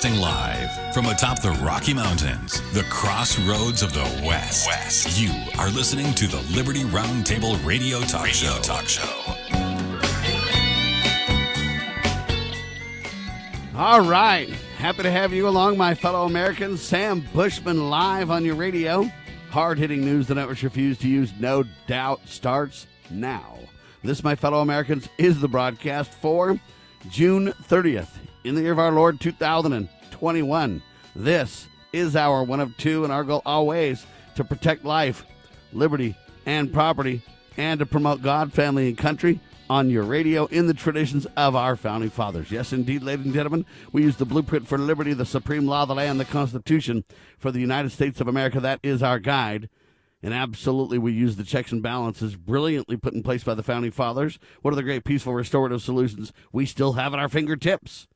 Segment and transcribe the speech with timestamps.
[0.00, 4.66] Broadcasting live from atop the Rocky Mountains, the crossroads of the West.
[4.66, 5.20] West.
[5.20, 8.62] You are listening to the Liberty Roundtable Radio Talk radio Show.
[8.62, 9.34] Talk Show.
[13.76, 14.48] All right.
[14.78, 16.80] Happy to have you along, my fellow Americans.
[16.80, 19.10] Sam Bushman live on your radio.
[19.50, 23.58] Hard hitting news the networks refuse to use, no doubt, starts now.
[24.02, 26.58] This, my fellow Americans, is the broadcast for
[27.10, 28.08] June 30th
[28.44, 30.82] in the year of our Lord 2021.
[31.14, 35.24] This is our one of two, and our goal always to protect life,
[35.72, 36.16] liberty,
[36.46, 37.22] and property,
[37.56, 41.76] and to promote God, family, and country on your radio in the traditions of our
[41.76, 42.50] founding fathers.
[42.50, 45.88] Yes, indeed, ladies and gentlemen, we use the blueprint for liberty, the supreme law of
[45.88, 47.04] the land, the Constitution
[47.38, 48.58] for the United States of America.
[48.58, 49.68] That is our guide.
[50.22, 53.90] And absolutely, we use the checks and balances brilliantly put in place by the founding
[53.90, 54.38] fathers.
[54.60, 58.06] What are the great peaceful restorative solutions we still have at our fingertips?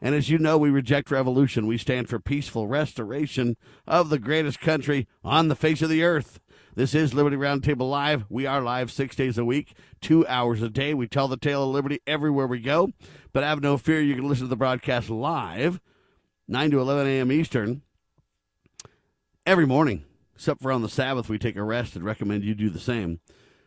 [0.00, 1.66] And as you know, we reject revolution.
[1.66, 6.40] We stand for peaceful restoration of the greatest country on the face of the earth.
[6.74, 8.26] This is Liberty Roundtable Live.
[8.28, 10.92] We are live six days a week, two hours a day.
[10.92, 12.90] We tell the tale of liberty everywhere we go.
[13.32, 15.80] But have no fear, you can listen to the broadcast live,
[16.46, 17.32] 9 to 11 a.m.
[17.32, 17.80] Eastern,
[19.46, 20.04] every morning.
[20.34, 23.20] Except for on the Sabbath, we take a rest and recommend you do the same.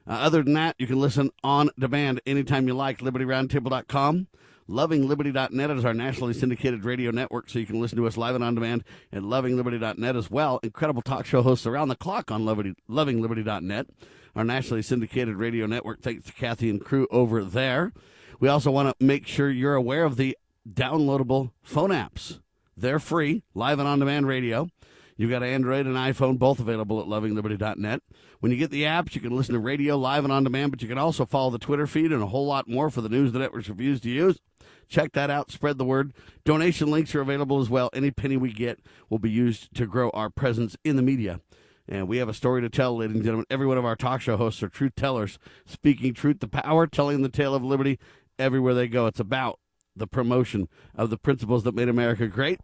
[0.08, 3.00] Uh, other than that, you can listen on demand anytime you like.
[3.00, 4.28] LibertyRoundtable.com.
[4.70, 8.44] LovingLiberty.net is our nationally syndicated radio network, so you can listen to us live and
[8.44, 10.60] on demand at LovingLiberty.net as well.
[10.62, 13.88] Incredible talk show hosts around the clock on LovingLiberty.net,
[14.36, 16.02] our nationally syndicated radio network.
[16.02, 17.94] Thanks to Kathy and crew over there.
[18.40, 20.38] We also want to make sure you're aware of the
[20.72, 22.40] downloadable phone apps.
[22.78, 24.70] They're free, live and on demand radio.
[25.18, 28.04] You've got Android and iPhone, both available at lovingliberty.net.
[28.40, 30.84] When you get the apps, you can listen to radio live and on demand, but
[30.84, 33.32] you can also follow the Twitter feed and a whole lot more for the news
[33.32, 34.40] the networks refuse to use.
[34.90, 35.52] Check that out.
[35.52, 36.14] Spread the word.
[36.44, 37.90] Donation links are available as well.
[37.94, 38.80] Any penny we get
[39.10, 41.40] will be used to grow our presence in the media.
[41.88, 43.46] And we have a story to tell, ladies and gentlemen.
[43.50, 47.22] Every one of our talk show hosts are truth tellers, speaking truth to power, telling
[47.22, 48.00] the tale of liberty
[48.38, 49.08] everywhere they go.
[49.08, 49.60] It's about
[49.96, 52.60] the promotion of the principles that made America great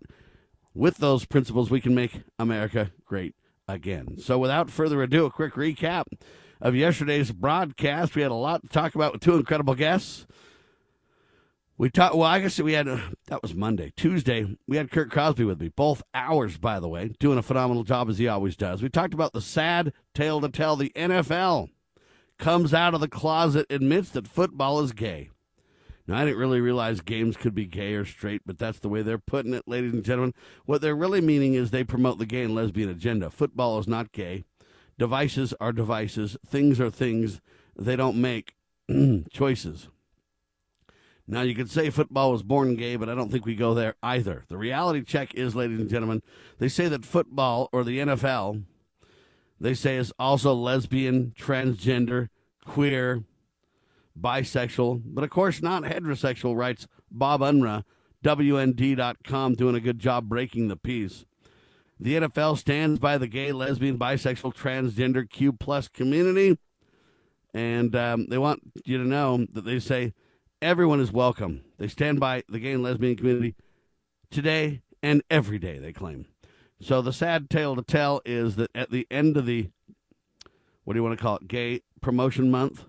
[0.76, 3.34] with those principles, we can make America great
[3.68, 4.18] again.
[4.20, 6.04] So, without further ado, a quick recap
[6.62, 8.16] of yesterday's broadcast.
[8.16, 10.28] We had a lot to talk about with two incredible guests.
[11.78, 12.16] We talked.
[12.16, 13.92] Well, I guess we had uh, that was Monday.
[13.98, 15.68] Tuesday, we had Kurt Crosby with me.
[15.68, 18.82] Both hours, by the way, doing a phenomenal job as he always does.
[18.82, 20.78] We talked about the sad tale to tell.
[20.78, 21.70] The NFL
[22.40, 25.32] comes out of the closet, admits that football is gay.
[26.08, 29.02] Now, I didn't really realize games could be gay or straight, but that's the way
[29.02, 30.34] they're putting it, ladies and gentlemen.
[30.66, 33.30] What they're really meaning is they promote the gay and lesbian agenda.
[33.30, 34.46] Football is not gay.
[34.98, 36.38] Devices are devices.
[36.48, 37.42] Things are things.
[37.78, 38.54] They don't make
[39.32, 39.90] choices.
[41.28, 43.96] Now, you could say football was born gay, but I don't think we go there
[44.04, 44.46] either.
[44.48, 46.22] The reality check is, ladies and gentlemen,
[46.60, 48.64] they say that football or the NFL,
[49.60, 52.30] they say is also lesbian, transgender,
[52.64, 53.24] queer,
[54.20, 57.84] bisexual, but of course not heterosexual, writes Bob Unruh,
[58.24, 61.26] WND.com, doing a good job breaking the piece.
[62.00, 66.58] The NFL stands by the gay, lesbian, bisexual, transgender, Q plus community,
[67.54, 70.14] and um, they want you to know that they say
[70.66, 71.62] everyone is welcome.
[71.78, 73.54] They stand by the gay and lesbian community
[74.32, 76.26] today and every day, they claim.
[76.82, 79.70] So the sad tale to tell is that at the end of the,
[80.84, 82.86] what do you want to call it, gay promotion month,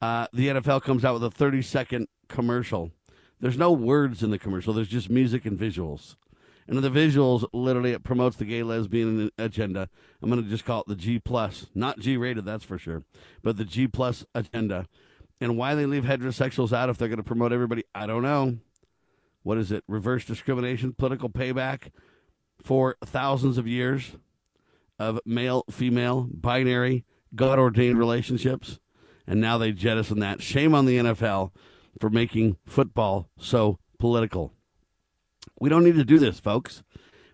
[0.00, 2.92] uh, the NFL comes out with a 30 second commercial.
[3.40, 6.14] There's no words in the commercial, there's just music and visuals.
[6.68, 9.88] And the visuals literally it promotes the gay lesbian agenda.
[10.22, 13.02] I'm going to just call it the G plus, not G rated, that's for sure,
[13.42, 14.86] but the G plus agenda.
[15.40, 18.58] And why they leave heterosexuals out if they're going to promote everybody, I don't know.
[19.42, 19.84] What is it?
[19.86, 21.90] Reverse discrimination, political payback
[22.60, 24.16] for thousands of years
[24.98, 27.04] of male, female, binary,
[27.34, 28.80] God ordained relationships
[29.28, 30.42] and now they jettison that.
[30.42, 31.52] Shame on the NFL
[32.00, 34.52] for making football so political.
[35.60, 36.82] We don't need to do this, folks.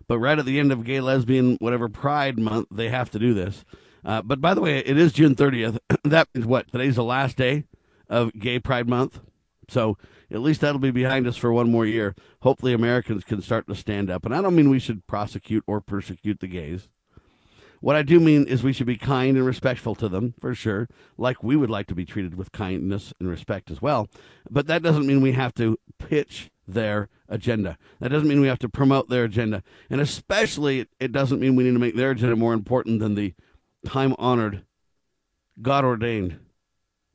[0.07, 3.33] But right at the end of gay, lesbian, whatever Pride Month, they have to do
[3.33, 3.63] this.
[4.03, 5.79] Uh, but by the way, it is June 30th.
[6.03, 6.71] that is what?
[6.71, 7.63] Today's the last day
[8.09, 9.19] of Gay Pride Month.
[9.69, 9.97] So
[10.31, 12.15] at least that'll be behind us for one more year.
[12.41, 14.25] Hopefully, Americans can start to stand up.
[14.25, 16.87] And I don't mean we should prosecute or persecute the gays.
[17.81, 20.87] What I do mean is we should be kind and respectful to them, for sure,
[21.17, 24.07] like we would like to be treated with kindness and respect as well.
[24.49, 27.77] But that doesn't mean we have to pitch their agenda.
[27.99, 29.61] That doesn't mean we have to promote their agenda.
[29.89, 33.35] And especially, it doesn't mean we need to make their agenda more important than the
[33.85, 34.63] time honored,
[35.61, 36.39] God ordained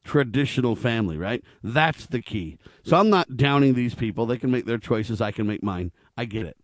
[0.04, 1.42] traditional family, right?
[1.62, 2.58] That's the key.
[2.82, 4.26] So I'm not downing these people.
[4.26, 5.20] They can make their choices.
[5.20, 5.92] I can make mine.
[6.16, 6.56] I get it.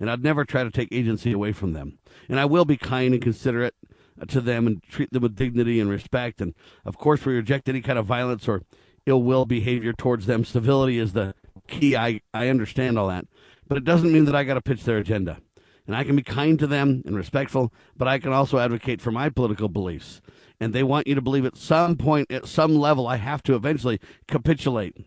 [0.00, 1.98] And I'd never try to take agency away from them.
[2.28, 3.74] And I will be kind and considerate
[4.20, 6.40] uh, to them and treat them with dignity and respect.
[6.40, 6.54] And
[6.84, 8.62] of course, we reject any kind of violence or
[9.06, 10.44] ill will behavior towards them.
[10.44, 11.34] Civility is the
[11.66, 11.96] key.
[11.96, 13.26] I, I understand all that.
[13.66, 15.38] But it doesn't mean that I got to pitch their agenda.
[15.86, 19.10] And I can be kind to them and respectful, but I can also advocate for
[19.10, 20.20] my political beliefs.
[20.60, 23.54] And they want you to believe at some point, at some level, I have to
[23.54, 25.06] eventually capitulate.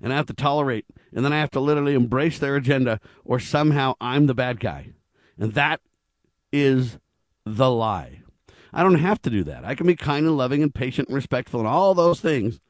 [0.00, 0.86] And I have to tolerate.
[1.12, 4.92] And then I have to literally embrace their agenda, or somehow I'm the bad guy.
[5.38, 5.80] And that
[6.52, 6.98] is
[7.44, 8.22] the lie.
[8.72, 9.64] I don't have to do that.
[9.64, 12.60] I can be kind and loving and patient and respectful and all those things,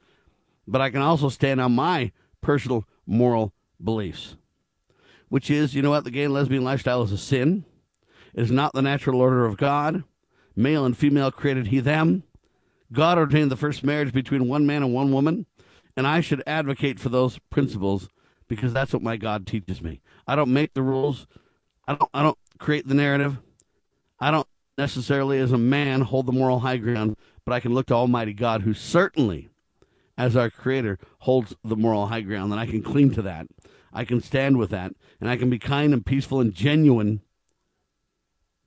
[0.67, 2.11] but I can also stand on my
[2.41, 4.35] personal moral beliefs,
[5.27, 7.65] which is, you know what, the gay and lesbian lifestyle is a sin.
[8.33, 10.03] It is not the natural order of God.
[10.59, 12.23] Male and female created he them.
[12.91, 15.45] God ordained the first marriage between one man and one woman,
[15.95, 18.09] and I should advocate for those principles
[18.49, 20.01] because that's what my God teaches me.
[20.27, 21.27] I don't make the rules.
[21.87, 23.37] I don't I don't create the narrative.
[24.19, 24.47] I don't
[24.77, 27.15] necessarily as a man hold the moral high ground,
[27.45, 29.47] but I can look to Almighty God, who certainly,
[30.17, 33.47] as our Creator, holds the moral high ground, and I can cling to that.
[33.93, 34.91] I can stand with that,
[35.21, 37.21] and I can be kind and peaceful and genuine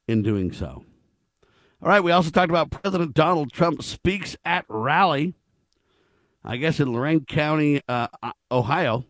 [0.08, 0.86] in doing so.
[1.82, 5.34] All right, we also talked about President Donald Trump speaks at rally,
[6.44, 8.06] I guess in Lorain County, uh,
[8.52, 9.04] Ohio.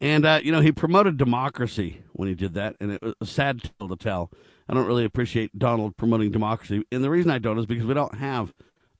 [0.00, 3.26] And, uh, you know, he promoted democracy when he did that, and it was a
[3.26, 4.30] sad tale to tell.
[4.66, 6.86] I don't really appreciate Donald promoting democracy.
[6.90, 8.54] And the reason I don't is because we don't have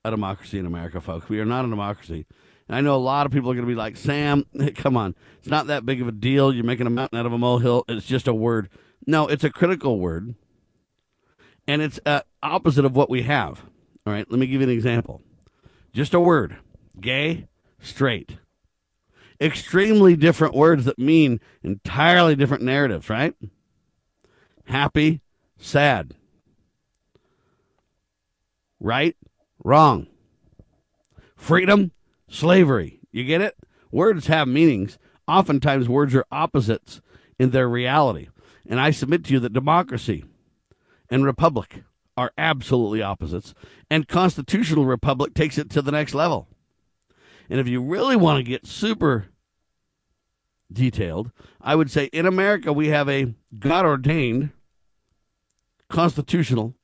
[0.05, 1.31] a democracy in America, folks.
[1.31, 2.26] We are not a democracy.
[2.69, 4.44] And I know a lot of people are going to be like, Sam,
[4.75, 5.14] come on.
[5.38, 6.52] It's not that big of a deal.
[6.52, 7.87] You're making a mountain out of a molehill.
[7.88, 8.69] It's just a word.
[9.06, 10.34] No, it's a critical word.
[11.67, 13.62] And it's uh, opposite of what we have.
[14.07, 15.23] All right, let me give you an example.
[15.93, 16.57] Just a word
[17.01, 17.47] gay,
[17.81, 18.37] straight.
[19.41, 23.35] Extremely different words that mean entirely different narratives, right?
[24.65, 25.21] Happy,
[25.57, 26.15] sad.
[28.79, 29.17] Right,
[29.65, 30.07] wrong.
[31.37, 31.93] Freedom,
[32.29, 33.01] slavery.
[33.12, 33.57] You get it?
[33.91, 34.99] Words have meanings.
[35.27, 37.01] Oftentimes, words are opposites
[37.39, 38.29] in their reality.
[38.69, 40.25] And I submit to you that democracy
[41.11, 41.83] and republic
[42.17, 43.55] are absolutely opposites.
[43.91, 46.49] And constitutional republic takes it to the next level.
[47.49, 49.29] And if you really want to get super
[50.73, 54.51] detailed, I would say in America we have a God ordained
[55.89, 56.75] constitutional,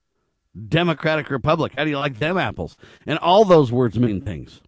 [0.69, 1.73] democratic republic.
[1.77, 2.77] How do you like them apples?
[3.07, 4.61] And all those words mean things.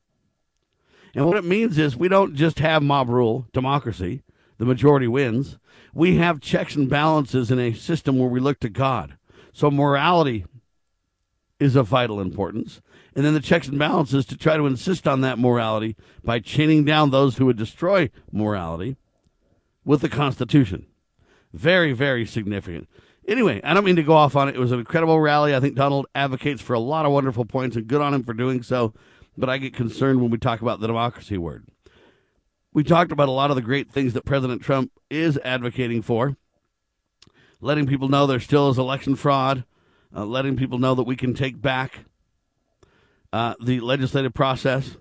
[1.14, 4.22] And what it means is we don't just have mob rule, democracy,
[4.58, 5.58] the majority wins.
[5.92, 9.16] We have checks and balances in a system where we look to God.
[9.58, 10.44] So morality
[11.58, 12.80] is of vital importance.
[13.16, 16.84] And then the checks and balances to try to insist on that morality by chaining
[16.84, 18.96] down those who would destroy morality
[19.84, 20.86] with the Constitution.
[21.52, 22.88] Very, very significant.
[23.26, 24.54] Anyway, I don't mean to go off on it.
[24.54, 25.56] It was an incredible rally.
[25.56, 28.34] I think Donald advocates for a lot of wonderful points, and good on him for
[28.34, 28.94] doing so.
[29.36, 31.66] But I get concerned when we talk about the democracy word.
[32.72, 36.36] We talked about a lot of the great things that President Trump is advocating for,
[37.60, 39.64] letting people know there still is election fraud,
[40.14, 42.04] uh, letting people know that we can take back
[43.32, 44.96] uh, the legislative process,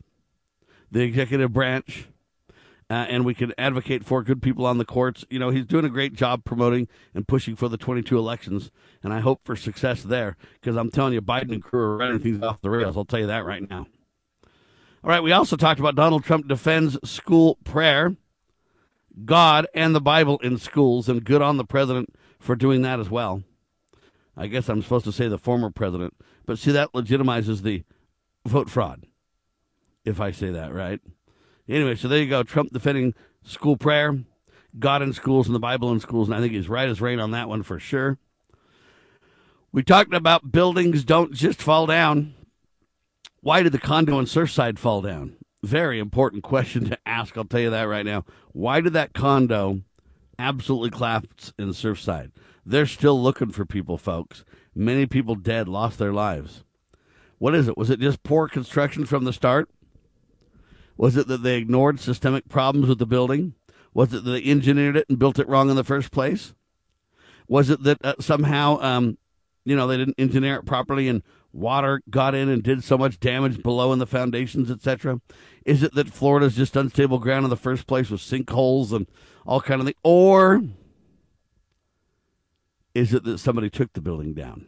[0.91, 2.07] the executive branch,
[2.89, 5.25] uh, and we can advocate for good people on the courts.
[5.29, 8.71] You know, he's doing a great job promoting and pushing for the 22 elections,
[9.03, 12.19] and I hope for success there because I'm telling you, Biden and crew are running
[12.19, 12.97] things off the rails.
[12.97, 13.87] I'll tell you that right now.
[15.03, 18.15] All right, we also talked about Donald Trump defends school prayer,
[19.25, 23.09] God, and the Bible in schools, and good on the president for doing that as
[23.09, 23.43] well.
[24.35, 26.13] I guess I'm supposed to say the former president,
[26.45, 27.83] but see, that legitimizes the
[28.45, 29.03] vote fraud,
[30.05, 30.99] if I say that right.
[31.67, 32.43] Anyway, so there you go.
[32.43, 33.13] Trump defending
[33.43, 34.17] school prayer,
[34.79, 36.27] God in schools, and the Bible in schools.
[36.27, 38.17] And I think he's right as rain on that one for sure.
[39.71, 42.35] We talked about buildings don't just fall down.
[43.41, 45.35] Why did the condo in Surfside fall down?
[45.63, 47.37] Very important question to ask.
[47.37, 48.23] I'll tell you that right now.
[48.53, 49.81] Why did that condo
[50.39, 52.31] absolutely collapse in Surfside?
[52.65, 54.43] They're still looking for people, folks.
[54.75, 56.63] Many people dead, lost their lives.
[57.39, 57.77] What is it?
[57.77, 59.69] Was it just poor construction from the start?
[60.97, 63.53] Was it that they ignored systemic problems with the building?
[63.93, 66.53] Was it that they engineered it and built it wrong in the first place?
[67.47, 69.17] Was it that uh, somehow, um,
[69.63, 71.23] you know, they didn't engineer it properly and
[71.53, 75.21] water got in and did so much damage below in the foundations, etc.?
[75.65, 79.07] Is it that Florida's just unstable ground in the first place with sinkholes and
[79.45, 79.97] all kind of things?
[80.03, 80.63] Or
[82.93, 84.65] is it that somebody took the building down?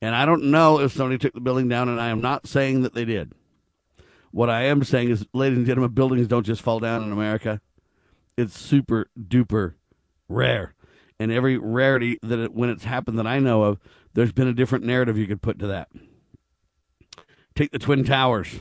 [0.00, 2.82] And I don't know if somebody took the building down, and I am not saying
[2.82, 3.32] that they did.
[4.32, 7.60] What I am saying is, ladies and gentlemen, buildings don't just fall down in America.
[8.36, 9.74] It's super duper
[10.28, 10.74] rare.
[11.18, 13.78] And every rarity that it, when it's happened that I know of,
[14.14, 15.88] there's been a different narrative you could put to that.
[17.54, 18.60] Take the Twin Towers.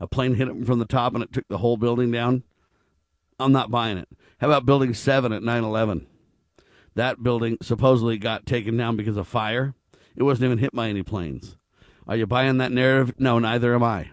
[0.00, 2.42] A plane hit them from the top and it took the whole building down.
[3.38, 4.08] I'm not buying it.
[4.40, 6.06] How about Building 7 at 9 11?
[6.94, 9.74] That building supposedly got taken down because of fire.
[10.16, 11.56] It wasn't even hit by any planes.
[12.06, 13.14] Are you buying that narrative?
[13.18, 14.10] No, neither am I.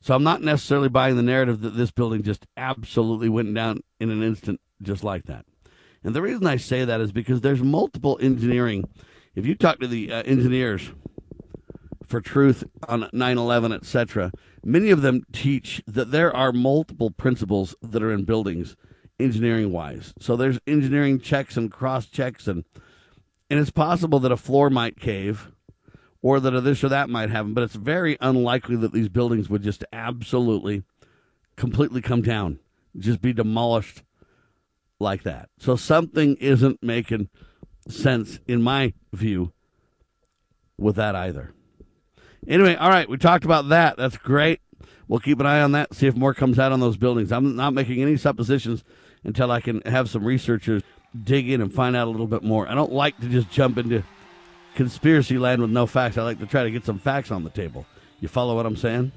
[0.00, 4.10] So I'm not necessarily buying the narrative that this building just absolutely went down in
[4.10, 5.46] an instant just like that.
[6.02, 8.88] And the reason I say that is because there's multiple engineering.
[9.34, 10.90] If you talk to the uh, engineers
[12.04, 14.30] for truth on 9/11, etc.,
[14.62, 18.76] many of them teach that there are multiple principles that are in buildings,
[19.18, 20.12] engineering wise.
[20.18, 22.64] So there's engineering checks and cross checks, and
[23.48, 25.50] and it's possible that a floor might cave,
[26.20, 27.54] or that a this or that might happen.
[27.54, 30.82] But it's very unlikely that these buildings would just absolutely,
[31.56, 32.58] completely come down,
[32.98, 34.02] just be demolished
[35.00, 35.48] like that.
[35.58, 37.30] So something isn't making
[37.88, 39.52] sense, in my view,
[40.78, 41.52] with that either.
[42.46, 43.96] Anyway, all right, we talked about that.
[43.96, 44.60] That's great.
[45.08, 47.32] We'll keep an eye on that, see if more comes out on those buildings.
[47.32, 48.82] I'm not making any suppositions
[49.24, 50.82] until I can have some researchers
[51.24, 52.68] dig in and find out a little bit more.
[52.68, 54.02] I don't like to just jump into
[54.74, 56.16] conspiracy land with no facts.
[56.16, 57.86] I like to try to get some facts on the table.
[58.20, 59.12] You follow what I'm saying?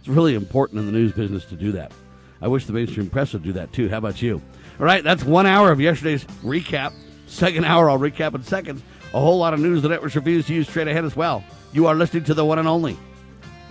[0.00, 1.92] It's really important in the news business to do that.
[2.40, 3.88] I wish the mainstream press would do that too.
[3.88, 4.42] How about you?
[4.78, 6.92] All right, that's one hour of yesterday's recap.
[7.32, 8.82] Second hour, I'll recap in seconds.
[9.14, 11.42] A whole lot of news the networks refuse to use straight ahead as well.
[11.72, 12.96] You are listening to the one and only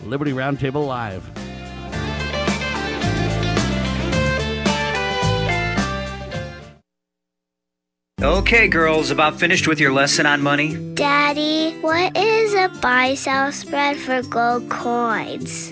[0.03, 1.29] Liberty Roundtable Live.
[8.19, 10.75] Okay, girls, about finished with your lesson on money?
[10.95, 15.71] Daddy, what is a buy sell spread for gold coins?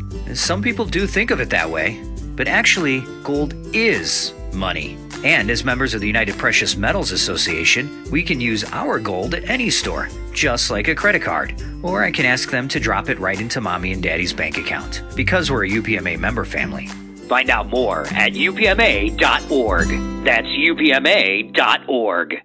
[0.33, 2.01] Some people do think of it that way,
[2.35, 4.97] but actually, gold is money.
[5.23, 9.47] And as members of the United Precious Metals Association, we can use our gold at
[9.49, 11.61] any store, just like a credit card.
[11.83, 15.03] Or I can ask them to drop it right into mommy and daddy's bank account,
[15.15, 16.87] because we're a UPMA member family.
[17.27, 19.87] Find out more at upma.org.
[20.25, 22.41] That's upma.org.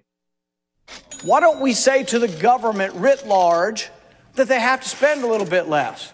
[1.23, 3.89] Why don't we say to the government writ large
[4.35, 6.13] that they have to spend a little bit less?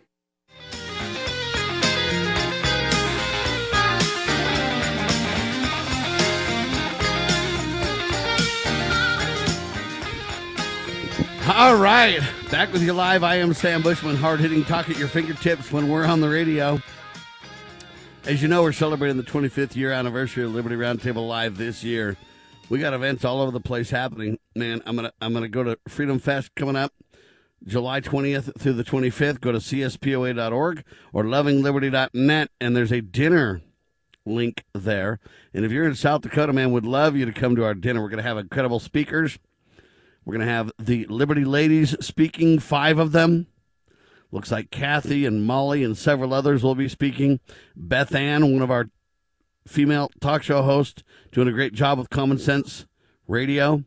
[11.53, 13.25] All right, back with you live.
[13.25, 16.79] I am Sam Bushman, hard hitting talk at your fingertips when we're on the radio.
[18.23, 22.15] As you know, we're celebrating the 25th year anniversary of Liberty Roundtable Live this year.
[22.69, 24.39] We got events all over the place happening.
[24.55, 26.93] Man, I'm gonna I'm gonna go to Freedom Fest coming up
[27.65, 29.41] July 20th through the 25th.
[29.41, 33.61] Go to cspoa.org or lovingliberty.net, and there's a dinner
[34.25, 35.19] link there.
[35.53, 38.01] And if you're in South Dakota, man, would love you to come to our dinner.
[38.01, 39.37] We're gonna have incredible speakers.
[40.25, 43.47] We're going to have the Liberty Ladies speaking, five of them.
[44.31, 47.39] Looks like Kathy and Molly and several others will be speaking.
[47.75, 48.89] Beth Ann, one of our
[49.67, 52.85] female talk show hosts, doing a great job with Common Sense
[53.27, 53.83] Radio.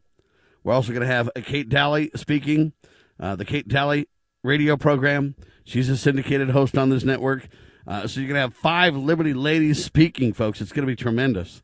[0.62, 2.72] We're also going to have Kate Dalley speaking,
[3.18, 4.06] uh, the Kate Dalley
[4.42, 5.34] radio program.
[5.64, 7.48] She's a syndicated host on this network.
[7.86, 10.60] Uh, so you're going to have five Liberty ladies speaking, folks.
[10.60, 11.62] It's going to be tremendous.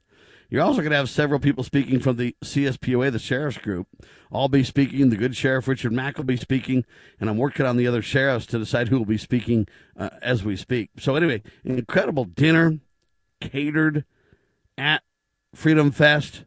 [0.51, 3.87] You're also going to have several people speaking from the CSPOA, the sheriff's group.
[4.33, 5.09] I'll be speaking.
[5.09, 6.85] The good sheriff, Richard Mack, will be speaking.
[7.21, 10.43] And I'm working on the other sheriffs to decide who will be speaking uh, as
[10.43, 10.91] we speak.
[10.99, 12.81] So, anyway, incredible dinner
[13.41, 14.05] catered
[14.77, 15.05] at
[15.55, 16.45] Freedom Fest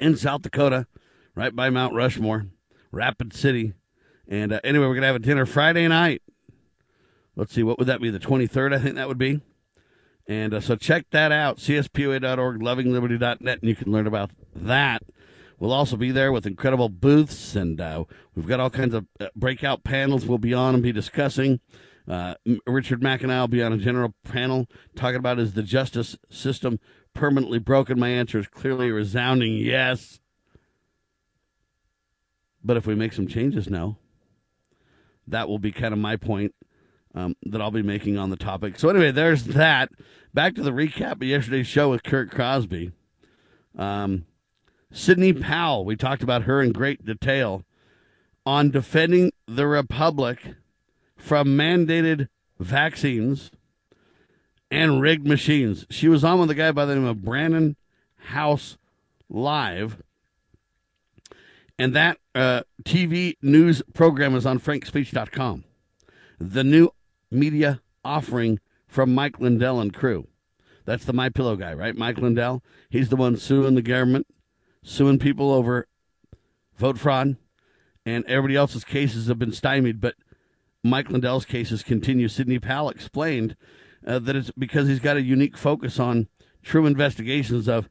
[0.00, 0.86] in South Dakota,
[1.34, 2.46] right by Mount Rushmore,
[2.92, 3.74] Rapid City.
[4.26, 6.22] And uh, anyway, we're going to have a dinner Friday night.
[7.36, 8.08] Let's see, what would that be?
[8.08, 9.40] The 23rd, I think that would be.
[10.30, 15.02] And uh, so check that out, cspoa.org, lovingliberty.net, and you can learn about that.
[15.58, 18.04] We'll also be there with incredible booths, and uh,
[18.36, 21.58] we've got all kinds of uh, breakout panels we'll be on and be discussing.
[22.06, 25.64] Uh, Richard Mack and I will be on a general panel talking about is the
[25.64, 26.78] justice system
[27.12, 27.98] permanently broken?
[27.98, 30.20] My answer is clearly a resounding yes.
[32.62, 33.98] But if we make some changes now,
[35.26, 36.54] that will be kind of my point
[37.14, 38.78] um, that I'll be making on the topic.
[38.78, 39.90] So, anyway, there's that.
[40.32, 42.92] Back to the recap of yesterday's show with Kurt Crosby.
[43.76, 44.26] Um,
[44.92, 47.64] Sidney Powell, we talked about her in great detail
[48.46, 50.38] on defending the Republic
[51.16, 52.28] from mandated
[52.60, 53.50] vaccines
[54.70, 55.84] and rigged machines.
[55.90, 57.76] She was on with a guy by the name of Brannon
[58.16, 58.78] Howse
[59.28, 60.00] Live.
[61.76, 65.64] And that uh, TV news program is on frankspeech.com.
[66.38, 66.90] The new
[67.30, 68.60] media offering
[68.90, 70.26] from Mike Lindell and crew.
[70.84, 71.96] That's the My Pillow guy, right?
[71.96, 72.62] Mike Lindell.
[72.90, 74.26] He's the one suing the government,
[74.82, 75.86] suing people over
[76.76, 77.36] vote fraud,
[78.04, 80.00] and everybody else's cases have been stymied.
[80.00, 80.16] But
[80.82, 82.26] Mike Lindell's cases continue.
[82.26, 83.56] Sidney Powell explained
[84.04, 86.26] uh, that it's because he's got a unique focus on
[86.62, 87.88] true investigations of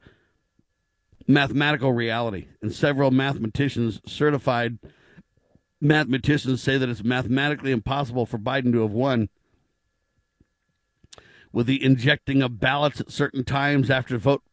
[1.27, 4.79] mathematical reality, and several mathematicians, certified
[5.79, 9.29] mathematicians, say that it's mathematically impossible for Biden to have won
[11.51, 14.43] with the injecting of ballots at certain times after vote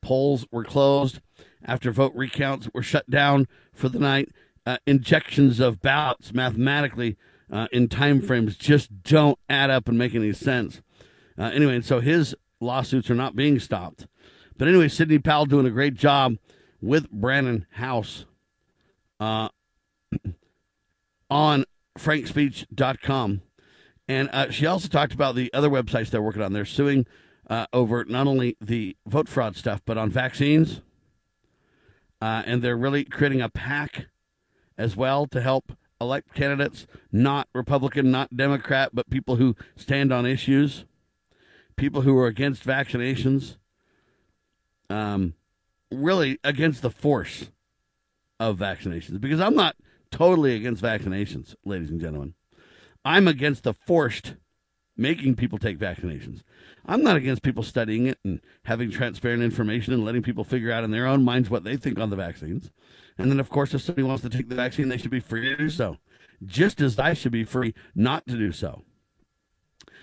[0.00, 1.20] polls were closed,
[1.64, 4.30] after vote recounts were shut down for the night.
[4.66, 7.16] Uh, injections of ballots mathematically
[7.50, 10.82] uh, in time frames just don't add up and make any sense.
[11.38, 14.06] Uh, anyway, so his lawsuits are not being stopped.
[14.56, 16.36] But anyway, Sidney Powell doing a great job
[16.82, 18.26] with Brannon Howse
[19.20, 19.48] uh,
[21.30, 21.64] on
[21.98, 23.42] frankspeech.com.
[24.08, 26.54] And uh, she also talked about the other websites they're working on.
[26.54, 27.06] They're suing
[27.48, 30.80] uh, over not only the vote fraud stuff, but on vaccines.
[32.20, 34.06] Uh, and they're really creating a pack
[34.76, 40.24] as well to help elect candidates, not Republican, not Democrat, but people who stand on
[40.24, 40.84] issues,
[41.76, 43.56] people who are against vaccinations,
[44.88, 45.34] um,
[45.92, 47.50] really against the force
[48.40, 49.20] of vaccinations.
[49.20, 49.76] Because I'm not
[50.10, 52.34] totally against vaccinations, ladies and gentlemen.
[53.04, 54.34] I'm against the forced
[54.96, 56.42] making people take vaccinations.
[56.84, 60.84] I'm not against people studying it and having transparent information and letting people figure out
[60.84, 62.70] in their own minds what they think on the vaccines.
[63.16, 65.48] And then, of course, if somebody wants to take the vaccine, they should be free
[65.48, 65.96] to do so,
[66.44, 68.82] just as I should be free not to do so.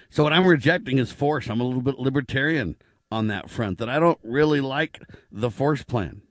[0.10, 1.49] So, what I'm rejecting is force.
[1.49, 2.77] I'm a little bit libertarian
[3.12, 6.21] on that front, that I don't really like the force plan.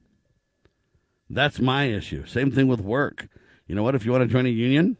[1.31, 2.27] That's my issue.
[2.27, 3.29] Same thing with work.
[3.67, 3.95] You know what?
[3.95, 4.97] If you want to join a union,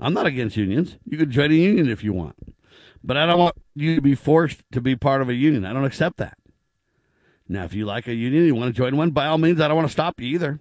[0.00, 0.96] I'm not against unions.
[1.04, 2.36] You can join a union if you want.
[3.02, 5.64] But I don't want you to be forced to be part of a union.
[5.64, 6.38] I don't accept that.
[7.48, 9.68] Now, if you like a union, you want to join one, by all means, I
[9.68, 10.60] don't want to stop you either.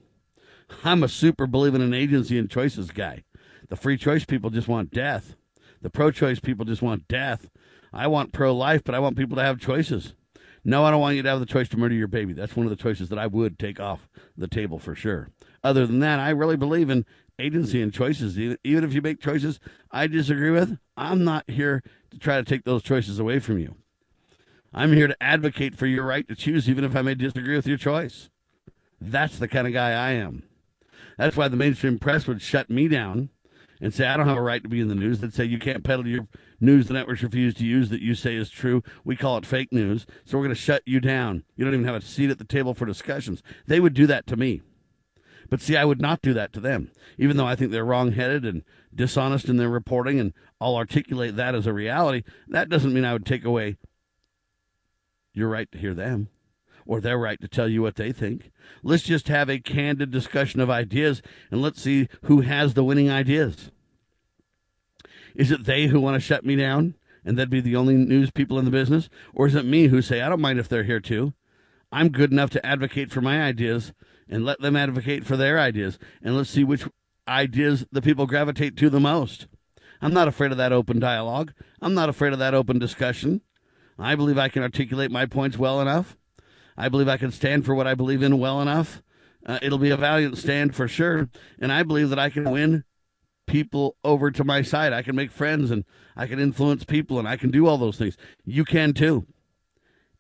[0.83, 3.23] I'm a super believing in agency and choices guy.
[3.69, 5.35] The free choice people just want death.
[5.81, 7.49] The pro choice people just want death.
[7.91, 10.13] I want pro life, but I want people to have choices.
[10.63, 12.33] No, I don't want you to have the choice to murder your baby.
[12.33, 15.29] That's one of the choices that I would take off the table for sure.
[15.63, 17.05] Other than that, I really believe in
[17.39, 18.37] agency and choices.
[18.39, 19.59] Even if you make choices
[19.91, 23.75] I disagree with, I'm not here to try to take those choices away from you.
[24.73, 27.67] I'm here to advocate for your right to choose, even if I may disagree with
[27.67, 28.29] your choice.
[28.99, 30.43] That's the kind of guy I am.
[31.17, 33.29] That's why the mainstream press would shut me down
[33.79, 35.19] and say, I don't have a right to be in the news.
[35.19, 36.27] They'd say, you can't peddle your
[36.59, 38.83] news the networks refuse to use that you say is true.
[39.03, 40.05] We call it fake news.
[40.25, 41.43] So we're going to shut you down.
[41.55, 43.43] You don't even have a seat at the table for discussions.
[43.67, 44.61] They would do that to me.
[45.49, 48.45] But see, I would not do that to them, even though I think they're wrong-headed
[48.45, 52.23] and dishonest in their reporting, and I'll articulate that as a reality.
[52.47, 53.77] That doesn't mean I would take away
[55.33, 56.29] your right to hear them
[56.85, 58.51] or their right to tell you what they think.
[58.81, 63.09] Let's just have a candid discussion of ideas and let's see who has the winning
[63.09, 63.71] ideas.
[65.35, 68.31] Is it they who want to shut me down and that'd be the only news
[68.31, 69.09] people in the business?
[69.35, 71.33] Or is it me who say, I don't mind if they're here too?
[71.91, 73.93] I'm good enough to advocate for my ideas
[74.29, 75.97] and let them advocate for their ideas.
[76.21, 76.85] And let's see which
[77.27, 79.47] ideas the people gravitate to the most.
[80.01, 81.53] I'm not afraid of that open dialogue.
[81.81, 83.41] I'm not afraid of that open discussion.
[83.99, 86.17] I believe I can articulate my points well enough.
[86.77, 89.01] I believe I can stand for what I believe in well enough.
[89.45, 91.29] Uh, it'll be a valiant stand for sure.
[91.59, 92.83] And I believe that I can win
[93.47, 94.93] people over to my side.
[94.93, 95.85] I can make friends and
[96.15, 98.17] I can influence people and I can do all those things.
[98.45, 99.25] You can too.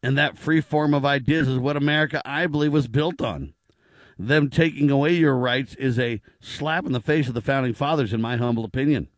[0.01, 3.53] And that free form of ideas is what America, I believe, was built on.
[4.19, 8.13] Them taking away your rights is a slap in the face of the founding fathers,
[8.13, 9.09] in my humble opinion,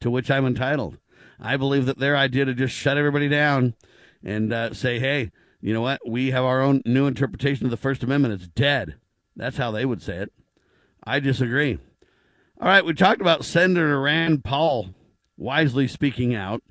[0.00, 0.98] to which I'm entitled.
[1.40, 3.74] I believe that their idea to just shut everybody down
[4.22, 6.00] and uh, say, hey, you know what?
[6.06, 8.34] We have our own new interpretation of the First Amendment.
[8.34, 8.96] It's dead.
[9.36, 10.32] That's how they would say it.
[11.04, 11.78] I disagree.
[12.60, 14.94] All right, we talked about Senator Rand Paul
[15.36, 16.62] wisely speaking out.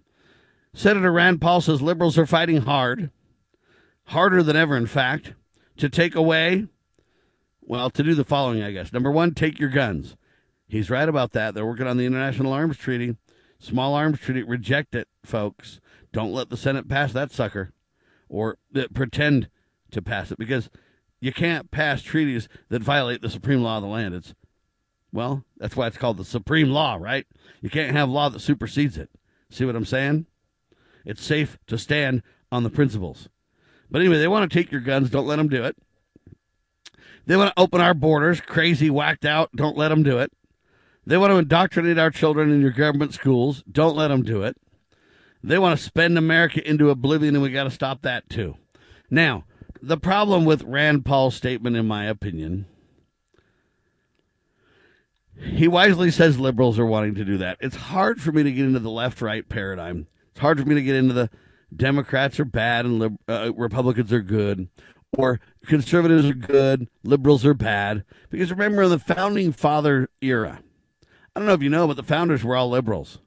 [0.73, 3.10] Senator Rand Paul says liberals are fighting hard,
[4.06, 5.34] harder than ever, in fact,
[5.78, 6.67] to take away,
[7.67, 8.93] well, to do the following, I guess.
[8.93, 10.15] Number one, take your guns.
[10.67, 11.53] He's right about that.
[11.53, 13.17] They're working on the International Arms Treaty,
[13.60, 14.41] Small Arms Treaty.
[14.41, 15.82] Reject it, folks.
[16.13, 17.73] Don't let the Senate pass that sucker
[18.30, 19.49] or uh, pretend
[19.91, 20.69] to pass it because
[21.19, 24.13] you can't pass treaties that violate the supreme law of the land.
[24.13, 24.34] It's
[25.12, 27.25] well, that's why it's called the supreme law, right?
[27.62, 29.10] You can't have law that supersedes it.
[29.49, 30.25] See what I'm saying?
[31.06, 33.30] It's safe to stand on the principles.
[33.89, 35.10] But anyway, they want to take your guns.
[35.10, 35.77] Don't let them do it.
[37.27, 39.51] They want to open our borders, crazy, whacked out.
[39.53, 40.31] Don't let them do it.
[41.05, 43.63] They want to indoctrinate our children in your government schools.
[43.69, 44.55] Don't let them do it.
[45.43, 48.55] They want to spend America into oblivion, and we got to stop that too.
[49.09, 49.43] Now,
[49.81, 52.65] the problem with Rand Paul's statement, in my opinion,
[55.37, 57.57] he wisely says liberals are wanting to do that.
[57.59, 60.07] It's hard for me to get into the left right paradigm.
[60.31, 61.29] It's hard for me to get into the
[61.75, 64.69] Democrats are bad and uh, Republicans are good,
[65.15, 68.03] or conservatives are good, liberals are bad.
[68.29, 70.61] Because remember, in the founding father era,
[71.35, 73.19] I don't know if you know, but the founders were all liberals.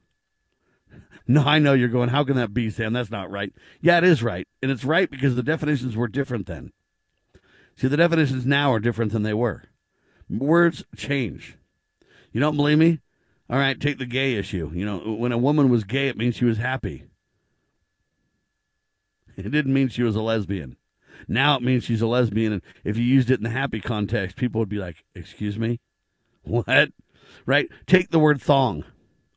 [1.27, 2.91] No, I know you're going, how can that be, Sam?
[2.91, 3.53] That's not right.
[3.79, 4.45] Yeah, it is right.
[4.61, 6.73] And it's right because the definitions were different then.
[7.77, 9.63] See, the definitions now are different than they were.
[10.29, 11.55] Words change.
[12.33, 12.99] You don't believe me?
[13.49, 14.71] All right, take the gay issue.
[14.73, 17.05] You know, when a woman was gay, it means she was happy.
[19.37, 20.75] It didn't mean she was a lesbian.
[21.27, 22.53] Now it means she's a lesbian.
[22.53, 25.79] And if you used it in the happy context, people would be like, Excuse me?
[26.43, 26.89] What?
[27.45, 27.69] Right?
[27.87, 28.83] Take the word thong.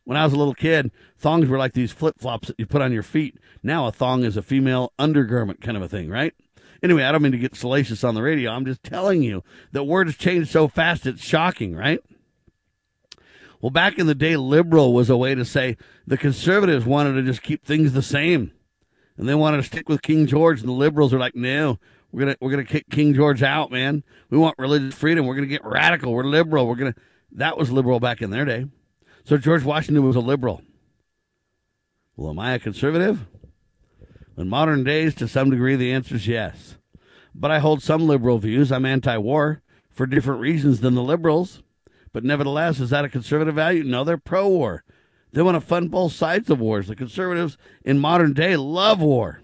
[0.05, 2.83] When I was a little kid, thongs were like these flip flops that you put
[2.83, 3.39] on your feet.
[3.63, 6.35] Now a thong is a female undergarment kind of a thing, right?
[6.83, 8.51] Anyway, I don't mean to get salacious on the radio.
[8.51, 9.43] I'm just telling you
[9.73, 12.01] that words change so fast, it's shocking, right?
[13.63, 17.23] Well, back in the day, liberal was a way to say the conservatives wanted to
[17.23, 18.53] just keep things the same.
[19.17, 21.79] And they wanted to stick with King George, and the liberals are like, no,
[22.11, 24.03] we're gonna we're gonna kick King George out, man.
[24.31, 25.27] We want religious freedom.
[25.27, 26.13] We're gonna get radical.
[26.13, 26.67] We're liberal.
[26.67, 26.95] We're gonna
[27.33, 28.67] that was liberal back in their day.
[29.25, 30.63] So George Washington was a liberal.
[32.17, 33.27] Well, am I a conservative?
[34.37, 36.77] In modern days, to some degree, the answer is yes.
[37.35, 38.71] But I hold some liberal views.
[38.71, 41.63] I'm anti war for different reasons than the liberals.
[42.13, 43.83] But nevertheless, is that a conservative value?
[43.83, 44.85] No, they're pro war.
[45.35, 46.87] They want to fund both sides of wars.
[46.87, 49.41] The conservatives in modern day love war.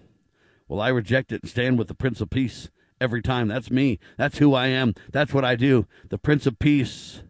[0.69, 2.69] Well, I reject it and stand with the Prince of Peace
[3.01, 3.49] every time.
[3.49, 3.99] That's me.
[4.17, 4.93] That's who I am.
[5.11, 5.85] That's what I do.
[6.09, 7.23] The Prince of Peace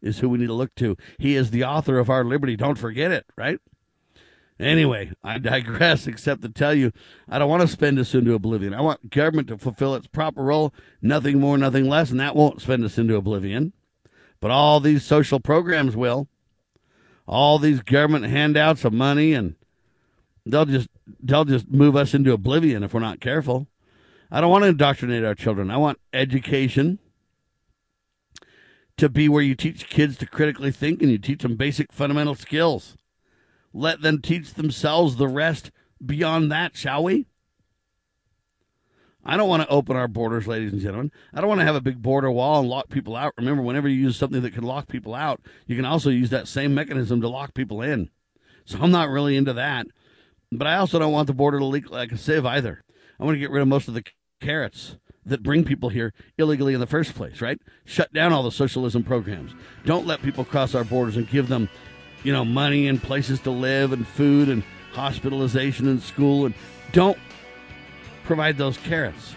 [0.00, 0.96] is who we need to look to.
[1.18, 2.56] He is the author of our liberty.
[2.56, 3.60] Don't forget it, right?
[4.58, 6.92] Anyway, I digress, except to tell you,
[7.28, 8.72] I don't want to spend us into oblivion.
[8.72, 12.62] I want government to fulfill its proper role, nothing more, nothing less, and that won't
[12.62, 13.74] spend us into oblivion.
[14.40, 16.28] But all these social programs will.
[17.30, 19.54] All these government handouts of money, and
[20.44, 20.88] they'll just
[21.22, 23.68] they'll just move us into oblivion if we're not careful.
[24.32, 25.70] I don't want to indoctrinate our children.
[25.70, 26.98] I want education
[28.96, 32.34] to be where you teach kids to critically think and you teach them basic fundamental
[32.34, 32.96] skills.
[33.72, 35.70] Let them teach themselves the rest
[36.04, 37.26] beyond that, shall we?
[39.24, 41.12] I don't want to open our borders, ladies and gentlemen.
[41.34, 43.34] I don't want to have a big border wall and lock people out.
[43.36, 46.48] Remember, whenever you use something that can lock people out, you can also use that
[46.48, 48.08] same mechanism to lock people in.
[48.64, 49.86] So I'm not really into that.
[50.52, 52.82] But I also don't want the border to leak like a sieve either.
[53.18, 54.04] I want to get rid of most of the
[54.40, 57.60] carrots that bring people here illegally in the first place, right?
[57.84, 59.52] Shut down all the socialism programs.
[59.84, 61.68] Don't let people cross our borders and give them,
[62.24, 66.54] you know, money and places to live and food and hospitalization and school and
[66.92, 67.18] don't
[68.30, 69.34] provide those carrots.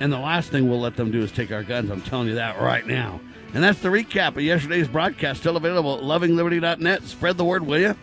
[0.00, 1.90] And the last thing we'll let them do is take our guns.
[1.90, 3.20] I'm telling you that right now.
[3.54, 5.40] And that's the recap of yesterday's broadcast.
[5.40, 7.02] Still available at lovingliberty.net.
[7.04, 7.96] Spread the word, will you?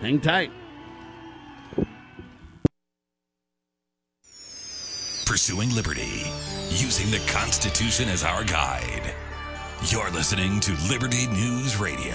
[0.00, 0.50] Hang tight.
[5.26, 6.22] pursuing liberty,
[6.68, 9.12] using the Constitution as our guide.
[9.86, 12.14] You're listening to Liberty News Radio.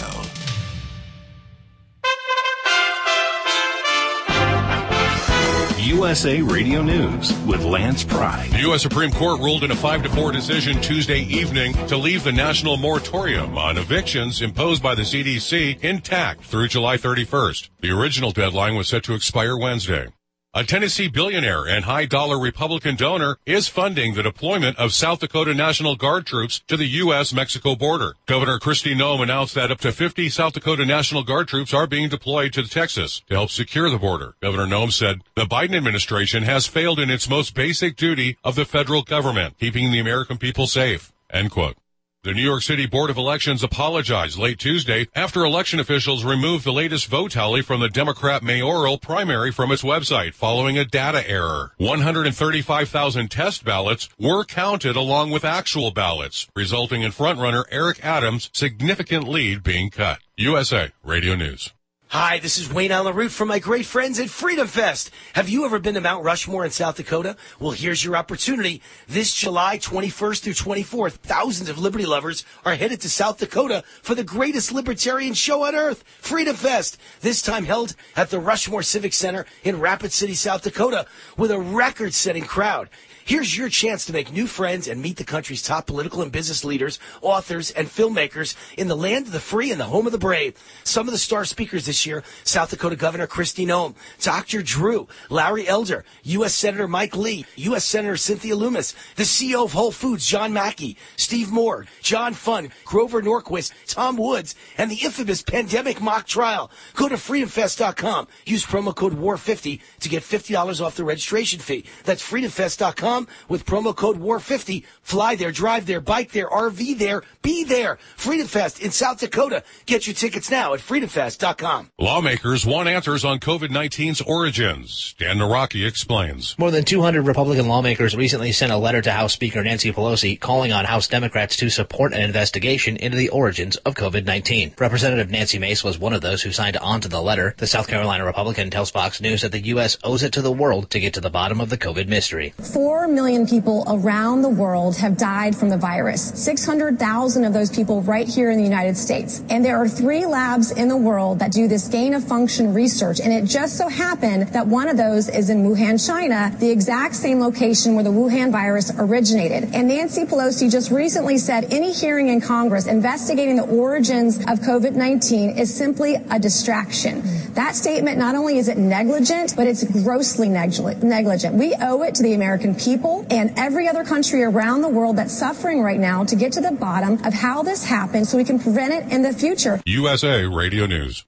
[5.82, 8.52] USA Radio News with Lance Pride.
[8.52, 8.82] The U.S.
[8.82, 12.78] Supreme Court ruled in a 5 to 4 decision Tuesday evening to leave the national
[12.78, 17.70] moratorium on evictions imposed by the CDC intact through July 31st.
[17.80, 20.08] The original deadline was set to expire Wednesday.
[20.52, 25.54] A Tennessee billionaire and high dollar Republican donor is funding the deployment of South Dakota
[25.54, 27.32] National Guard troops to the U.S.
[27.32, 28.16] Mexico border.
[28.26, 32.10] Governor Kristi Noem announced that up to 50 South Dakota National Guard troops are being
[32.10, 34.34] deployed to Texas to help secure the border.
[34.42, 38.66] Governor Noem said the Biden administration has failed in its most basic duty of the
[38.66, 41.14] federal government, keeping the American people safe.
[41.30, 41.78] End quote.
[42.22, 46.74] The New York City Board of Elections apologized late Tuesday after election officials removed the
[46.74, 51.72] latest vote tally from the Democrat mayoral primary from its website following a data error.
[51.78, 59.26] 135,000 test ballots were counted along with actual ballots, resulting in frontrunner Eric Adams' significant
[59.26, 60.20] lead being cut.
[60.36, 61.72] USA Radio News.
[62.12, 65.12] Hi, this is Wayne Allyn Root from my great friends at Freedom Fest.
[65.34, 67.38] Have you ever been to Mount Rushmore in South Dakota?
[67.60, 68.82] Well, here's your opportunity.
[69.08, 74.16] This July 21st through 24th, thousands of liberty lovers are headed to South Dakota for
[74.16, 76.98] the greatest libertarian show on earth, Freedom Fest.
[77.22, 81.06] This time held at the Rushmore Civic Center in Rapid City, South Dakota,
[81.38, 82.90] with a record-setting crowd.
[83.30, 86.66] Here's your chance to make new friends and meet the country's top political and business
[86.66, 90.18] leaders, authors, and filmmakers in the land of the free and the home of the
[90.18, 90.56] brave.
[90.84, 94.64] Some of the star speakers this year, South Dakota Governor Kristi Noem, Dr.
[94.64, 96.56] Drew, Larry Elder, U.S.
[96.56, 97.86] Senator Mike Lee, U.S.
[97.86, 103.22] Senator Cynthia Lummis, the CEO of Whole Foods, John Mackey, Steve Moore, John Fund, Grover
[103.22, 106.72] Norquist, Tom Woods, and the infamous pandemic mock trial.
[106.96, 108.28] Go to freedomfest.com.
[108.48, 111.86] Use promo code WAR50 to get $50 off the registration fee.
[112.06, 114.84] That's freedomfest.com with promo code WAR50.
[115.02, 117.98] Fly there, drive there, bike there, RV there, be there.
[118.16, 119.64] Freedom Fest in South Dakota.
[119.86, 121.92] Get your tickets now at freedomfest.com.
[121.98, 125.16] Lawmakers want answers on COVID-19's origins.
[125.18, 126.58] Dan Naraki explains.
[126.58, 130.72] More than 200 Republican lawmakers recently sent a letter to House Speaker Nancy Pelosi calling
[130.72, 134.80] on House Democrats to support an investigation into the origins of COVID-19.
[134.80, 137.56] Representative Nancy Mace was one of those who signed on to the letter.
[137.58, 139.98] The South Carolina Republican tells Fox News that the U.S.
[140.04, 142.54] owes it to the world to get to the bottom of the COVID mystery.
[142.74, 146.32] Four million people around the world have died from the virus.
[146.36, 149.42] 600,000 of those people right here in the United States.
[149.50, 153.20] And there are three labs in the world that do this gain of function research.
[153.20, 157.16] And it just so happened that one of those is in Wuhan, China, the exact
[157.16, 159.74] same location where the Wuhan virus originated.
[159.74, 165.58] And Nancy Pelosi just recently said any hearing in Congress investigating the origins of COVID-19
[165.58, 167.24] is simply a distraction.
[167.54, 171.56] That statement, not only is it negligent, but it's grossly negligent.
[171.56, 175.38] We owe it to the American people and every other country around the world that's
[175.38, 178.60] suffering right now to get to the bottom of how this happened so we can
[178.60, 179.80] prevent it in the future.
[179.86, 181.24] USA Radio News.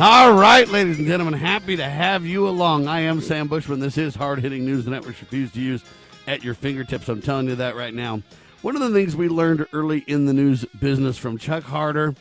[0.00, 2.86] All right, ladies and gentlemen, happy to have you along.
[2.86, 3.80] I am Sam Bushman.
[3.80, 5.82] This is hard hitting news the networks refuse to use
[6.28, 7.08] at your fingertips.
[7.08, 8.22] I'm telling you that right now.
[8.60, 12.16] One of the things we learned early in the news business from Chuck Harder,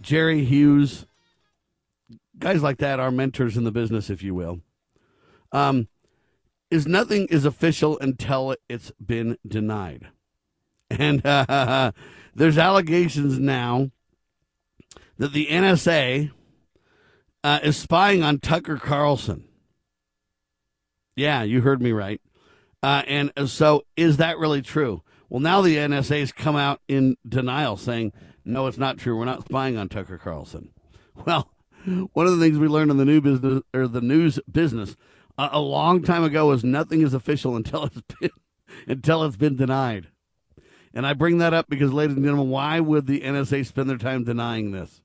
[0.00, 1.06] Jerry Hughes,
[2.38, 4.60] guys like that, our mentors in the business, if you will,
[5.50, 5.88] um,
[6.70, 10.06] is nothing is official until it's been denied.
[10.88, 11.90] And uh,
[12.34, 13.90] there's allegations now
[15.18, 16.30] that the NSA
[17.42, 19.48] uh, is spying on Tucker Carlson.
[21.16, 22.20] Yeah, you heard me right.
[22.84, 25.02] Uh, and so, is that really true?
[25.28, 28.12] Well, now the NSA has come out in denial, saying,
[28.44, 29.18] no, it's not true.
[29.18, 30.70] We're not spying on Tucker Carlson.
[31.24, 31.50] Well,
[32.12, 34.96] one of the things we learned in the new business or the news business
[35.38, 38.30] uh, a long time ago is nothing is official until it's been
[38.86, 40.08] until it's been denied.
[40.92, 43.98] And I bring that up because, ladies and gentlemen, why would the NSA spend their
[43.98, 45.02] time denying this?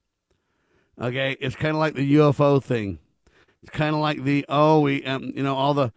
[1.00, 3.00] Okay, it's kind of like the UFO thing.
[3.62, 5.92] It's kind of like the oh, we um, you know all the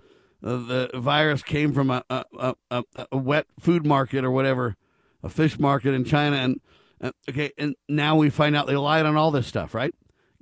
[0.44, 4.76] the virus came from a a, a a, wet food market or whatever,
[5.22, 6.60] a fish market in China, and
[7.00, 9.94] uh, okay, and now we find out they lied on all this stuff, right?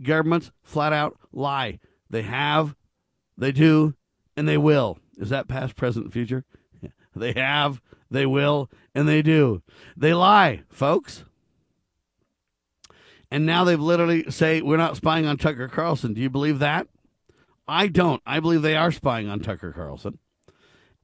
[0.03, 1.79] Governments flat out lie.
[2.11, 2.75] They have,
[3.38, 3.95] they do,
[4.37, 4.99] and they will.
[5.19, 6.45] Is that past, present, future?
[7.15, 9.62] They have, they will, and they do.
[9.99, 11.27] They lie, folks.
[13.31, 16.15] And now they've literally say we're not spying on Tucker Carlson.
[16.15, 16.87] Do you believe that?
[17.72, 18.22] I don't.
[18.26, 20.18] I believe they are spying on Tucker Carlson.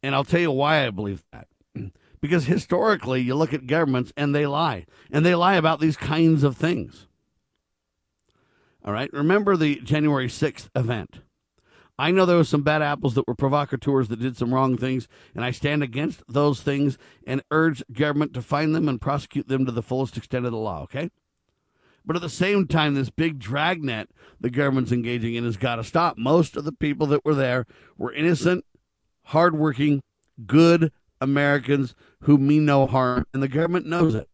[0.02, 1.48] And I'll tell you why I believe that.
[2.20, 4.86] Because historically, you look at governments and they lie.
[5.12, 7.06] And they lie about these kinds of things.
[8.84, 9.08] All right.
[9.12, 11.20] Remember the January 6th event.
[11.96, 15.06] I know there was some bad apples that were provocateurs that did some wrong things,
[15.32, 19.64] and I stand against those things and urge government to find them and prosecute them
[19.64, 21.10] to the fullest extent of the law, okay?
[22.08, 24.08] But at the same time, this big dragnet
[24.40, 26.16] the government's engaging in has got to stop.
[26.16, 27.66] Most of the people that were there
[27.98, 28.64] were innocent,
[29.24, 30.02] hardworking,
[30.46, 30.90] good
[31.20, 34.26] Americans who mean no harm, and the government knows it,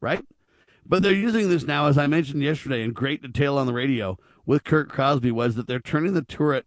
[0.00, 0.24] right?
[0.84, 4.18] But they're using this now, as I mentioned yesterday in great detail on the radio
[4.44, 6.66] with Kurt Crosby, was that they're turning the turret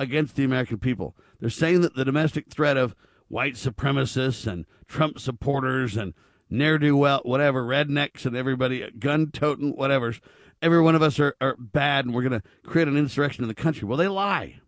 [0.00, 1.14] against the American people.
[1.38, 2.96] They're saying that the domestic threat of
[3.28, 6.14] white supremacists and Trump supporters and
[6.58, 10.14] ne'er do well, whatever, rednecks and everybody, gun toting, whatever,
[10.62, 13.48] every one of us are, are bad and we're going to create an insurrection in
[13.48, 13.86] the country.
[13.86, 14.60] Well, they lie.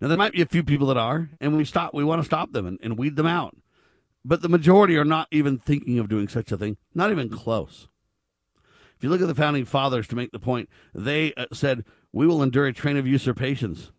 [0.00, 1.94] Now, there might be a few people that are, and we stop.
[1.94, 3.56] We want to stop them and, and weed them out.
[4.24, 7.88] But the majority are not even thinking of doing such a thing, not even close.
[8.96, 12.26] If you look at the founding fathers to make the point, they uh, said, We
[12.26, 13.92] will endure a train of usurpations.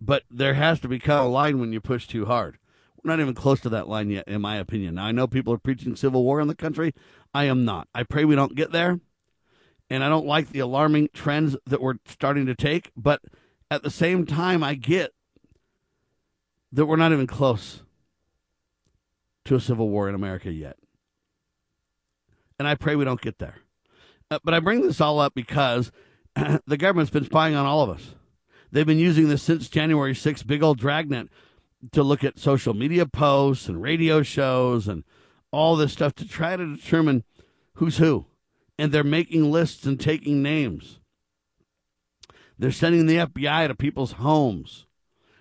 [0.00, 2.58] But there has to become a line when you push too hard.
[3.06, 4.96] Not even close to that line yet, in my opinion.
[4.96, 6.92] Now, I know people are preaching civil war in the country.
[7.32, 7.88] I am not.
[7.94, 9.00] I pray we don't get there.
[9.88, 12.90] And I don't like the alarming trends that we're starting to take.
[12.96, 13.22] But
[13.70, 15.12] at the same time, I get
[16.72, 17.82] that we're not even close
[19.44, 20.76] to a civil war in America yet
[22.58, 23.56] and I pray we don't get there.
[24.30, 25.92] Uh, but I bring this all up because
[26.66, 28.14] the government's been spying on all of us.
[28.72, 31.28] They've been using this since January 6th, big old dragnet,
[31.92, 35.04] to look at social media posts and radio shows and
[35.50, 37.24] all this stuff to try to determine
[37.74, 38.26] who's who.
[38.78, 41.00] And they're making lists and taking names.
[42.58, 44.86] They're sending the FBI to people's homes.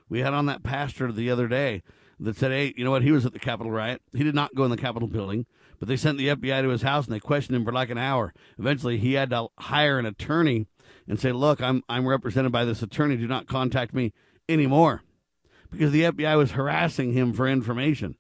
[0.10, 1.82] We had on that pastor the other day
[2.20, 3.04] that said, hey, you know what?
[3.04, 4.02] He was at the Capitol riot.
[4.14, 5.46] He did not go in the Capitol building.
[5.80, 7.98] But they sent the FBI to his house and they questioned him for like an
[7.98, 8.34] hour.
[8.58, 10.68] Eventually, he had to hire an attorney
[11.08, 13.18] and say, "Look, I'm I'm represented by this attorney.
[13.18, 14.14] Do not contact me
[14.48, 15.04] anymore,"
[15.78, 18.16] because the FBI was harassing him for information.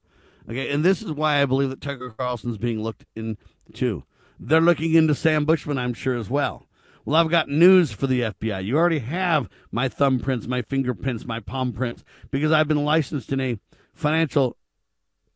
[0.49, 4.03] Okay, and this is why I believe that Tucker Carlson's being looked into.
[4.39, 6.67] They're looking into Sam Bushman, I'm sure as well.
[7.03, 8.63] Well, I've got news for the FBI.
[8.65, 13.39] You already have my thumbprints, my fingerprints, my palm prints, because I've been licensed in
[13.39, 13.59] a
[13.93, 14.57] financial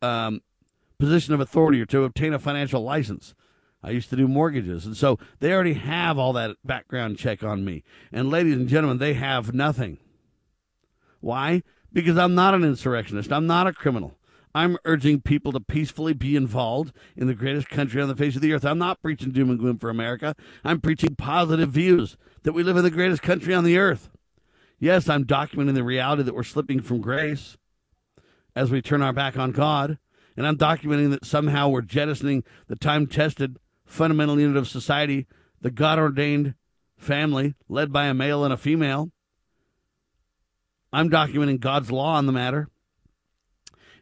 [0.02, 0.40] um,
[0.98, 3.34] position of authority or to obtain a financial license.
[3.82, 4.84] I used to do mortgages.
[4.84, 7.82] And so they already have all that background check on me.
[8.12, 9.98] And ladies and gentlemen, they have nothing.
[11.20, 11.62] Why?
[11.92, 13.32] Because I'm not an insurrectionist.
[13.32, 14.16] I'm not a criminal.
[14.54, 18.42] I'm urging people to peacefully be involved in the greatest country on the face of
[18.42, 18.64] the earth.
[18.64, 20.34] I'm not preaching doom and gloom for America.
[20.64, 24.10] I'm preaching positive views that we live in the greatest country on the earth.
[24.78, 27.56] Yes, I'm documenting the reality that we're slipping from grace
[28.56, 29.98] as we turn our back on God
[30.40, 35.26] and I'm documenting that somehow we're jettisoning the time tested fundamental unit of society,
[35.60, 36.54] the God ordained
[36.96, 39.10] family led by a male and a female.
[40.92, 42.68] I'm documenting God's law on the matter.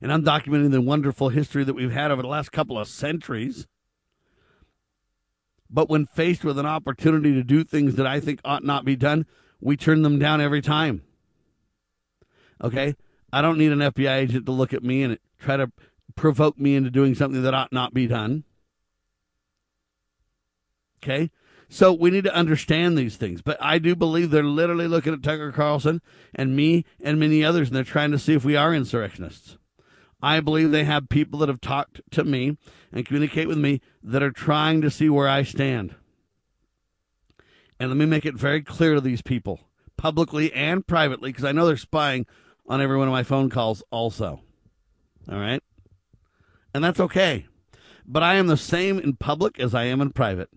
[0.01, 3.67] And I'm documenting the wonderful history that we've had over the last couple of centuries.
[5.71, 8.97] But when faced with an opportunity to do things that I think ought not be
[8.97, 9.27] done,
[9.61, 11.03] we turn them down every time.
[12.63, 12.95] Okay?
[13.33, 15.71] I don't need an FBI agent to look at me and try to
[16.15, 18.45] provoke me into doing something that ought not be done.
[21.03, 21.31] Okay?
[21.69, 23.43] So we need to understand these things.
[23.43, 26.01] But I do believe they're literally looking at Tucker Carlson
[26.35, 29.59] and me and many others, and they're trying to see if we are insurrectionists.
[30.23, 32.57] I believe they have people that have talked to me
[32.91, 35.95] and communicate with me that are trying to see where I stand.
[37.79, 39.61] And let me make it very clear to these people,
[39.97, 42.27] publicly and privately, because I know they're spying
[42.67, 44.41] on every one of my phone calls also.
[45.31, 45.63] All right?
[46.75, 47.47] and that's okay.
[48.07, 50.49] But I am the same in public as I am in private.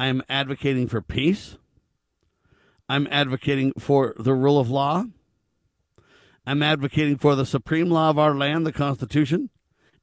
[0.00, 1.58] I am advocating for peace.
[2.88, 5.04] I'm advocating for the rule of law.
[6.46, 9.50] I'm advocating for the supreme law of our land, the Constitution,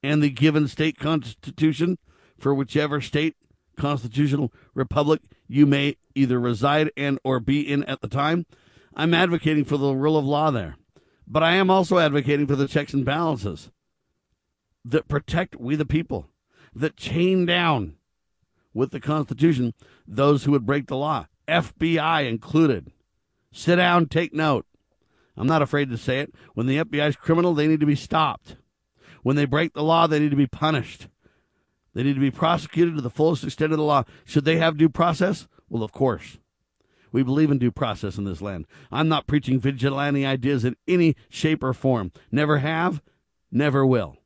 [0.04, 1.98] and the given state constitution
[2.38, 3.38] for whichever state
[3.76, 8.46] constitutional republic you may either reside in or be in at the time.
[8.94, 10.78] I'm advocating for the rule of law there.
[11.26, 13.72] But I am also advocating for the checks and balances
[14.86, 16.30] that protect we the people,
[16.76, 17.97] that chain down
[18.78, 19.74] with the Constitution
[20.08, 22.92] those who would break the law, FBI included.
[23.52, 24.66] Sit down, take note.
[25.36, 26.34] I'm not afraid to say it.
[26.54, 28.56] When the FBI is criminal, they need to be stopped.
[29.24, 31.08] When they break the law, they need to be punished.
[31.94, 34.04] They need to be prosecuted to the fullest extent of the law.
[34.26, 35.48] Should they have due process?
[35.70, 36.38] Well, of course.
[37.12, 38.68] We believe in due process in this land.
[38.92, 42.12] I'm not preaching vigilante ideas in any shape or form.
[42.32, 43.02] Never have,
[43.52, 44.18] never will.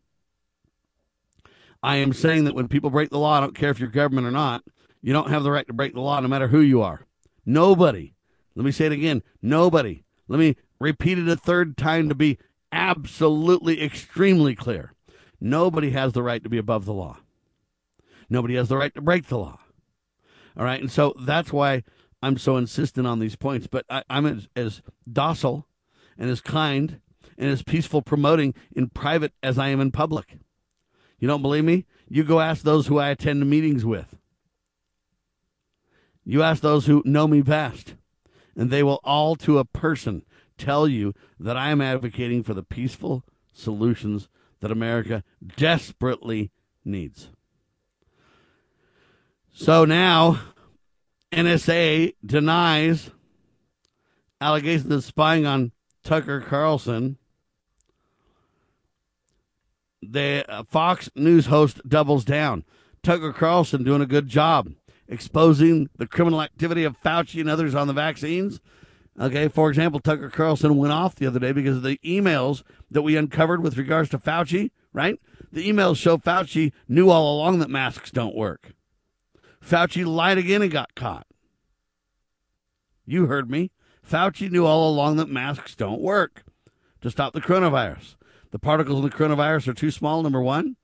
[1.83, 4.27] I am saying that when people break the law, I don't care if you're government
[4.27, 4.63] or not,
[5.01, 7.05] you don't have the right to break the law no matter who you are.
[7.45, 8.13] Nobody
[8.55, 9.23] Let me say it again.
[9.41, 10.03] Nobody.
[10.27, 12.37] Let me repeat it a third time to be
[12.71, 14.93] absolutely extremely clear.
[15.39, 17.17] Nobody has the right to be above the law.
[18.29, 19.59] Nobody has the right to break the law.
[20.55, 20.79] All right.
[20.79, 21.83] And so that's why
[22.21, 23.67] I'm so insistent on these points.
[23.67, 25.67] But I, am as, as docile
[26.17, 27.01] and as kind
[27.37, 30.37] and as peaceful promoting in private as I am in public.
[31.21, 31.85] You don't believe me?
[32.09, 34.17] You go ask those who I attend meetings with.
[36.25, 37.95] You ask those who know me best,
[38.55, 40.25] and they will all to a person
[40.57, 44.27] tell you that I am advocating for the peaceful solutions
[44.59, 45.23] that America
[45.55, 46.51] desperately
[46.83, 47.29] needs.
[49.53, 50.39] So now,
[51.31, 53.11] NSA denies
[54.39, 55.71] allegations of spying on
[56.03, 57.17] Tucker Carlson.
[60.01, 62.63] The uh, Fox News host doubles down.
[63.03, 64.73] Tucker Carlson doing a good job
[65.07, 68.59] exposing the criminal activity of Fauci and others on the vaccines.
[69.19, 73.01] Okay, for example, Tucker Carlson went off the other day because of the emails that
[73.01, 75.19] we uncovered with regards to Fauci, right?
[75.51, 78.73] The emails show Fauci knew all along that masks don't work.
[79.63, 81.27] Fauci lied again and got caught.
[83.05, 83.71] You heard me.
[84.09, 86.43] Fauci knew all along that masks don't work
[87.01, 88.15] to stop the coronavirus.
[88.51, 90.75] The particles in the coronavirus are too small, number one.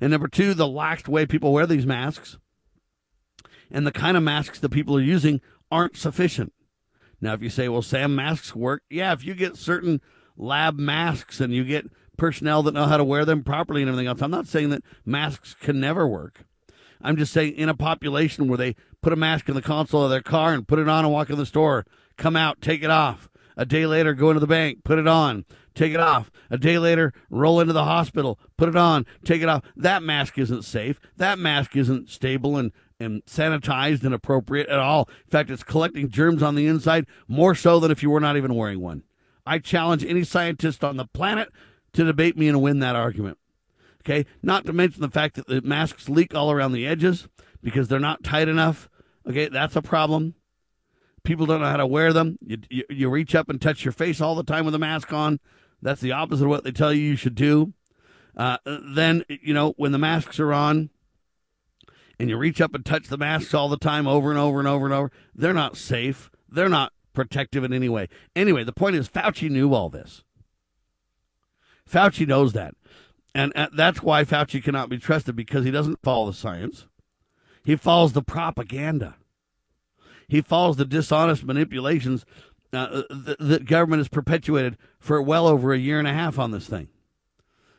[0.00, 2.36] And number two, the lax way people wear these masks
[3.72, 6.52] and the kind of masks that people are using aren't sufficient.
[7.20, 10.00] Now, if you say, well, Sam, masks work, yeah, if you get certain
[10.36, 11.86] lab masks and you get
[12.18, 14.82] personnel that know how to wear them properly and everything else, I'm not saying that
[15.04, 16.44] masks can never work.
[17.00, 20.10] I'm just saying in a population where they put a mask in the console of
[20.10, 22.90] their car and put it on and walk in the store, come out, take it
[22.90, 23.28] off.
[23.56, 25.44] A day later, go into the bank, put it on,
[25.74, 26.30] take it off.
[26.50, 29.62] A day later, roll into the hospital, put it on, take it off.
[29.76, 31.00] That mask isn't safe.
[31.16, 35.08] That mask isn't stable and, and sanitized and appropriate at all.
[35.24, 38.36] In fact, it's collecting germs on the inside more so than if you were not
[38.36, 39.02] even wearing one.
[39.44, 41.50] I challenge any scientist on the planet
[41.94, 43.38] to debate me and win that argument.
[44.00, 47.28] Okay, not to mention the fact that the masks leak all around the edges
[47.62, 48.88] because they're not tight enough.
[49.28, 50.34] Okay, that's a problem.
[51.22, 52.36] People don't know how to wear them.
[52.44, 55.12] You, you, you reach up and touch your face all the time with a mask
[55.12, 55.38] on.
[55.82, 57.74] That's the opposite of what they tell you you should do.
[58.36, 60.90] Uh, then, you know, when the masks are on,
[62.18, 64.68] and you reach up and touch the masks all the time over and over and
[64.68, 66.30] over and over, they're not safe.
[66.48, 68.08] They're not protective in any way.
[68.36, 70.22] Anyway, the point is Fauci knew all this.
[71.90, 72.74] Fauci knows that.
[73.34, 76.86] And uh, that's why Fauci cannot be trusted because he doesn't follow the science.
[77.64, 79.16] He follows the propaganda.
[80.28, 82.24] He follows the dishonest manipulations
[82.72, 86.50] uh, that, that government has perpetuated for well over a year and a half on
[86.50, 86.88] this thing.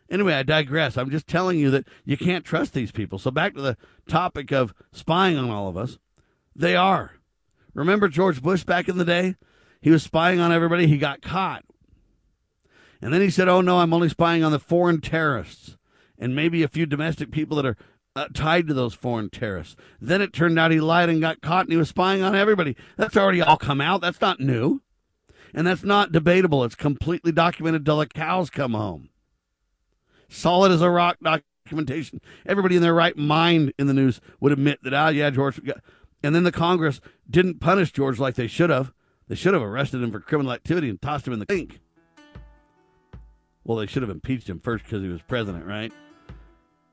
[0.09, 0.97] Anyway, I digress.
[0.97, 3.17] I'm just telling you that you can't trust these people.
[3.17, 3.77] So back to the
[4.07, 5.97] topic of spying on all of us.
[6.55, 7.13] They are.
[7.73, 9.35] Remember George Bush back in the day?
[9.81, 10.87] He was spying on everybody.
[10.87, 11.65] He got caught.
[13.01, 15.77] And then he said, Oh, no, I'm only spying on the foreign terrorists
[16.17, 17.77] and maybe a few domestic people that are
[18.15, 19.75] uh, tied to those foreign terrorists.
[19.99, 22.75] Then it turned out he lied and got caught and he was spying on everybody.
[22.97, 24.01] That's already all come out.
[24.01, 24.81] That's not new.
[25.53, 26.63] And that's not debatable.
[26.63, 29.09] It's completely documented till the cows come home
[30.33, 32.19] solid as a rock documentation.
[32.45, 35.59] Everybody in their right mind in the news would admit that, ah, yeah, George.
[36.23, 36.99] And then the Congress
[37.29, 38.93] didn't punish George like they should have.
[39.27, 41.79] They should have arrested him for criminal activity and tossed him in the sink.
[43.63, 45.93] Well, they should have impeached him first because he was president, right?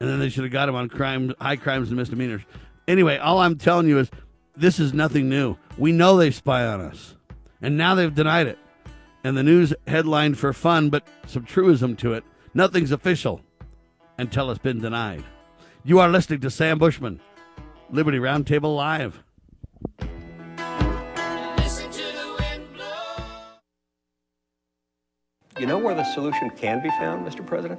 [0.01, 2.43] And then they should have got him on crime, high crimes and misdemeanors.
[2.89, 4.11] Anyway, all I'm telling you is
[4.57, 5.57] this is nothing new.
[5.79, 7.17] We know they spy on us.
[7.61, 8.59] And now they've denied it.
[9.23, 13.41] And the news headlined for fun, but some truism to it Nothing's official
[14.19, 15.23] until it's been denied.
[15.85, 17.21] You are listening to Sam Bushman,
[17.91, 19.23] Liberty Roundtable Live.
[25.59, 27.47] You know where the solution can be found, Mr.
[27.47, 27.79] President?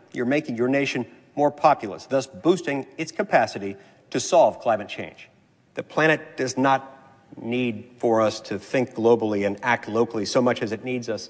[0.13, 1.05] you're making your nation
[1.35, 3.75] more populous, thus boosting its capacity
[4.09, 5.29] to solve climate change.
[5.75, 6.97] The planet does not
[7.41, 11.29] need for us to think globally and act locally so much as it needs us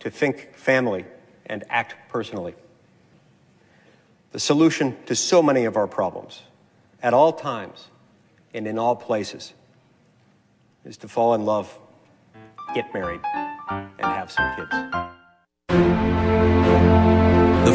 [0.00, 1.06] to think family
[1.46, 2.54] and act personally
[4.32, 6.42] the solution to so many of our problems
[7.02, 7.88] at all times
[8.54, 9.54] and in all places
[10.84, 11.76] is to fall in love
[12.74, 13.20] get married,
[13.68, 16.19] and have some kids.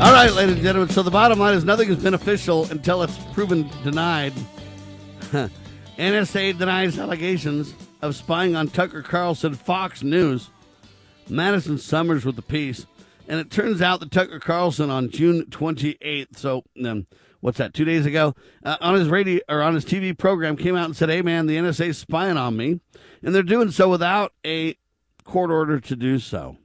[0.00, 0.88] All right, ladies and gentlemen.
[0.90, 4.32] So the bottom line is nothing is beneficial until it's proven denied.
[5.98, 10.50] NSA denies allegations of spying on Tucker Carlson, Fox News.
[11.28, 12.86] Madison Summers with the piece.
[13.26, 17.06] And it turns out that Tucker Carlson on June 28th, so um,
[17.40, 20.76] what's that, two days ago, uh, on his radio or on his TV program came
[20.76, 22.78] out and said, hey, man, the NSA is spying on me.
[23.24, 24.76] And they're doing so without a
[25.24, 26.56] court order to do so.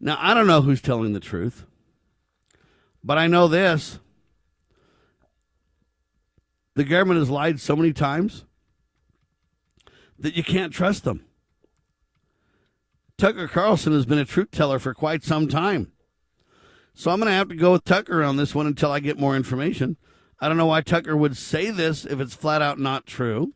[0.00, 1.64] Now, I don't know who's telling the truth.
[3.04, 3.98] But I know this
[6.74, 8.44] the government has lied so many times
[10.18, 11.24] that you can't trust them.
[13.18, 15.92] Tucker Carlson has been a truth teller for quite some time.
[16.94, 19.18] So I'm going to have to go with Tucker on this one until I get
[19.18, 19.96] more information.
[20.40, 23.54] I don't know why Tucker would say this if it's flat out not true.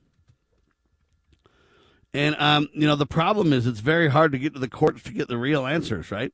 [2.14, 5.02] And, um, you know, the problem is it's very hard to get to the courts
[5.02, 6.32] to get the real answers, right?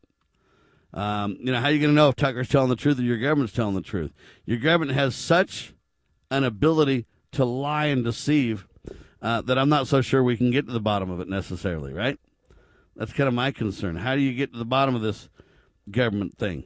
[0.95, 3.03] Um, you know, how are you going to know if Tucker's telling the truth or
[3.03, 4.12] your government's telling the truth?
[4.45, 5.72] Your government has such
[6.30, 8.66] an ability to lie and deceive
[9.22, 11.93] uh, that I'm not so sure we can get to the bottom of it necessarily,
[11.95, 12.18] right?
[12.97, 13.97] That's kind of my concern.
[13.97, 15.28] How do you get to the bottom of this
[15.90, 16.64] government thing?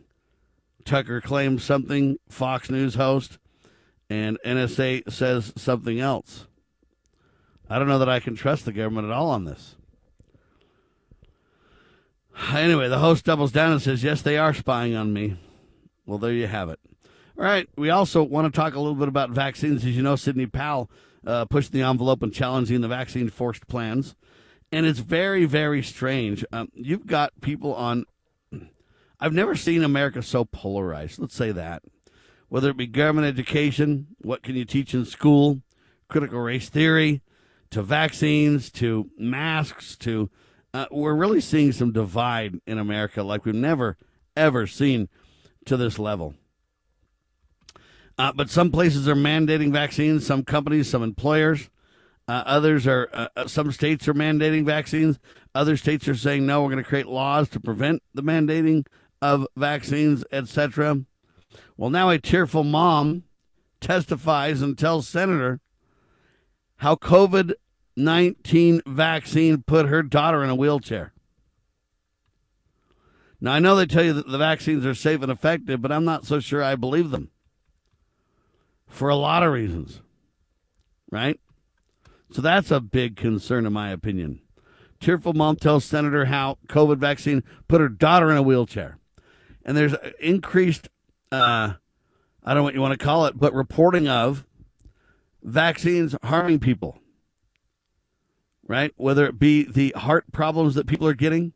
[0.85, 3.39] Tucker claims something, Fox News host,
[4.09, 6.47] and NSA says something else.
[7.69, 9.76] I don't know that I can trust the government at all on this.
[12.53, 15.37] Anyway, the host doubles down and says, Yes, they are spying on me.
[16.05, 16.79] Well, there you have it.
[17.39, 17.69] All right.
[17.77, 19.85] We also want to talk a little bit about vaccines.
[19.85, 20.91] As you know, Sidney Powell
[21.27, 24.15] uh, pushed the envelope and challenging the vaccine forced plans.
[24.73, 26.45] And it's very, very strange.
[26.53, 28.05] Um, you've got people on.
[29.19, 31.19] I've never seen America so polarized.
[31.19, 31.83] Let's say that.
[32.49, 35.63] Whether it be government education, what can you teach in school,
[36.09, 37.23] critical race theory,
[37.71, 40.31] to vaccines, to masks, to
[40.77, 43.97] uh, we're really seeing some divide in America like we've never,
[44.37, 45.09] ever seen
[45.65, 46.35] to this level.
[48.19, 51.71] Uh, but some places are mandating vaccines, some companies, some employers.
[52.29, 55.19] Uh, others are, uh, uh, some states are mandating vaccines.
[55.55, 58.85] Other states are saying, no, we're going to create laws to prevent the mandating
[59.23, 61.07] of vaccines, etc.
[61.79, 63.25] Well, now a tearful mom
[63.81, 65.61] testifies and tells Senator
[66.77, 67.55] how COVID
[67.97, 71.13] 19 vaccine put her daughter in a wheelchair.
[73.41, 76.05] Now, I know they tell you that the vaccines are safe and effective, but I'm
[76.05, 77.31] not so sure I believe them
[78.87, 80.01] for a lot of reasons,
[81.11, 81.39] right?
[82.31, 84.41] So that's a big concern, in my opinion.
[85.01, 88.99] Tearful mom tells Senator how COVID vaccine put her daughter in a wheelchair.
[89.65, 90.89] And there's increased,
[91.31, 91.75] uh,
[92.43, 94.47] I don't know what you want to call it, but reporting of
[95.43, 96.99] vaccines harming people
[98.67, 98.93] right?
[98.97, 101.53] Whether it be the heart problems that people are getting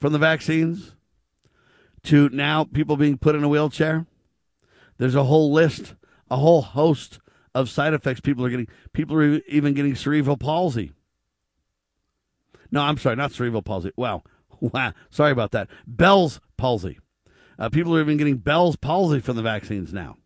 [0.00, 0.94] from the vaccines
[2.04, 4.06] to now people being put in a wheelchair.
[4.98, 5.94] There's a whole list,
[6.30, 7.18] a whole host
[7.54, 8.68] of side effects people are getting.
[8.92, 10.92] People are even getting cerebral palsy.
[12.70, 13.92] No, I'm sorry, not cerebral palsy.
[13.96, 14.22] Wow.
[14.58, 14.94] Wow.
[15.10, 15.68] Sorry about that.
[15.86, 16.98] Bell's palsy.
[17.58, 20.16] Uh, people are even getting Bell's palsy from the vaccines now.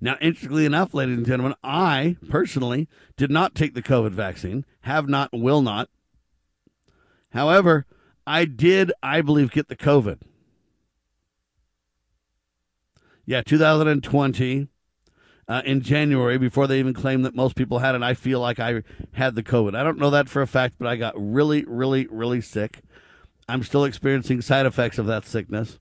[0.00, 5.08] Now, interestingly enough, ladies and gentlemen, I personally did not take the COVID vaccine, have
[5.08, 5.88] not, will not.
[7.30, 7.84] However,
[8.26, 10.20] I did, I believe, get the COVID.
[13.26, 14.68] Yeah, 2020
[15.48, 18.60] uh, in January, before they even claimed that most people had it, I feel like
[18.60, 18.82] I
[19.12, 19.74] had the COVID.
[19.74, 22.82] I don't know that for a fact, but I got really, really, really sick.
[23.48, 25.78] I'm still experiencing side effects of that sickness.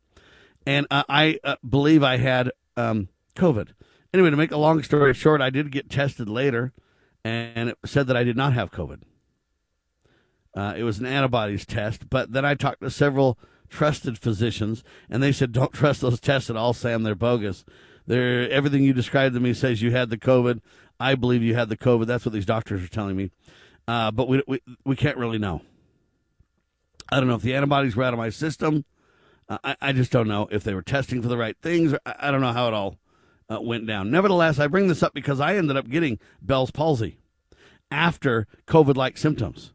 [0.65, 3.69] and uh, I uh, believe I had um, COVID.
[4.17, 6.73] Anyway, to make a long story short, I did get tested later,
[7.23, 9.03] and it said that I did not have COVID.
[10.55, 13.37] Uh, it was an antibodies test, but then I talked to several
[13.69, 17.03] trusted physicians, and they said, "Don't trust those tests at all, Sam.
[17.03, 17.63] They're bogus.
[18.07, 20.61] They're everything you described to me says you had the COVID.
[20.99, 22.07] I believe you had the COVID.
[22.07, 23.29] That's what these doctors are telling me,
[23.87, 25.61] uh, but we, we we can't really know.
[27.11, 28.83] I don't know if the antibodies were out of my system.
[29.47, 31.93] Uh, I, I just don't know if they were testing for the right things.
[32.03, 32.97] I, I don't know how it all
[33.49, 34.11] uh, went down.
[34.11, 37.17] Nevertheless, I bring this up because I ended up getting Bell's palsy
[37.89, 39.73] after COVID-like symptoms.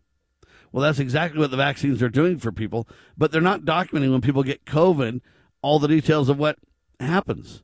[0.70, 4.20] Well, that's exactly what the vaccines are doing for people, but they're not documenting when
[4.22, 5.20] people get COVID
[5.60, 6.58] all the details of what
[6.98, 7.62] happens.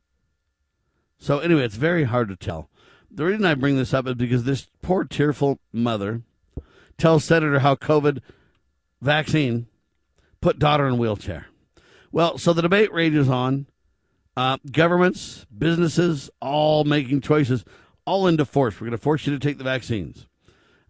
[1.18, 2.68] So, anyway, it's very hard to tell.
[3.10, 6.22] The reason I bring this up is because this poor, tearful mother
[6.98, 8.20] tells Senator how COVID
[9.00, 9.66] vaccine
[10.40, 11.46] put daughter in wheelchair.
[12.12, 13.66] Well, so the debate rages on.
[14.38, 17.64] Uh, governments, businesses, all making choices,
[18.04, 18.74] all into force.
[18.74, 20.28] We're going to force you to take the vaccines.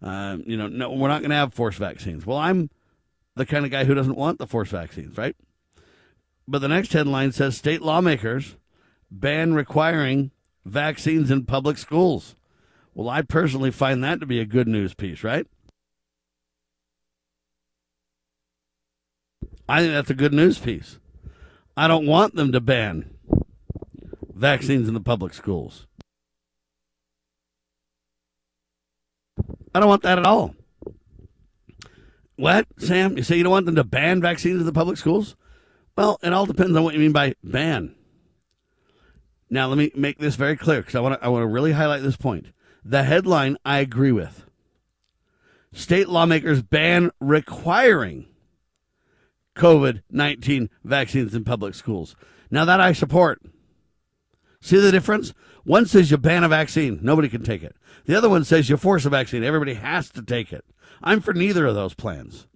[0.03, 2.27] Uh, you know, no, we're not going to have forced vaccines.
[2.27, 2.69] Well, I'm
[3.35, 5.35] the kind of guy who doesn't want the forced vaccines, right?
[6.47, 8.55] But the next headline says state lawmakers
[9.09, 10.29] ban requiring
[10.63, 12.35] vaccines in public schools.
[12.93, 15.47] Well, I personally find that to be a good news piece, right?
[19.67, 20.99] I think that's a good news piece.
[21.75, 23.15] I don't want them to ban
[24.39, 25.85] vaccines in the public schools.
[29.75, 30.55] I don't want that at all.
[32.35, 33.17] What, Sam?
[33.17, 35.35] You say you don't want them to ban vaccines in the public schools?
[35.95, 37.95] Well, it all depends on what you mean by ban.
[39.49, 41.73] Now, let me make this very clear because I want to I want to really
[41.73, 42.47] highlight this point.
[42.83, 44.45] The headline I agree with.
[45.73, 48.27] State lawmakers ban requiring
[49.55, 52.15] COVID 19 vaccines in public schools.
[52.49, 53.41] Now, that I support.
[54.61, 55.33] See the difference?
[55.63, 57.75] One says you ban a vaccine, nobody can take it.
[58.05, 60.65] The other one says you force a vaccine, everybody has to take it.
[61.01, 62.47] I'm for neither of those plans.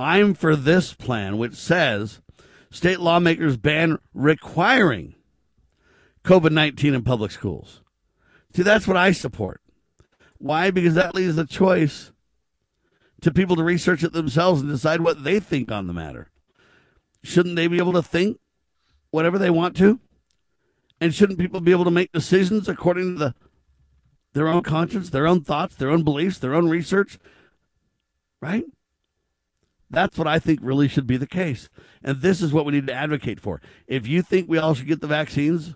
[0.00, 2.20] I'm for this plan, which says
[2.70, 5.14] state lawmakers ban requiring
[6.24, 7.82] COVID 19 in public schools.
[8.54, 9.60] See, that's what I support.
[10.38, 10.70] Why?
[10.70, 12.12] Because that leaves the choice
[13.20, 16.30] to people to research it themselves and decide what they think on the matter.
[17.22, 18.38] Shouldn't they be able to think
[19.10, 20.00] whatever they want to?
[21.00, 23.34] And shouldn't people be able to make decisions according to the,
[24.32, 27.18] their own conscience, their own thoughts, their own beliefs, their own research?
[28.40, 28.64] Right?
[29.90, 31.68] That's what I think really should be the case.
[32.02, 33.60] And this is what we need to advocate for.
[33.86, 35.74] If you think we all should get the vaccines,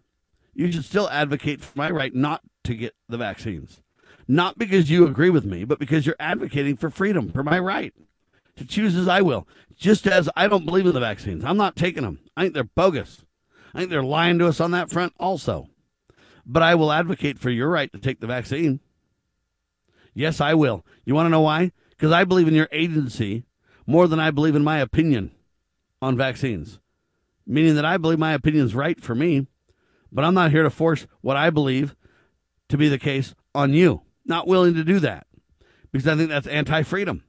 [0.54, 3.80] you should still advocate for my right not to get the vaccines.
[4.26, 7.94] Not because you agree with me, but because you're advocating for freedom, for my right
[8.56, 9.48] to choose as I will.
[9.76, 12.18] Just as I don't believe in the vaccines, I'm not taking them.
[12.36, 13.24] I think they're bogus.
[13.78, 15.68] I think they're lying to us on that front also.
[16.44, 18.80] But I will advocate for your right to take the vaccine.
[20.12, 20.84] Yes, I will.
[21.04, 21.70] You want to know why?
[21.90, 23.44] Because I believe in your agency
[23.86, 25.30] more than I believe in my opinion
[26.02, 26.80] on vaccines.
[27.46, 29.46] Meaning that I believe my opinion is right for me,
[30.10, 31.94] but I'm not here to force what I believe
[32.70, 34.02] to be the case on you.
[34.24, 35.28] Not willing to do that
[35.92, 37.22] because I think that's anti freedom.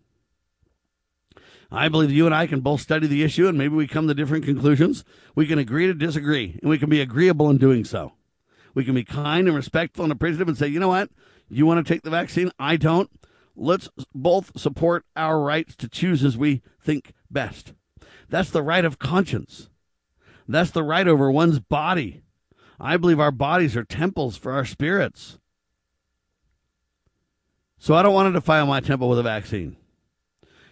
[1.72, 4.14] I believe you and I can both study the issue and maybe we come to
[4.14, 5.04] different conclusions.
[5.36, 8.14] We can agree to disagree and we can be agreeable in doing so.
[8.74, 11.10] We can be kind and respectful and appreciative and say, you know what?
[11.50, 12.52] You want to take the vaccine?
[12.60, 13.10] I don't.
[13.56, 17.74] Let's both support our rights to choose as we think best.
[18.30, 19.70] That's the right of conscience.
[20.48, 22.22] That's the right over one's body.
[22.80, 25.38] I believe our bodies are temples for our spirits.
[27.78, 29.76] So I don't want to defile my temple with a vaccine.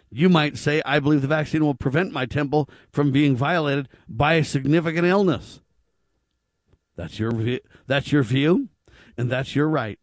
[0.10, 4.36] You might say, I believe the vaccine will prevent my temple from being violated by
[4.36, 5.62] a significant illness.
[6.96, 7.32] That's your
[7.86, 8.70] that's your view,
[9.18, 10.00] and that's your right.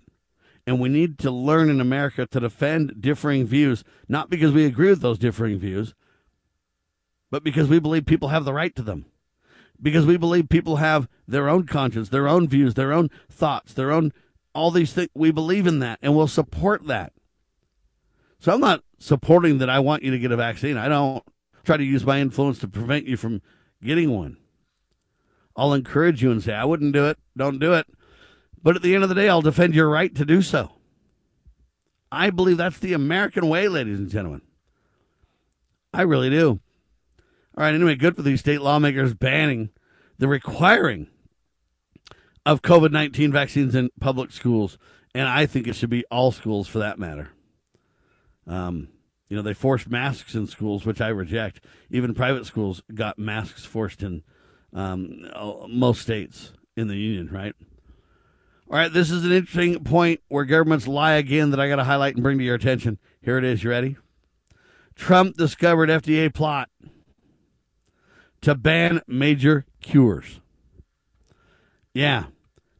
[0.67, 4.91] And we need to learn in America to defend differing views, not because we agree
[4.91, 5.95] with those differing views,
[7.31, 9.07] but because we believe people have the right to them.
[9.83, 13.91] Because we believe people have their own conscience, their own views, their own thoughts, their
[13.91, 14.13] own
[14.55, 15.11] all these things.
[15.15, 17.13] We believe in that and we'll support that.
[18.39, 20.79] So I'm not supporting that I want you to get a vaccine.
[20.79, 21.23] I don't
[21.63, 23.43] try to use my influence to prevent you from
[23.83, 24.39] getting one.
[25.55, 27.19] I'll encourage you and say, I wouldn't do it.
[27.37, 27.87] Don't do it.
[28.63, 30.73] But at the end of the day, I'll defend your right to do so.
[32.11, 34.41] I believe that's the American way, ladies and gentlemen.
[35.93, 36.61] I really do.
[37.57, 39.69] All right, anyway, good for these state lawmakers banning
[40.19, 41.09] the requiring
[42.47, 44.79] of COVID 19 vaccines in public schools.
[45.15, 47.29] And I think it should be all schools for that matter.
[48.47, 48.89] Um,
[49.35, 51.61] you know, they forced masks in schools, which I reject.
[51.91, 54.23] Even private schools got masks forced in
[54.73, 57.53] um, uh, most states in the union, right?
[58.71, 61.85] All right, this is an interesting point where governments lie again that I got to
[61.85, 63.01] highlight and bring to your attention.
[63.23, 63.65] Here it is.
[63.65, 63.97] You ready?
[64.95, 66.71] Trump discovered FDA plot
[68.43, 70.39] to ban major cures.
[71.93, 72.27] Yeah.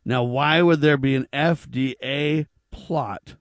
[0.05, 3.35] Now, why would there be an FDA plot?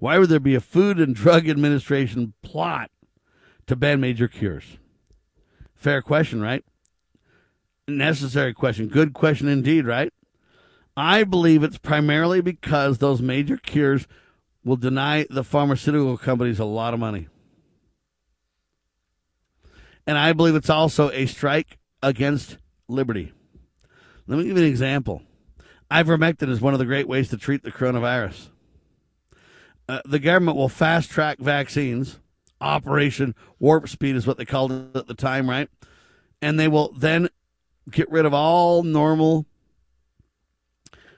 [0.00, 2.90] Why would there be a Food and Drug Administration plot
[3.66, 4.78] to ban major cures?
[5.74, 6.64] Fair question, right?
[7.86, 8.88] Necessary question.
[8.88, 10.12] Good question indeed, right?
[10.96, 14.06] I believe it's primarily because those major cures
[14.64, 17.28] will deny the pharmaceutical companies a lot of money.
[20.06, 22.56] And I believe it's also a strike against
[22.88, 23.32] liberty.
[24.26, 25.22] Let me give you an example.
[25.90, 28.48] Ivermectin is one of the great ways to treat the coronavirus.
[29.90, 32.20] Uh, the government will fast track vaccines.
[32.60, 35.68] Operation Warp Speed is what they called it at the time, right?
[36.40, 37.28] And they will then
[37.90, 39.46] get rid of all normal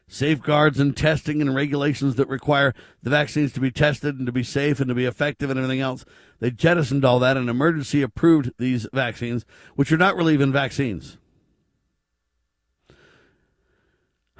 [0.08, 4.42] safeguards and testing and regulations that require the vaccines to be tested and to be
[4.42, 6.06] safe and to be effective and everything else.
[6.40, 9.44] They jettisoned all that and emergency approved these vaccines,
[9.74, 11.18] which are not really even vaccines.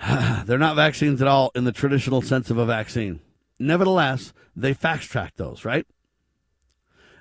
[0.09, 3.21] They're not vaccines at all in the traditional sense of a vaccine.
[3.63, 5.87] Nevertheless, they fast track those, right?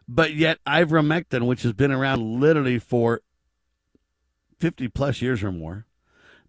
[0.07, 3.21] But yet, ivermectin, which has been around literally for
[4.59, 5.85] 50 plus years or more,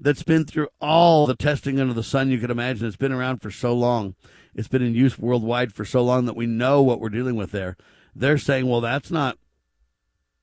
[0.01, 2.86] that's been through all the testing under the sun you could imagine.
[2.86, 4.16] It's been around for so long.
[4.55, 7.53] It's been in use worldwide for so long that we know what we're dealing with
[7.53, 7.76] there.
[8.14, 9.38] They're saying, well, that's not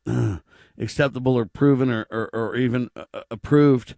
[0.07, 0.37] uh,
[0.77, 3.95] acceptable or proven or, or, or even uh, uh approved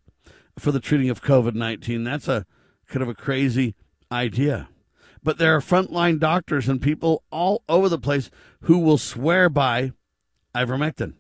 [0.58, 2.04] for the treating of COVID 19.
[2.04, 2.46] That's a
[2.88, 3.76] kind of a crazy
[4.12, 4.70] idea.
[5.24, 9.92] But there are frontline doctors and people all over the place who will swear by
[10.56, 11.14] ivermectin,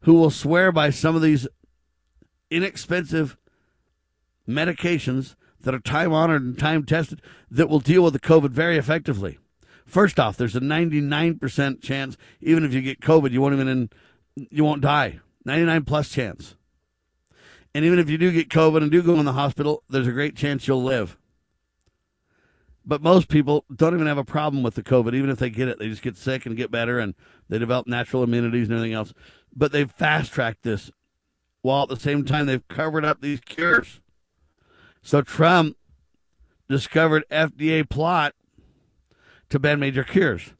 [0.00, 1.48] who will swear by some of these
[2.50, 3.36] inexpensive
[4.48, 7.20] medications that are time honored and time tested
[7.50, 9.38] that will deal with the COVID very effectively.
[9.84, 13.90] First off, there's a 99% chance, even if you get COVID, you won't even in,
[14.50, 15.20] you won't die.
[15.44, 16.56] 99 plus chance.
[17.74, 20.12] And even if you do get COVID and do go in the hospital, there's a
[20.12, 21.16] great chance you'll live.
[22.86, 25.68] But most people don't even have a problem with the COVID, even if they get
[25.68, 25.78] it.
[25.78, 27.14] They just get sick and get better and
[27.48, 29.12] they develop natural immunities and everything else.
[29.54, 30.90] But they've fast tracked this
[31.62, 34.00] while at the same time they've covered up these cures.
[35.02, 35.76] So Trump
[36.68, 38.34] discovered FDA plot
[39.50, 40.52] to ban major cures.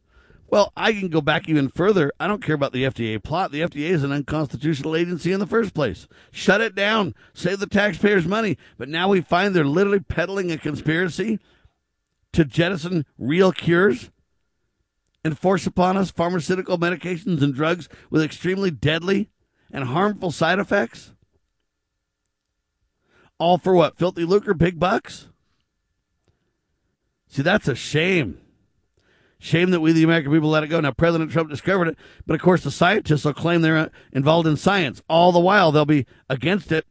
[0.49, 2.11] Well, I can go back even further.
[2.19, 3.51] I don't care about the FDA plot.
[3.51, 6.07] The FDA is an unconstitutional agency in the first place.
[6.31, 7.15] Shut it down.
[7.33, 8.57] Save the taxpayers' money.
[8.77, 11.39] But now we find they're literally peddling a conspiracy
[12.37, 14.11] to jettison real cures
[15.25, 19.31] and force upon us pharmaceutical medications and drugs with extremely deadly
[19.71, 21.13] and harmful side effects?
[23.39, 23.97] All for what?
[23.97, 25.29] Filthy lucre, big bucks?
[27.27, 28.39] See, that's a shame.
[29.39, 30.79] Shame that we, the American people, let it go.
[30.79, 34.57] Now, President Trump discovered it, but of course, the scientists will claim they're involved in
[34.57, 35.01] science.
[35.09, 36.85] All the while, they'll be against it,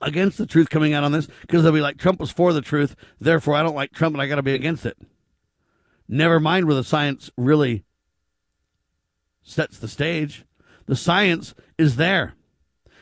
[0.00, 2.60] against the truth coming out on this, because they'll be like, Trump was for the
[2.60, 4.96] truth, therefore, I don't like Trump and I got to be against it.
[6.08, 7.84] Never mind where the science really
[9.42, 10.44] sets the stage.
[10.86, 12.34] The science is there.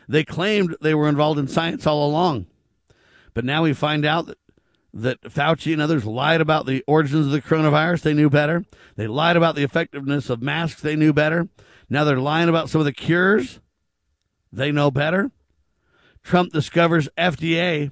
[0.08, 2.46] They claimed they were involved in science all along.
[3.34, 4.38] But now we find out that,
[4.94, 8.02] that Fauci and others lied about the origins of the coronavirus.
[8.02, 8.64] They knew better.
[8.96, 10.80] They lied about the effectiveness of masks.
[10.80, 11.48] They knew better.
[11.88, 13.60] Now they're lying about some of the cures.
[14.52, 15.30] They know better.
[16.22, 17.90] Trump discovers FDA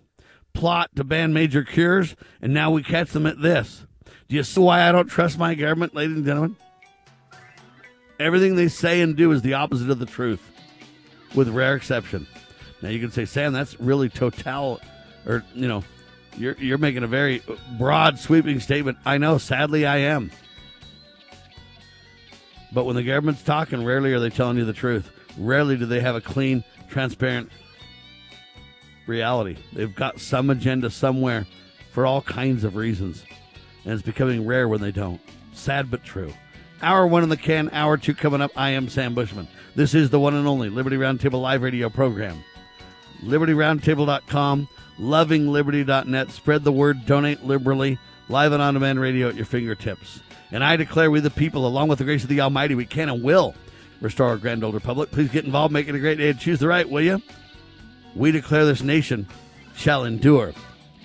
[0.52, 3.86] plot to ban major cures, and now we catch them at this.
[4.28, 6.56] Do you see why I don't trust my government, ladies and gentlemen?
[8.18, 10.40] Everything they say and do is the opposite of the truth,
[11.34, 12.26] with rare exception.
[12.82, 14.80] Now you can say, Sam, that's really total,
[15.26, 15.84] or you know,
[16.36, 17.42] you're you're making a very
[17.78, 18.98] broad, sweeping statement.
[19.04, 20.30] I know, sadly, I am.
[22.72, 25.10] But when the government's talking, rarely are they telling you the truth.
[25.38, 27.50] Rarely do they have a clean, transparent
[29.06, 29.56] reality.
[29.72, 31.46] They've got some agenda somewhere
[31.92, 33.24] for all kinds of reasons,
[33.84, 35.20] and it's becoming rare when they don't.
[35.52, 36.32] Sad but true.
[36.82, 38.50] Hour one in the can, hour two coming up.
[38.56, 39.48] I am Sam Bushman.
[39.74, 42.42] This is the one and only Liberty Roundtable live radio program.
[43.22, 46.30] LibertyRoundtable.com, lovingliberty.net.
[46.30, 47.98] Spread the word, donate liberally.
[48.28, 50.20] Live and on demand radio at your fingertips.
[50.50, 53.08] And I declare we the people, along with the grace of the Almighty, we can
[53.08, 53.54] and will
[54.00, 55.10] restore our grand old republic.
[55.10, 57.22] Please get involved, make it a great day, and choose the right, will you?
[58.16, 59.28] We declare this nation
[59.74, 60.54] shall endure.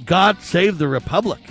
[0.06, 1.42] God save the Republic.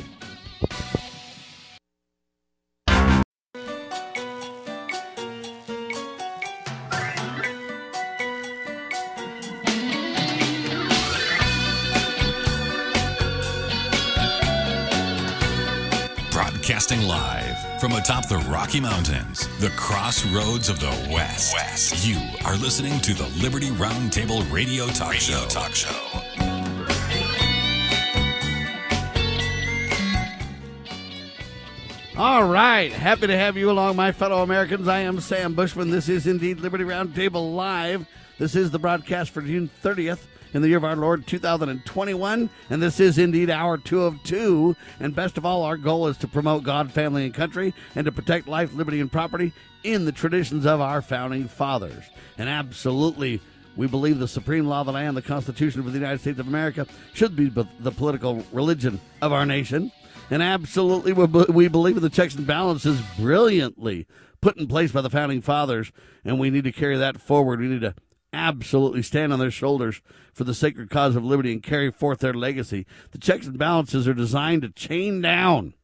[16.32, 17.49] Broadcasting live
[17.81, 21.55] from atop the Rocky Mountains, the crossroads of the West.
[21.55, 22.07] West.
[22.07, 25.47] You are listening to the Liberty Roundtable Radio Talk radio Show.
[25.49, 25.89] Talk Show.
[32.18, 32.93] All right.
[32.93, 34.87] Happy to have you along, my fellow Americans.
[34.87, 35.89] I am Sam Bushman.
[35.89, 38.07] This is indeed Liberty Roundtable Live.
[38.37, 42.51] This is the broadcast for June 30th in the year of our Lord 2021.
[42.70, 44.76] And this is indeed our two of two.
[44.98, 48.12] And best of all, our goal is to promote God, family, and country and to
[48.12, 52.05] protect life, liberty, and property in the traditions of our founding fathers.
[52.38, 53.40] And absolutely,
[53.76, 56.48] we believe the supreme law of the land, the Constitution of the United States of
[56.48, 59.92] America, should be the political religion of our nation.
[60.30, 64.07] And absolutely, we believe in the checks and balances brilliantly
[64.40, 65.92] put in place by the founding fathers,
[66.24, 67.61] and we need to carry that forward.
[67.61, 67.94] We need to
[68.33, 70.01] absolutely stand on their shoulders
[70.33, 72.87] for the sacred cause of liberty and carry forth their legacy.
[73.11, 75.74] The checks and balances are designed to chain down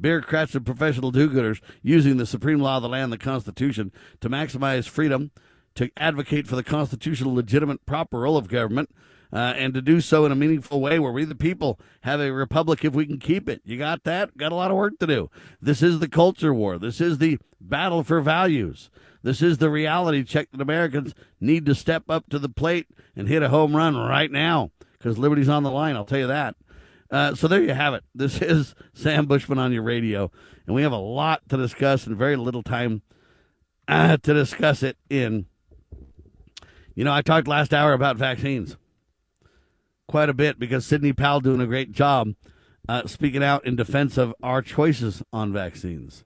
[0.00, 4.30] bureaucrats and professional do gooders using the supreme law of the land, the Constitution, to
[4.30, 5.30] maximize freedom,
[5.74, 8.90] to advocate for the constitutional, legitimate, proper role of government.
[9.30, 12.32] Uh, and to do so in a meaningful way where we, the people, have a
[12.32, 13.60] republic if we can keep it.
[13.62, 14.34] You got that?
[14.38, 15.30] Got a lot of work to do.
[15.60, 16.78] This is the culture war.
[16.78, 18.88] This is the battle for values.
[19.28, 23.28] This is the reality check that Americans need to step up to the plate and
[23.28, 25.96] hit a home run right now because liberty's on the line.
[25.96, 26.56] I'll tell you that.
[27.10, 28.04] Uh, so there you have it.
[28.14, 30.30] This is Sam Bushman on your radio,
[30.66, 33.02] and we have a lot to discuss and very little time
[33.86, 35.44] uh, to discuss it in.
[36.94, 38.78] You know, I talked last hour about vaccines
[40.08, 42.32] quite a bit because Sidney Powell doing a great job
[42.88, 46.24] uh, speaking out in defense of our choices on vaccines.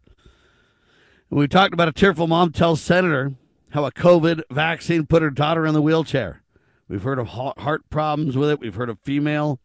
[1.34, 3.32] We talked about a tearful mom tells senator
[3.70, 6.42] how a COVID vaccine put her daughter in the wheelchair.
[6.88, 8.60] We've heard of heart problems with it.
[8.60, 9.58] We've heard of female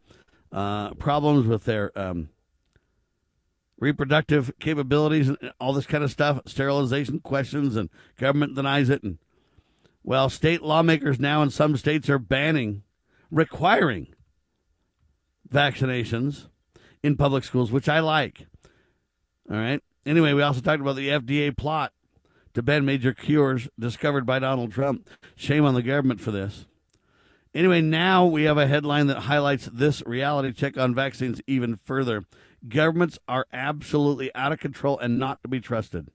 [0.50, 2.30] uh, problems with their um,
[3.78, 9.02] reproductive capabilities and all this kind of stuff, sterilization questions, and government denies it.
[9.02, 9.18] And
[10.02, 12.82] well, state lawmakers now in some states are banning,
[13.30, 14.06] requiring
[15.46, 16.48] vaccinations
[17.02, 18.46] in public schools, which I like.
[19.50, 19.82] All right.
[20.08, 21.92] Anyway, we also talked about the FDA plot
[22.54, 25.06] to ban major cures discovered by Donald Trump.
[25.36, 26.64] Shame on the government for this.
[27.52, 32.24] Anyway, now we have a headline that highlights this reality check on vaccines even further.
[32.66, 36.08] Governments are absolutely out of control and not to be trusted.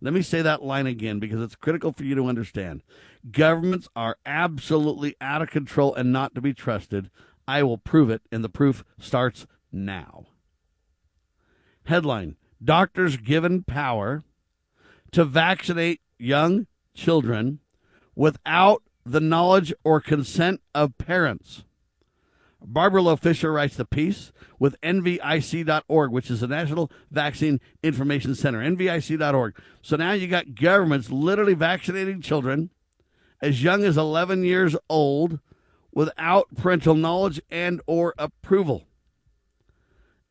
[0.00, 2.82] Let me say that line again because it's critical for you to understand.
[3.30, 7.10] Governments are absolutely out of control and not to be trusted.
[7.46, 10.24] I will prove it, and the proof starts now.
[11.84, 14.24] Headline doctors given power
[15.12, 17.60] to vaccinate young children
[18.14, 21.64] without the knowledge or consent of parents.
[22.62, 28.58] Barbara Loe Fisher writes the piece with NVIC.org, which is the National Vaccine Information Center,
[28.58, 29.56] NVIC.org.
[29.82, 32.70] So now you got governments literally vaccinating children
[33.40, 35.38] as young as 11 years old
[35.92, 38.84] without parental knowledge and or approval.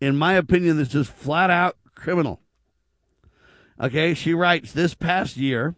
[0.02, 2.42] In my opinion, this is flat out criminal.
[3.80, 5.76] Okay, she writes this past year,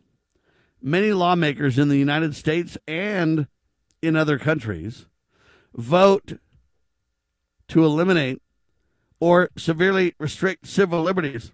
[0.82, 3.48] many lawmakers in the United States and
[4.02, 5.08] in other countries
[5.76, 6.40] vote
[7.68, 8.42] to eliminate
[9.20, 11.52] or severely restrict civil liberties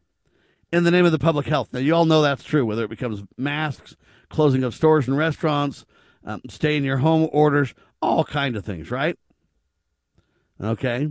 [0.72, 1.70] in the name of the public health.
[1.72, 3.96] Now, you all know that's true, whether it becomes masks,
[4.30, 5.86] closing of stores and restaurants,
[6.26, 9.18] um, stay in your home orders, all kind of things, right?
[10.62, 11.10] Okay.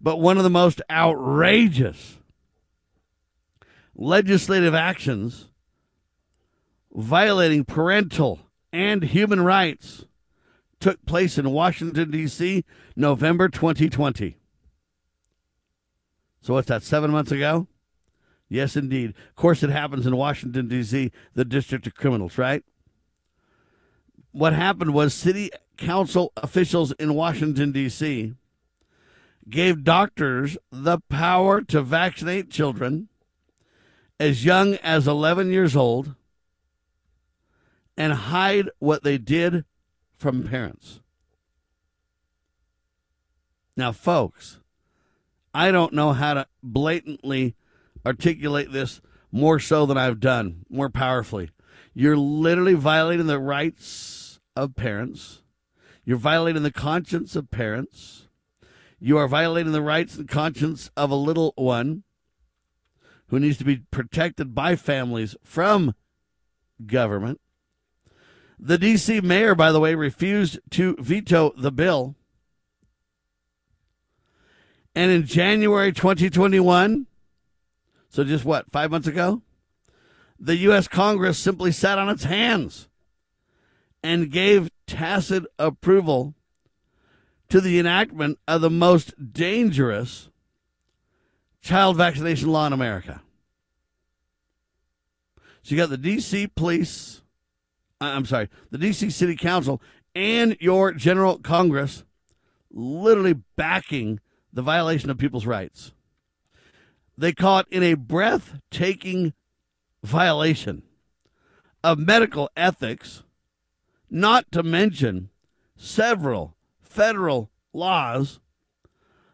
[0.00, 2.18] But one of the most outrageous
[3.96, 5.48] legislative actions
[6.94, 8.40] violating parental
[8.72, 10.04] and human rights
[10.78, 14.36] took place in Washington, D.C., November 2020.
[16.42, 17.66] So, what's that, seven months ago?
[18.48, 19.14] Yes, indeed.
[19.30, 22.62] Of course, it happens in Washington, D.C., the District of Criminals, right?
[24.30, 28.34] What happened was city council officials in Washington, D.C.,
[29.48, 33.08] gave doctors the power to vaccinate children
[34.18, 36.14] as young as 11 years old
[37.96, 39.64] and hide what they did
[40.16, 41.00] from parents.
[43.76, 44.60] Now, folks,
[45.52, 47.54] I don't know how to blatantly
[48.04, 49.00] articulate this
[49.30, 51.50] more so than I've done, more powerfully.
[51.92, 55.42] You're literally violating the rights of parents.
[56.04, 58.28] You're violating the conscience of parents.
[58.98, 62.04] You are violating the rights and conscience of a little one
[63.28, 65.94] who needs to be protected by families from
[66.84, 67.40] government.
[68.58, 69.20] The D.C.
[69.20, 72.14] mayor, by the way, refused to veto the bill.
[74.94, 77.06] And in January 2021,
[78.08, 79.42] So, just what, five months ago?
[80.38, 80.88] The U.S.
[80.88, 82.88] Congress simply sat on its hands
[84.02, 86.34] and gave tacit approval
[87.48, 90.30] to the enactment of the most dangerous
[91.66, 93.20] child vaccination law in America.
[95.62, 96.46] So you got the D.C.
[96.46, 97.22] police,
[98.00, 99.10] I'm sorry, the D.C.
[99.10, 99.82] City Council
[100.14, 102.04] and your General Congress
[102.70, 104.20] literally backing
[104.52, 105.92] the violation of people's rights.
[107.18, 109.32] They caught in a breathtaking
[110.04, 110.84] violation
[111.82, 113.24] of medical ethics,
[114.08, 115.30] not to mention
[115.76, 118.38] several federal laws.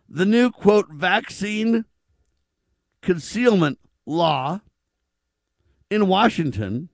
[0.09, 1.85] The new, quote, vaccine
[3.03, 4.61] concealment law
[5.91, 6.89] in Washington,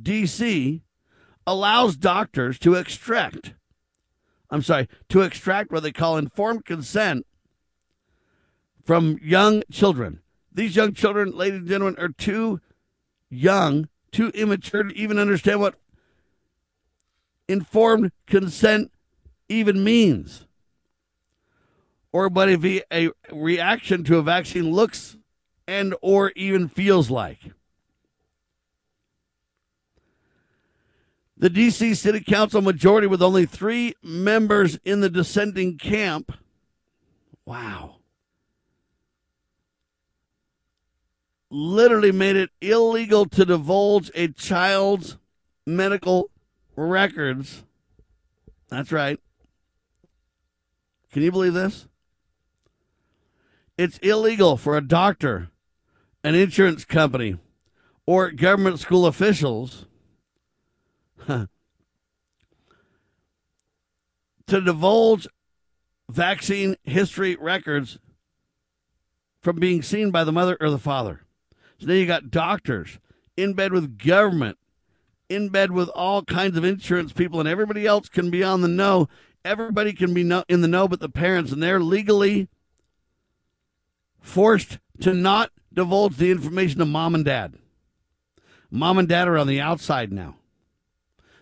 [0.00, 0.82] D.C.,
[1.46, 3.54] allows doctors to extract,
[4.48, 7.26] I'm sorry, to extract what they call informed consent
[8.84, 10.20] from young children.
[10.52, 12.60] These young children, ladies and gentlemen, are too
[13.28, 15.74] young, too immature to even understand what
[17.48, 18.90] informed consent
[19.48, 20.46] even means
[22.12, 25.16] or what a, a reaction to a vaccine looks
[25.70, 27.38] and or even feels like.
[31.36, 31.94] The D.C.
[31.94, 36.32] City Council majority, with only three members in the dissenting camp,
[37.46, 37.98] wow,
[41.50, 45.18] literally made it illegal to divulge a child's
[45.64, 46.30] medical
[46.74, 47.62] records.
[48.68, 49.20] That's right.
[51.12, 51.86] Can you believe this?
[53.78, 55.48] It's illegal for a doctor,
[56.22, 57.36] an insurance company,
[58.06, 59.86] or government school officials
[61.26, 61.48] to
[64.48, 65.26] divulge
[66.10, 67.98] vaccine history records
[69.40, 71.22] from being seen by the mother or the father.
[71.78, 72.98] So now you got doctors
[73.36, 74.58] in bed with government,
[75.28, 78.68] in bed with all kinds of insurance people, and everybody else can be on the
[78.68, 79.08] know.
[79.44, 82.48] Everybody can be in the know but the parents, and they're legally
[84.20, 87.54] forced to not divulge the information to mom and dad.
[88.70, 90.36] Mom and dad are on the outside now.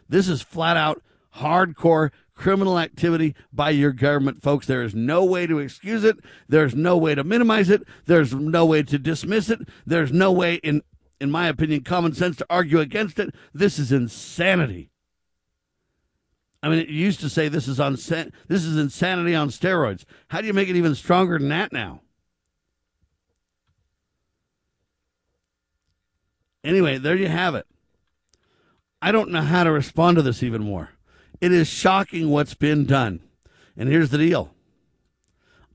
[0.09, 1.03] This is flat out
[1.37, 4.67] hardcore criminal activity by your government, folks.
[4.67, 6.17] There is no way to excuse it.
[6.49, 7.83] There's no way to minimize it.
[8.07, 9.61] There's no way to dismiss it.
[9.87, 10.83] There's no way, in
[11.21, 13.35] in my opinion, common sense to argue against it.
[13.53, 14.91] This is insanity.
[16.63, 20.05] I mean, it used to say this is on this is insanity on steroids.
[20.29, 22.03] How do you make it even stronger than that now?
[26.69, 27.67] Anyway, there you have it.
[29.01, 30.91] I don't know how to respond to this even more.
[31.41, 33.21] It is shocking what's been done.
[33.75, 34.55] And here's the deal.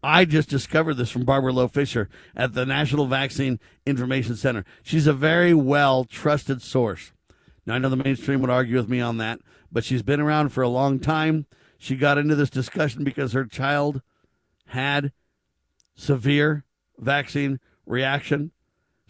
[0.04, 4.66] I just discovered this from Barbara Loe Fisher at the National Vaccine Information Center.
[4.84, 7.12] She's a very well trusted source.
[7.66, 9.40] Now, I know the mainstream would argue with me on that,
[9.72, 11.48] but she's been around for a long time.
[11.80, 14.04] She got into this discussion because her child
[14.68, 15.12] had
[15.96, 16.66] severe
[17.00, 18.52] vaccine reaction.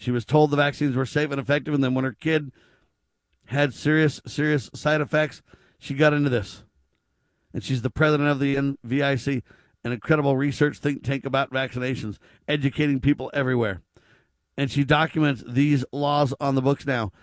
[0.04, 2.52] She was told the vaccines were safe and effective, and then when her kid
[3.46, 5.42] had serious, serious side effects,
[5.80, 6.66] she got into this.
[7.54, 9.44] And she's the president of the NVIC,
[9.86, 12.18] an incredible research think tank about vaccinations,
[12.50, 13.82] educating people everywhere.
[14.58, 17.14] And she documents these laws on the books now.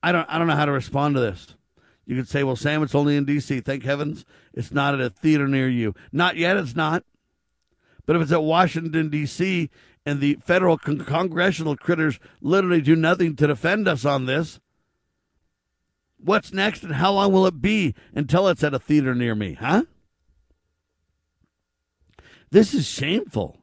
[0.00, 1.56] I don't I don't know how to respond to this.
[2.06, 3.62] You could say, well, Sam, it's only in D.C.
[3.62, 5.92] Thank heavens it's not at a theater near you.
[6.12, 7.02] Not yet, it's not.
[8.06, 9.70] But if it's at Washington, D.C.,
[10.06, 14.60] and the federal con- congressional critters literally do nothing to defend us on this,
[16.18, 19.54] what's next and how long will it be until it's at a theater near me,
[19.54, 19.84] huh?
[22.50, 23.58] This is shameful.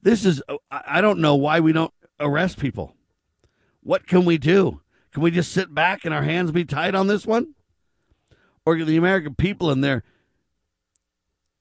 [0.00, 2.94] This is, oh, I don't know why we don't arrest people.
[3.82, 4.80] What can we do?
[5.12, 7.54] Can we just sit back and our hands be tied on this one?
[8.64, 10.04] Or the American people in their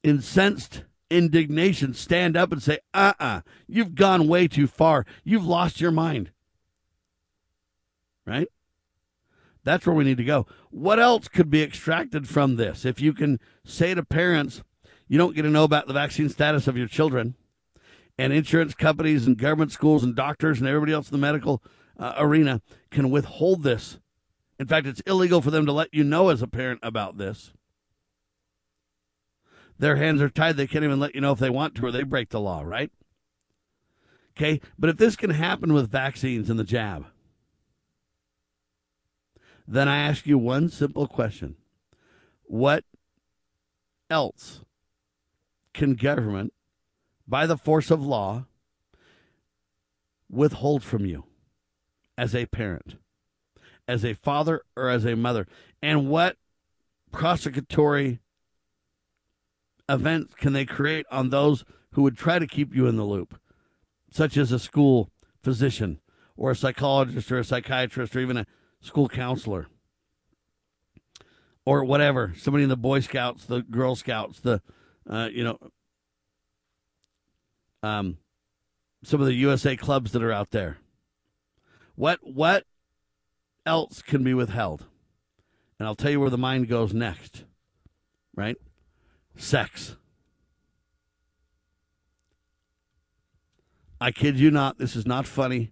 [0.03, 5.05] incensed indignation stand up and say, uh uh-uh, uh, you have gone way too far.
[5.23, 6.31] You've lost your mind.
[8.25, 8.47] Right?
[9.63, 10.47] That's where we need to go.
[10.69, 12.85] What else could be extracted from this?
[12.85, 14.63] If you can say to parents,
[15.07, 17.35] you don't get to know about the vaccine status of your children,
[18.17, 21.61] and insurance companies and government schools and doctors and everybody else in the medical
[21.99, 23.99] uh, arena can withhold this.
[24.59, 27.51] In fact, it's illegal for them to let you know as a parent about this.
[29.79, 30.57] Their hands are tied.
[30.57, 32.61] They can't even let you know if they want to or they break the law,
[32.61, 32.91] right?
[34.35, 37.07] Okay, but if this can happen with vaccines and the jab,
[39.67, 41.55] then I ask you one simple question
[42.43, 42.85] What
[44.09, 44.61] else
[45.73, 46.53] can government,
[47.27, 48.45] by the force of law,
[50.29, 51.25] withhold from you
[52.17, 52.95] as a parent,
[53.87, 55.47] as a father, or as a mother?
[55.81, 56.37] And what
[57.11, 58.19] prosecutory
[59.89, 63.39] events can they create on those who would try to keep you in the loop,
[64.11, 65.11] such as a school
[65.41, 65.99] physician
[66.35, 68.45] or a psychologist or a psychiatrist or even a
[68.81, 69.67] school counselor
[71.65, 74.61] or whatever, somebody in the Boy Scouts, the Girl Scouts, the,
[75.09, 75.57] uh, you know,
[77.83, 78.17] um,
[79.03, 80.77] some of the USA clubs that are out there.
[81.95, 82.65] What what
[83.65, 84.85] else can be withheld?
[85.79, 87.43] And I'll tell you where the mind goes next.
[88.35, 88.55] Right?
[89.37, 89.95] Sex.
[94.01, 95.71] I kid you not, this is not funny.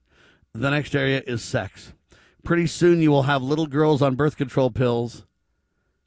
[0.53, 1.93] The next area is sex.
[2.43, 5.25] Pretty soon you will have little girls on birth control pills.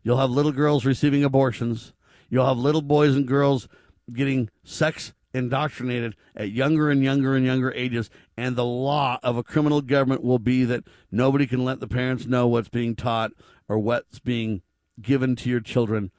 [0.03, 1.93] You'll have little girls receiving abortions.
[2.31, 3.69] You'll have little boys and girls
[4.13, 8.09] getting sex indoctrinated at younger and younger and younger ages.
[8.37, 12.27] And the law of a criminal government will be that nobody can let the parents
[12.27, 13.33] know what's being taught
[13.69, 14.63] or what's being
[15.01, 16.11] given to your children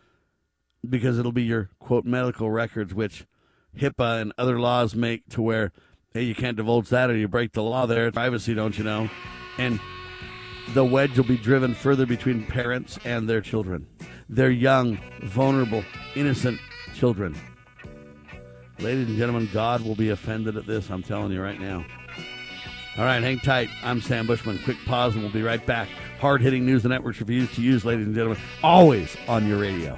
[0.88, 3.26] because it'll be your quote medical records, which
[3.78, 5.72] HIPAA and other laws make to where,
[6.14, 8.12] hey, you can't divulge that or you break the law there.
[8.12, 9.10] Privacy, don't you know?
[9.58, 9.80] And
[10.74, 13.88] the wedge will be driven further between parents and their children,
[14.28, 15.84] their young, vulnerable,
[16.16, 16.60] innocent
[16.94, 17.36] children.
[18.80, 20.90] Ladies and gentlemen, God will be offended at this.
[20.90, 21.84] I'm telling you right now.
[22.98, 23.70] All right, hang tight.
[23.84, 24.60] I'm Sam Bushman.
[24.60, 25.90] Quick pause, and we'll be right back.
[26.20, 29.98] Hard hitting news the networks refuse to use, ladies and gentlemen, always on your radio.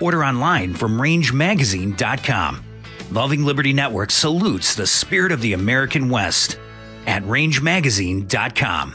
[0.00, 2.64] Order online from rangemagazine.com.
[3.10, 6.58] Loving Liberty Network salutes the spirit of the American West
[7.06, 8.94] at rangemagazine.com.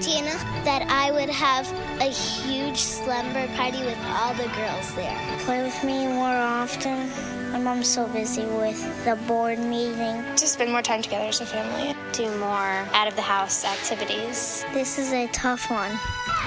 [0.00, 0.64] To Montana.
[0.64, 1.70] That I would have
[2.00, 5.16] a huge slumber party with all the girls there.
[5.40, 7.10] Play with me more often.
[7.52, 10.24] My mom's so busy with the board meeting.
[10.36, 11.94] To spend more time together as a family.
[12.12, 14.64] Do more out of the house activities.
[14.72, 15.92] This is a tough one.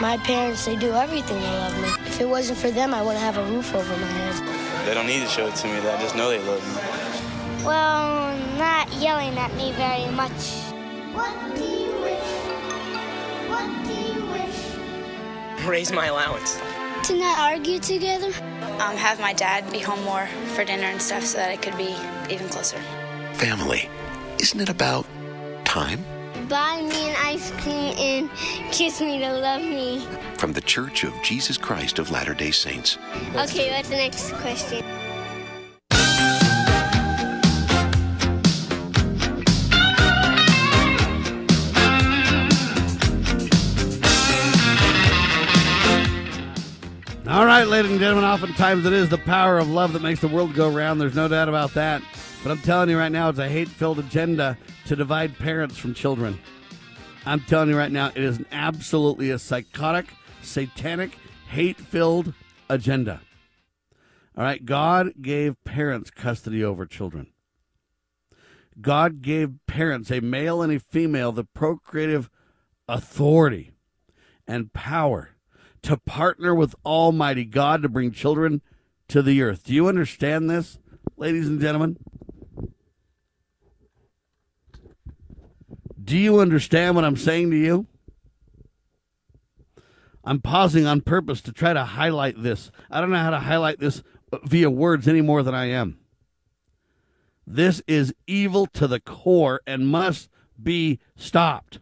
[0.02, 1.41] My parents, they do everything.
[1.41, 1.88] They love me.
[2.08, 4.86] If it wasn't for them, I wouldn't have a roof over my head.
[4.86, 5.78] They don't need to show it to me.
[5.78, 7.65] I just know they love me.
[7.65, 10.32] Well, not yelling at me very much.
[11.14, 11.89] What do you wish?
[13.49, 15.65] What do you wish?
[15.67, 16.59] Raise my allowance.
[17.07, 18.27] To not argue together.
[18.80, 21.77] Um, have my dad be home more for dinner and stuff so that it could
[21.77, 21.95] be
[22.30, 22.77] even closer.
[23.34, 23.89] Family.
[24.39, 25.05] Isn't it about
[25.65, 26.03] time?
[26.47, 28.30] Buy me an ice cream and
[28.71, 30.07] kiss me to love me.
[30.38, 32.97] From the Church of Jesus Christ of Latter day Saints.
[33.35, 34.84] Okay, what's the next question?
[47.60, 50.53] Right, ladies and gentlemen, oftentimes it is the power of love that makes the world
[50.53, 51.02] go round.
[51.02, 52.02] There's no doubt about that.
[52.41, 55.94] But I'm telling you right now, it's a hate filled agenda to divide parents from
[55.94, 56.40] children.
[57.26, 60.06] I'm telling you right now, it is absolutely a psychotic,
[60.41, 61.18] satanic,
[61.49, 62.34] hate filled
[62.69, 63.19] agenda.
[64.38, 67.27] All right, God gave parents custody over children.
[68.80, 72.30] God gave parents, a male and a female, the procreative
[72.88, 73.73] authority
[74.48, 75.31] and power
[75.84, 78.61] to partner with Almighty God to bring children
[79.07, 79.64] to the earth.
[79.64, 80.80] Do you understand this,
[81.18, 81.97] ladies and gentlemen?
[86.03, 87.88] Do you understand what I'm saying to you?
[90.23, 92.72] I'm pausing on purpose to try to highlight this.
[92.89, 94.03] I don't know how to highlight this
[94.43, 95.99] via words any more than I am.
[97.47, 100.30] This is evil to the core and must
[100.61, 101.80] be stopped.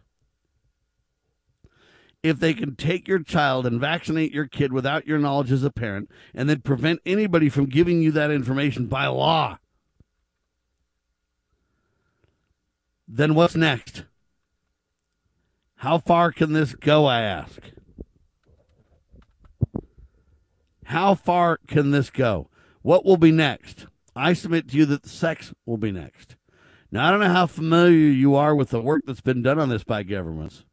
[2.22, 5.70] If they can take your child and vaccinate your kid without your knowledge as a
[5.70, 9.58] parent and then prevent anybody from giving you that information by law,
[13.06, 14.04] then what's next?
[15.76, 17.60] How far can this go, I ask?
[20.84, 22.48] How far can this go?
[22.82, 23.86] What will be next?
[24.16, 26.36] I submit to you that sex will be next.
[26.90, 29.68] Now, I don't know how familiar you are with the work that's been done on
[29.68, 30.64] this by governments,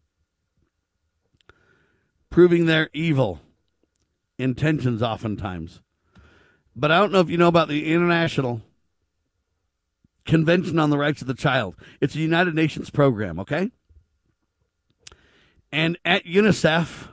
[2.30, 3.41] proving their evil
[4.38, 5.81] intentions oftentimes.
[6.76, 8.61] But I don't know if you know about the International
[10.26, 11.76] Convention on the Rights of the Child.
[12.02, 13.72] It's a United Nations program, okay?
[15.72, 17.10] And at UNICEF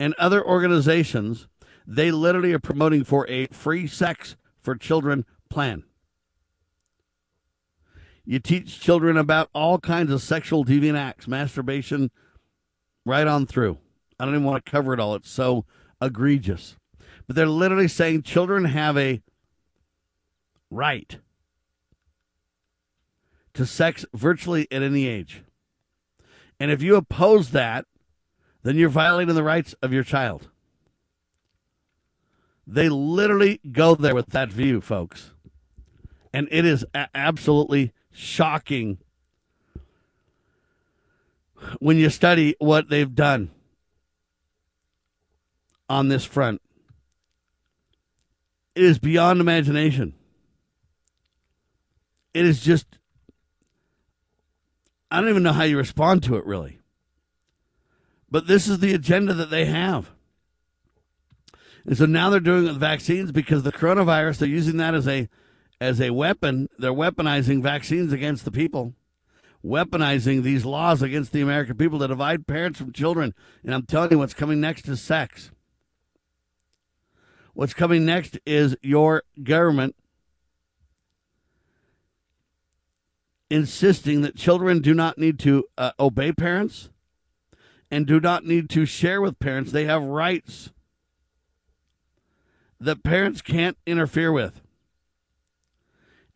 [0.00, 1.46] and other organizations,
[1.86, 5.84] they literally are promoting for a free sex for children plan.
[8.24, 12.10] You teach children about all kinds of sexual deviant acts, masturbation,
[13.04, 13.78] right on through.
[14.18, 15.14] I don't even want to cover it all.
[15.14, 15.64] It's so
[16.00, 16.76] egregious.
[17.26, 19.22] But they're literally saying children have a
[20.70, 21.18] right
[23.54, 25.42] to sex virtually at any age.
[26.58, 27.86] And if you oppose that,
[28.62, 30.48] then you're violating the rights of your child.
[32.66, 35.32] They literally go there with that view, folks.
[36.32, 38.98] And it is a- absolutely shocking
[41.80, 43.50] when you study what they've done
[45.88, 46.60] on this front.
[48.74, 50.14] It is beyond imagination.
[52.32, 52.98] It is just,
[55.10, 56.80] I don't even know how you respond to it, really.
[58.28, 60.10] But this is the agenda that they have.
[61.86, 65.06] And so now they're doing it with vaccines because the coronavirus, they're using that as
[65.06, 65.28] a
[65.80, 66.68] as a weapon.
[66.78, 68.94] They're weaponizing vaccines against the people,
[69.64, 73.34] weaponizing these laws against the American people to divide parents from children.
[73.62, 75.50] And I'm telling you, what's coming next is sex.
[77.54, 79.94] What's coming next is your government
[83.48, 86.90] insisting that children do not need to uh, obey parents
[87.90, 89.70] and do not need to share with parents.
[89.70, 90.70] They have rights
[92.80, 94.60] that parents can't interfere with.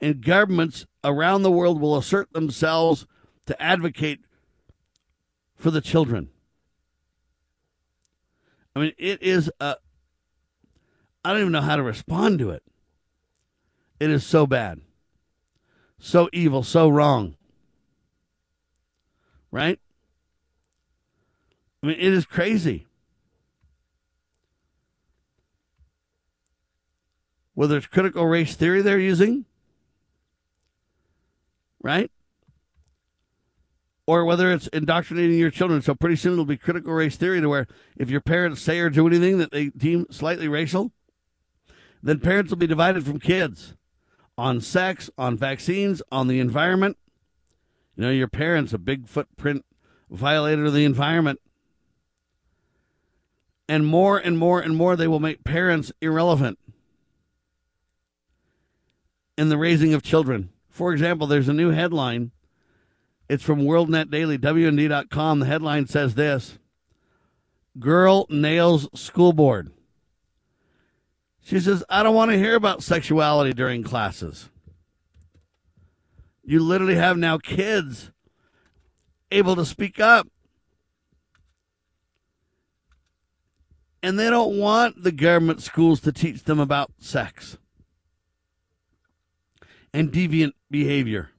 [0.00, 3.06] And governments around the world will assert themselves
[3.49, 4.20] to advocate
[5.57, 6.29] for the children.
[8.77, 9.77] I mean, it is a.
[11.25, 12.62] I don't even know how to respond to it.
[13.99, 14.81] It is so bad,
[15.99, 17.37] so evil, so wrong.
[19.51, 19.81] Right?
[21.83, 22.87] I mean, it is crazy.
[27.55, 29.47] Whether it's critical race theory they're using,
[31.83, 32.11] right?
[34.09, 35.82] Or whether it's indoctrinating your children.
[35.82, 38.89] So pretty soon it'll be critical race theory to where if your parents say or
[38.89, 40.93] do anything that they deem slightly racial,
[42.02, 43.74] then parents will be divided from kids
[44.39, 46.97] on sex, on vaccines, on the environment.
[47.97, 49.66] You know, your parents, a big footprint
[50.09, 51.39] violator of the environment.
[53.68, 56.59] And more and more and more, they will make parents irrelevant
[59.36, 60.48] in the raising of children.
[60.70, 62.30] For example, there's a new headline.
[63.28, 65.40] It's from WorldNet Daily, WND.com.
[65.40, 66.59] The headline says this
[67.78, 69.70] Girl nails school board.
[71.42, 74.50] She says, I don't want to hear about sexuality during classes.
[76.44, 78.10] You literally have now kids
[79.30, 80.26] able to speak up.
[84.02, 87.59] And they don't want the government schools to teach them about sex
[89.92, 91.30] and deviant behavior.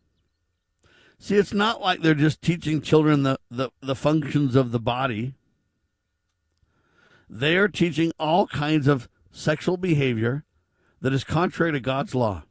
[1.20, 5.36] See, it's not like they're just teaching children the, the, the functions of the body.
[7.30, 10.46] They are teaching all kinds of sexual behavior
[11.02, 12.44] that is contrary to God's law.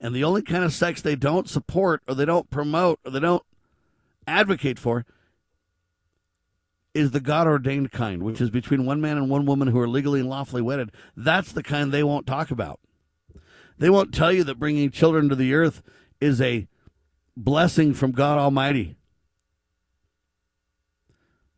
[0.00, 3.20] And the only kind of sex they don't support or they don't promote or they
[3.20, 3.42] don't
[4.26, 5.06] advocate for
[6.94, 9.88] is the God ordained kind, which is between one man and one woman who are
[9.88, 10.92] legally and lawfully wedded.
[11.16, 12.80] That's the kind they won't talk about.
[13.78, 15.82] They won't tell you that bringing children to the earth
[16.20, 16.68] is a
[17.38, 18.96] blessing from God Almighty.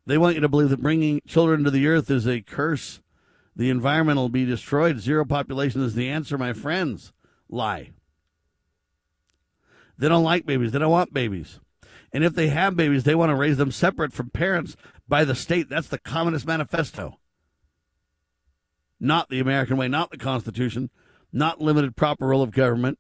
[0.07, 3.01] They want you to believe that bringing children to the earth is a curse.
[3.57, 5.01] The environment will be destroyed.
[5.01, 7.13] Zero population is the answer, my friends.
[7.49, 7.93] Lie.
[9.99, 10.73] They don't like babies.
[10.73, 11.61] They don't want babies.
[12.13, 14.77] And if they have babies, they want to raise them separate from parents
[15.09, 15.69] by the state.
[15.69, 17.19] That's the Communist Manifesto.
[18.99, 20.91] Not the American way, not the Constitution,
[21.33, 22.99] not limited proper role of government,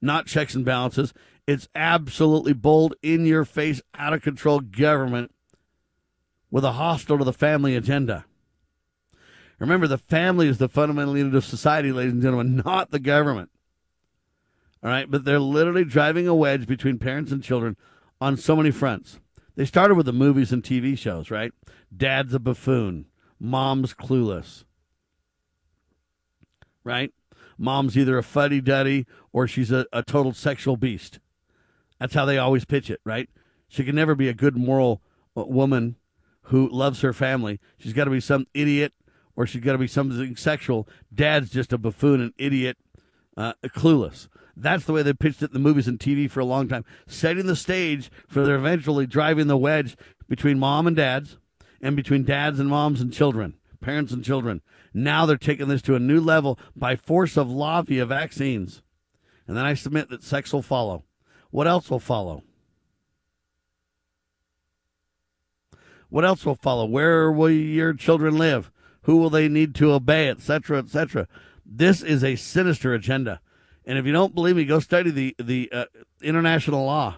[0.00, 1.12] not checks and balances.
[1.48, 5.34] It's absolutely bold, in your face, out of control government
[6.50, 8.26] with a hostile to the family agenda.
[9.58, 13.48] Remember, the family is the fundamental unit of society, ladies and gentlemen, not the government.
[14.82, 17.78] All right, but they're literally driving a wedge between parents and children
[18.20, 19.18] on so many fronts.
[19.56, 21.52] They started with the movies and TV shows, right?
[21.96, 23.06] Dad's a buffoon,
[23.40, 24.64] mom's clueless,
[26.84, 27.10] right?
[27.56, 31.20] Mom's either a fuddy duddy or she's a, a total sexual beast.
[31.98, 33.28] That's how they always pitch it, right?
[33.68, 35.02] She can never be a good moral
[35.36, 35.96] uh, woman
[36.42, 37.60] who loves her family.
[37.78, 38.92] She's got to be some idiot
[39.36, 40.88] or she's got to be something sexual.
[41.14, 42.76] Dad's just a buffoon, an idiot,
[43.36, 44.28] uh, clueless.
[44.56, 46.84] That's the way they pitched it in the movies and TV for a long time,
[47.06, 49.96] setting the stage for their eventually driving the wedge
[50.28, 51.38] between mom and dads
[51.80, 54.60] and between dads and moms and children, parents and children.
[54.92, 58.82] Now they're taking this to a new level by force of law via vaccines.
[59.46, 61.04] And then I submit that sex will follow.
[61.50, 62.42] What else will follow?
[66.10, 66.86] What else will follow?
[66.86, 68.70] Where will your children live?
[69.02, 71.28] Who will they need to obey, etc., etc.?
[71.64, 73.40] This is a sinister agenda.
[73.84, 75.84] And if you don't believe me, go study the the uh,
[76.22, 77.16] international law,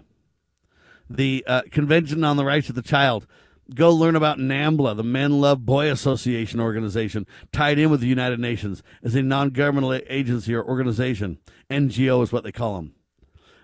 [1.08, 3.26] the uh, Convention on the Rights of the Child.
[3.72, 8.40] Go learn about NAMBLA, the Men Love Boy Association organization, tied in with the United
[8.40, 11.38] Nations as a non-governmental agency or organization.
[11.70, 12.94] NGO is what they call them.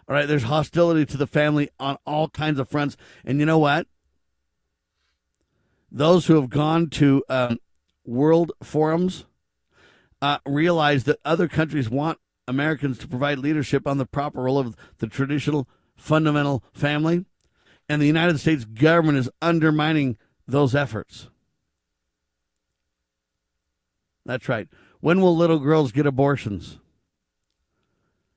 [0.09, 3.59] All right, there's hostility to the family on all kinds of fronts, and you know
[3.59, 3.89] what?
[5.91, 7.59] Those who have gone to um,
[8.05, 9.25] world forums
[10.23, 14.77] uh, realize that other countries want Americans to provide leadership on the proper role of
[14.99, 17.25] the traditional fundamental family,
[17.89, 20.17] and the United States government is undermining
[20.47, 21.29] those efforts.
[24.25, 24.69] That's right.
[25.01, 26.79] When will little girls get abortions?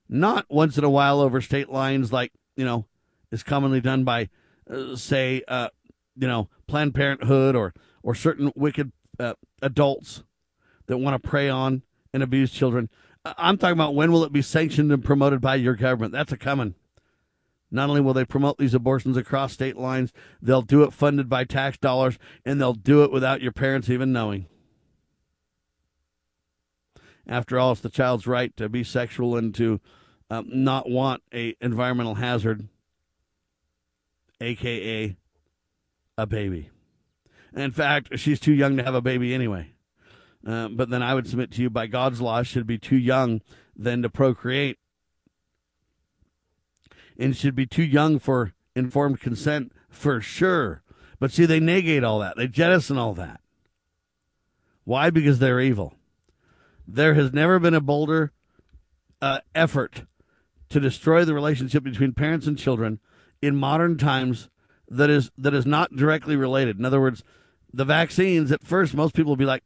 [0.09, 2.85] Not once in a while over state lines, like, you know,
[3.31, 4.29] is commonly done by,
[4.69, 5.69] uh, say, uh,
[6.15, 10.23] you know, Planned Parenthood or, or certain wicked uh, adults
[10.87, 12.89] that want to prey on and abuse children.
[13.23, 16.13] I'm talking about when will it be sanctioned and promoted by your government?
[16.13, 16.73] That's a coming.
[17.69, 20.11] Not only will they promote these abortions across state lines,
[20.41, 24.11] they'll do it funded by tax dollars, and they'll do it without your parents even
[24.11, 24.47] knowing.
[27.27, 29.79] After all, it's the child's right to be sexual and to
[30.29, 32.67] um, not want a environmental hazard,
[34.41, 35.15] aka
[36.17, 36.69] a baby.
[37.55, 39.73] in fact, she's too young to have a baby anyway.
[40.45, 43.41] Uh, but then I would submit to you, by God's law, should be too young
[43.75, 44.77] then to procreate,
[47.17, 50.83] and should be too young for informed consent for sure.
[51.19, 52.37] But see, they negate all that.
[52.37, 53.41] They jettison all that.
[54.85, 55.09] Why?
[55.09, 55.95] Because they're evil.
[56.87, 58.31] There has never been a bolder
[59.21, 60.03] uh, effort
[60.69, 62.99] to destroy the relationship between parents and children
[63.41, 64.49] in modern times
[64.87, 66.79] that is that is not directly related.
[66.79, 67.23] In other words,
[67.73, 69.63] the vaccines at first most people will be like,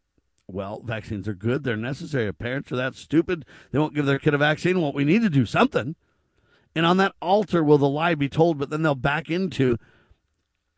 [0.48, 2.32] well, vaccines are good, they're necessary.
[2.34, 4.82] Parents are that stupid, they won't give their kid a vaccine.
[4.82, 5.96] Well, we need to do something.
[6.76, 9.78] And on that altar will the lie be told, but then they'll back into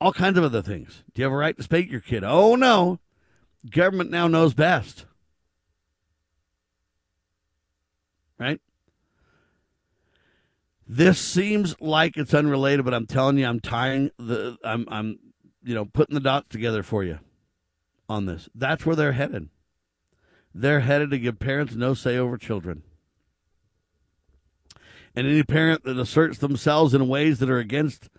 [0.02, 1.04] all kinds of other things.
[1.14, 2.24] Do you have a right to spank your kid?
[2.24, 3.00] Oh no.
[3.70, 5.06] Government now knows best.
[8.38, 8.60] Right?
[10.88, 15.20] This seems like it's unrelated, but I'm telling you, I'm tying the I'm I'm
[15.64, 17.20] you know putting the dots together for you
[18.08, 18.50] on this.
[18.54, 19.50] That's where they're headed.
[20.54, 22.84] They're headed to give parents no say over children.
[25.16, 28.10] And any parent that asserts themselves in ways that are against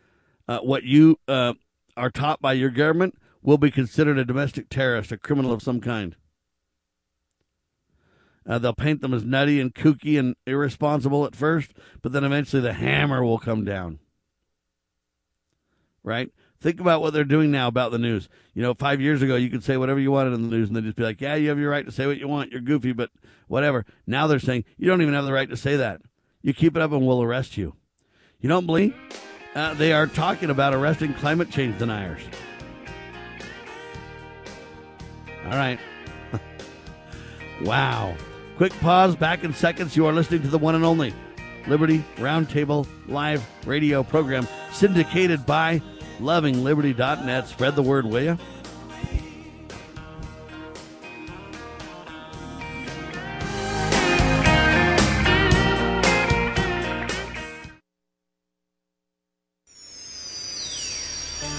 [0.48, 1.55] uh, what you uh,
[1.97, 5.80] are taught by your government will be considered a domestic terrorist, a criminal of some
[5.80, 6.16] kind.
[8.47, 12.62] Uh, they'll paint them as nutty and kooky and irresponsible at first, but then eventually
[12.62, 13.98] the hammer will come down.
[16.05, 16.31] Right?
[16.60, 18.28] Think about what they're doing now about the news.
[18.55, 20.77] You know, five years ago, you could say whatever you wanted in the news, and
[20.77, 22.52] they'd just be like, yeah, you have your right to say what you want.
[22.52, 23.10] You're goofy, but
[23.48, 23.85] whatever.
[24.06, 26.01] Now they're saying, you don't even have the right to say that.
[26.43, 27.74] You keep it up, and we'll arrest you.
[28.40, 28.94] You don't believe?
[29.55, 32.23] Uh, they are talking about arresting climate change deniers.
[35.44, 35.78] All right.
[37.62, 38.14] wow.
[38.56, 39.94] Quick pause, back in seconds.
[39.96, 41.12] You are listening to the one and only
[41.66, 45.82] Liberty Roundtable live radio program syndicated by
[46.20, 47.48] lovingliberty.net.
[47.48, 48.38] Spread the word, will you?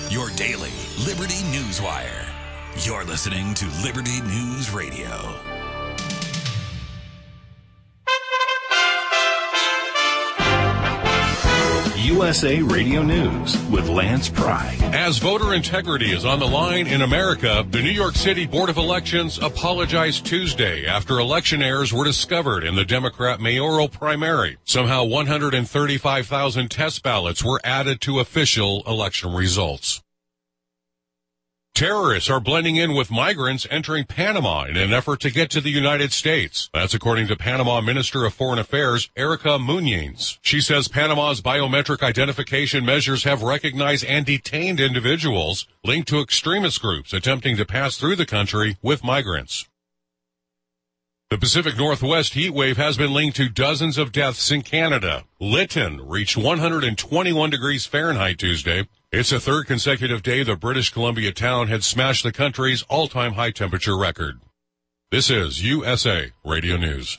[0.09, 0.71] Your daily
[1.05, 2.25] Liberty News Wire.
[2.79, 5.66] You're listening to Liberty News Radio.
[12.07, 14.77] USA Radio News with Lance Pry.
[14.93, 18.77] As voter integrity is on the line in America, the New York City Board of
[18.77, 24.55] Elections apologized Tuesday after election errors were discovered in the Democrat mayoral primary.
[24.63, 30.01] Somehow 135,000 test ballots were added to official election results.
[31.77, 35.69] Terrorists are blending in with migrants entering Panama in an effort to get to the
[35.69, 36.71] United States.
[36.73, 40.39] That's according to Panama Minister of Foreign Affairs, Erika Mouynes.
[40.41, 47.13] She says Panama's biometric identification measures have recognized and detained individuals linked to extremist groups
[47.13, 49.67] attempting to pass through the country with migrants.
[51.29, 55.25] The Pacific Northwest heat wave has been linked to dozens of deaths in Canada.
[55.39, 58.87] Lytton reached 121 degrees Fahrenheit Tuesday.
[59.09, 63.51] It's the third consecutive day the British Columbia town had smashed the country's all-time high
[63.51, 64.41] temperature record.
[65.11, 67.17] This is USA Radio News.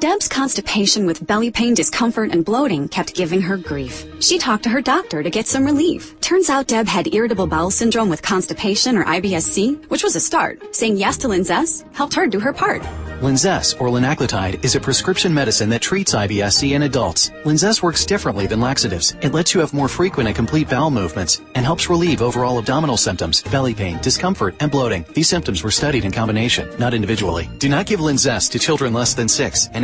[0.00, 4.04] Deb's constipation with belly pain, discomfort, and bloating kept giving her grief.
[4.20, 6.20] She talked to her doctor to get some relief.
[6.20, 10.74] Turns out Deb had irritable bowel syndrome with constipation or IBS-C, which was a start.
[10.74, 12.82] Saying yes to Linzess helped her do her part.
[13.20, 17.30] Linzess, or linaclotide, is a prescription medicine that treats IBS-C in adults.
[17.44, 19.14] Linzess works differently than laxatives.
[19.22, 22.96] It lets you have more frequent and complete bowel movements and helps relieve overall abdominal
[22.96, 25.06] symptoms, belly pain, discomfort, and bloating.
[25.14, 27.48] These symptoms were studied in combination, not individually.
[27.58, 29.83] Do not give Linzess to children less than 6, and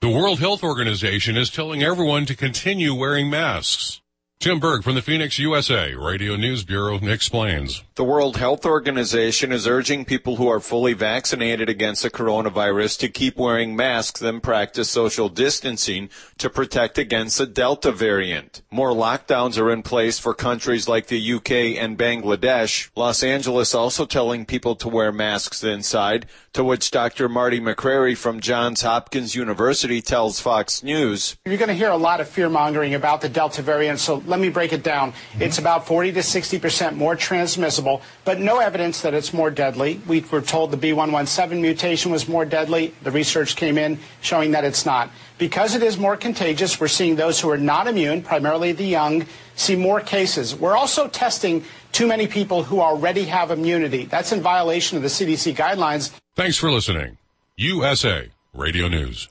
[0.00, 4.00] The World Health Organization is telling everyone to continue wearing masks.
[4.40, 7.82] Tim Berg from the Phoenix USA Radio News Bureau explains.
[7.96, 13.08] The World Health Organization is urging people who are fully vaccinated against the coronavirus to
[13.08, 18.62] keep wearing masks and practice social distancing to protect against the Delta variant.
[18.70, 21.50] More lockdowns are in place for countries like the UK
[21.82, 22.90] and Bangladesh.
[22.94, 27.28] Los Angeles also telling people to wear masks inside, to which Dr.
[27.28, 31.36] Marty Makary from Johns Hopkins University tells Fox News.
[31.44, 34.40] You're going to hear a lot of fear mongering about the Delta variant, so let
[34.40, 35.12] me break it down.
[35.12, 35.42] Mm-hmm.
[35.42, 40.00] It's about 40 to 60 percent more transmissible, but no evidence that it's more deadly.
[40.06, 42.94] We were told the B117 mutation was more deadly.
[43.02, 45.10] The research came in showing that it's not.
[45.38, 49.24] Because it is more contagious, we're seeing those who are not immune, primarily the young,
[49.54, 50.54] see more cases.
[50.54, 54.04] We're also testing too many people who already have immunity.
[54.04, 56.12] That's in violation of the CDC guidelines.
[56.34, 57.18] Thanks for listening.
[57.56, 59.28] USA Radio News.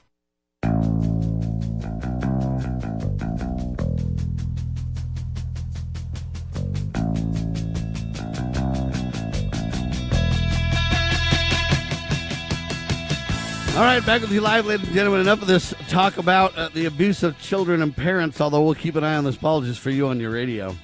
[13.78, 15.20] All right, back with you live, ladies and gentlemen.
[15.20, 18.96] Enough of this talk about uh, the abuse of children and parents, although we'll keep
[18.96, 20.74] an eye on this ball just for you on your radio.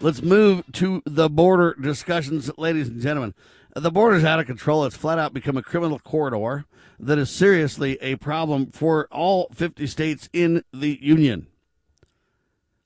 [0.00, 3.34] Let's move to the border discussions, ladies and gentlemen.
[3.76, 4.86] The border's out of control.
[4.86, 6.64] It's flat out become a criminal corridor
[6.98, 11.48] that is seriously a problem for all 50 states in the Union.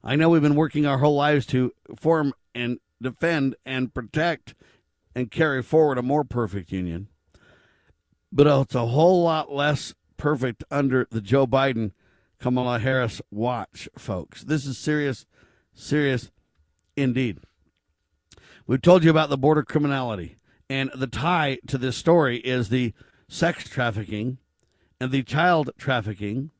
[0.02, 4.56] I know we've been working our whole lives to form and defend and protect
[5.14, 7.06] and carry forward a more perfect union
[8.36, 11.92] but it's a whole lot less perfect under the Joe Biden
[12.38, 14.42] Kamala Harris watch, folks.
[14.42, 15.24] This is serious,
[15.72, 16.30] serious
[16.96, 17.38] indeed.
[18.66, 20.36] We've told you about the border criminality,
[20.68, 22.92] and the tie to this story is the
[23.26, 24.36] sex trafficking
[25.00, 26.50] and the child trafficking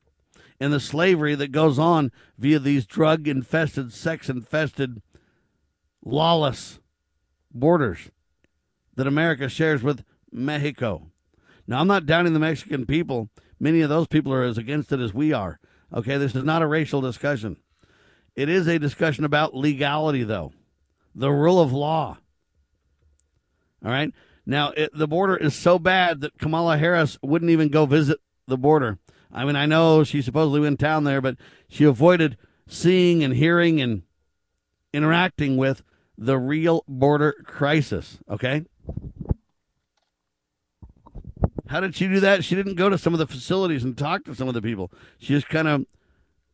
[0.59, 5.03] and the slavery that goes on via these drug infested, sex infested,
[6.03, 6.79] lawless
[7.53, 8.09] borders
[8.95, 11.11] that America shares with Mexico.
[11.67, 13.29] Now, I'm not downing the Mexican people.
[13.59, 15.59] Many of those people are as against it as we are.
[15.93, 17.57] Okay, this is not a racial discussion.
[18.35, 20.53] It is a discussion about legality, though,
[21.15, 22.17] the rule of law.
[23.83, 24.13] All right.
[24.45, 28.57] Now, it, the border is so bad that Kamala Harris wouldn't even go visit the
[28.57, 28.97] border.
[29.31, 31.35] I mean, I know she supposedly went down there, but
[31.67, 32.37] she avoided
[32.67, 34.03] seeing and hearing and
[34.93, 35.83] interacting with
[36.17, 38.19] the real border crisis.
[38.29, 38.65] Okay.
[41.69, 42.43] How did she do that?
[42.43, 44.91] She didn't go to some of the facilities and talk to some of the people.
[45.19, 45.85] She just kind of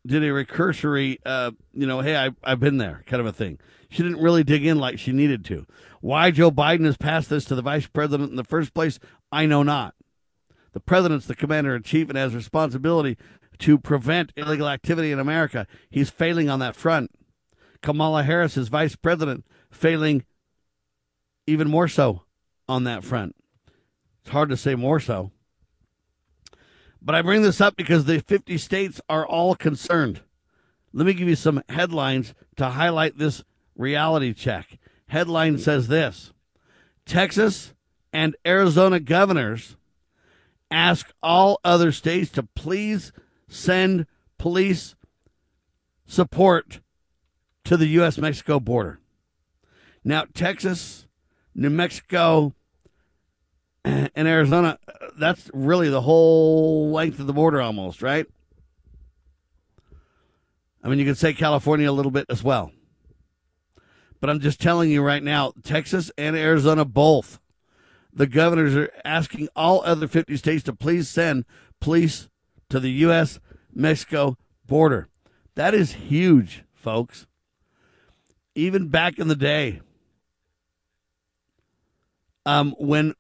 [0.06, 3.60] did a recursory, uh, you know, hey, I, I've been there kind of a thing.
[3.90, 5.66] She didn't really dig in like she needed to.
[6.02, 9.00] Why Joe Biden has passed this to the vice president in the first place,
[9.32, 9.96] I know not.
[10.74, 13.18] The president's the commander in chief and has responsibility
[13.60, 15.68] to prevent illegal activity in America.
[15.90, 17.12] He's failing on that front.
[17.82, 20.26] Kamala Harris, is vice president, failing
[21.46, 22.24] even more so
[22.68, 23.36] on that front.
[24.24, 25.32] It's hard to say more so.
[27.02, 30.22] But I bring this up because the 50 states are all concerned.
[30.94, 33.44] Let me give you some headlines to highlight this
[33.76, 34.80] reality check.
[35.08, 36.32] Headline says this
[37.06, 37.74] Texas
[38.14, 39.76] and Arizona governors
[40.72, 43.12] ask all other states to please
[43.50, 44.06] send
[44.38, 44.96] police
[46.08, 46.80] support
[47.66, 48.18] to the U.S.
[48.18, 49.00] Mexico border.
[50.04, 51.08] Now, Texas,
[51.54, 52.54] New Mexico,
[53.86, 54.78] and Arizona,
[55.18, 58.26] that's really the whole length of the border almost, right?
[60.84, 62.72] I mean, you could say California a little bit as well.
[64.20, 67.40] But I'm just telling you right now, Texas and Arizona both,
[68.14, 71.46] the governors are asking all other 50 states to please send
[71.80, 72.30] police
[72.70, 73.40] to the U.S.
[73.74, 75.08] Mexico border.
[75.56, 77.28] That is huge, folks.
[78.56, 79.82] Even back in the day,
[82.46, 83.14] um, when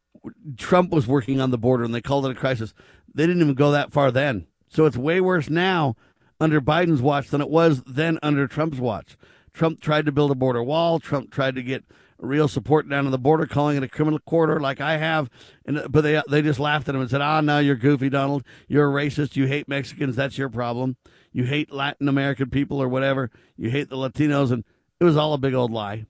[0.57, 2.73] Trump was working on the border and they called it a crisis,
[3.13, 4.47] they didn't even go that far then.
[4.69, 5.95] So it's way worse now
[6.39, 9.17] under Biden's watch than it was then under Trump's watch.
[9.53, 10.99] Trump tried to build a border wall.
[10.99, 11.83] Trump tried to get
[12.17, 15.29] real support down on the border, calling it a criminal corridor, like I have.
[15.65, 18.43] And but they they just laughed at him and said, "Ah, now you're goofy, Donald.
[18.67, 19.35] You're a racist.
[19.35, 20.15] You hate Mexicans.
[20.15, 20.97] That's your problem.
[21.31, 23.29] You hate Latin American people or whatever.
[23.57, 24.63] You hate the Latinos." And
[24.99, 26.05] it was all a big old lie.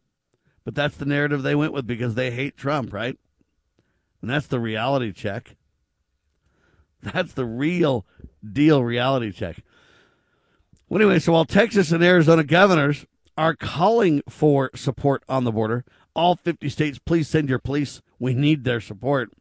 [0.63, 3.17] But that's the narrative they went with because they hate Trump, right?
[4.23, 5.57] And that's the reality check.
[7.01, 8.05] That's the real
[8.41, 9.59] deal reality check.
[10.87, 13.05] Well, anyway, so while Texas and Arizona governors
[13.37, 15.83] are calling for support on the border,
[16.15, 18.01] all 50 states, please send your police.
[18.17, 19.33] We need their support.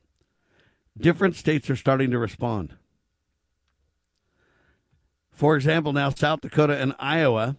[0.98, 2.74] Different states are starting to respond.
[5.30, 7.54] For example, now South Dakota and Iowa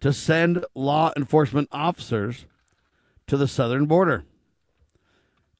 [0.00, 2.46] to send law enforcement officers
[3.28, 4.24] to the southern border.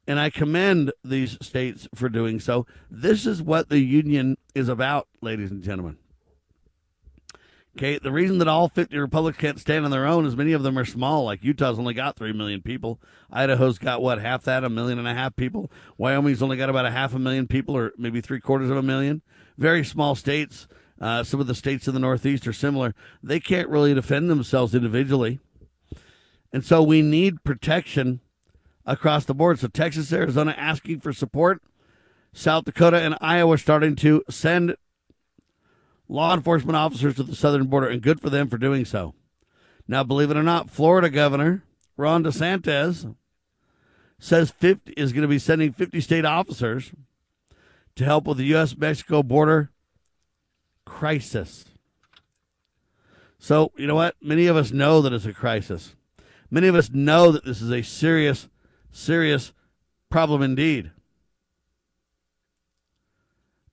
[0.06, 2.66] And I commend these states for doing so.
[2.90, 5.98] This is what the union is about, ladies and gentlemen.
[7.76, 10.62] Okay, the reason that all 50 republics can't stand on their own is many of
[10.62, 11.24] them are small.
[11.24, 13.00] Like Utah's only got 3 million people.
[13.30, 15.70] Idaho's got what, half that, a million and a half people.
[15.96, 18.82] Wyoming's only got about a half a million people, or maybe three quarters of a
[18.82, 19.22] million.
[19.56, 20.68] Very small states.
[21.00, 22.94] Uh, some of the states in the Northeast are similar.
[23.22, 25.40] They can't really defend themselves individually.
[26.52, 28.20] And so we need protection
[28.86, 29.58] across the board.
[29.58, 31.62] So Texas, Arizona asking for support.
[32.32, 34.76] South Dakota and Iowa starting to send
[36.08, 39.14] law enforcement officers to the southern border, and good for them for doing so.
[39.86, 41.62] Now, believe it or not, Florida Governor
[41.96, 43.14] Ron DeSantis
[44.18, 46.92] says 50 is going to be sending 50 state officers
[47.96, 48.76] to help with the U.S.
[48.76, 49.70] Mexico border
[50.84, 51.66] crisis.
[53.38, 54.14] So, you know what?
[54.22, 55.96] Many of us know that it's a crisis.
[56.50, 58.48] Many of us know that this is a serious,
[58.92, 59.52] serious
[60.10, 60.92] problem indeed.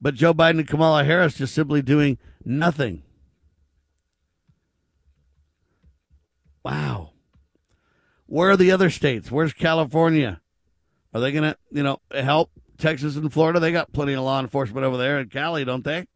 [0.01, 3.03] But Joe Biden and Kamala Harris just simply doing nothing.
[6.63, 7.11] Wow.
[8.25, 9.31] Where are the other states?
[9.31, 10.41] Where's California?
[11.13, 13.59] Are they going to, you know, help Texas and Florida?
[13.59, 16.07] They got plenty of law enforcement over there in Cali, don't they?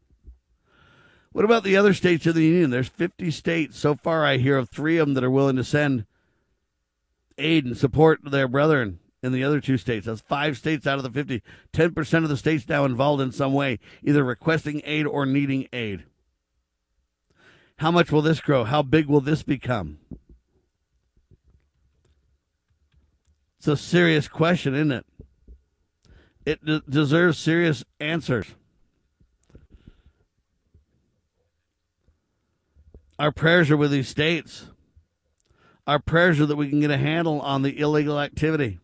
[1.32, 2.70] What about the other states of the union?
[2.70, 3.76] There's 50 states.
[3.76, 6.06] So far, I hear of three of them that are willing to send
[7.38, 10.06] aid and support their brethren in the other two states.
[10.06, 11.42] That's five states out of the 50.
[11.72, 16.04] 10% of the states now involved in some way, either requesting aid or needing aid.
[17.78, 18.64] How much will this grow?
[18.64, 19.98] How big will this become?
[23.58, 25.06] It's a serious question, isn't it?
[26.44, 28.46] It de- deserves serious answers.
[33.18, 34.66] Our prayers are with these states.
[35.86, 38.78] Our prayers are that we can get a handle on the illegal activity.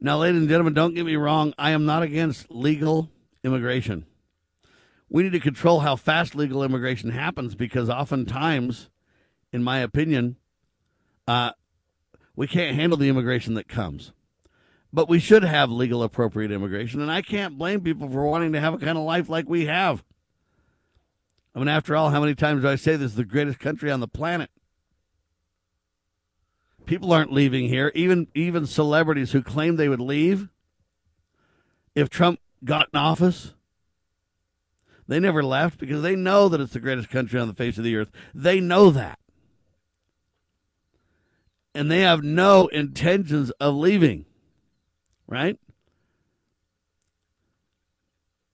[0.00, 1.54] Now, ladies and gentlemen, don't get me wrong.
[1.58, 3.10] I am not against legal
[3.44, 4.06] immigration.
[5.08, 8.88] We need to control how fast legal immigration happens because oftentimes,
[9.52, 10.36] in my opinion,
[11.28, 11.52] uh,
[12.34, 14.12] we can't handle the immigration that comes.
[14.92, 17.00] But we should have legal appropriate immigration.
[17.00, 19.66] And I can't blame people for wanting to have a kind of life like we
[19.66, 20.02] have.
[21.54, 23.90] I mean, after all, how many times do I say this is the greatest country
[23.90, 24.50] on the planet?
[26.86, 27.92] People aren't leaving here.
[27.94, 30.48] Even even celebrities who claim they would leave
[31.94, 33.54] if Trump got in office,
[35.06, 37.84] they never left because they know that it's the greatest country on the face of
[37.84, 38.10] the earth.
[38.34, 39.18] They know that.
[41.74, 44.24] And they have no intentions of leaving.
[45.26, 45.58] Right?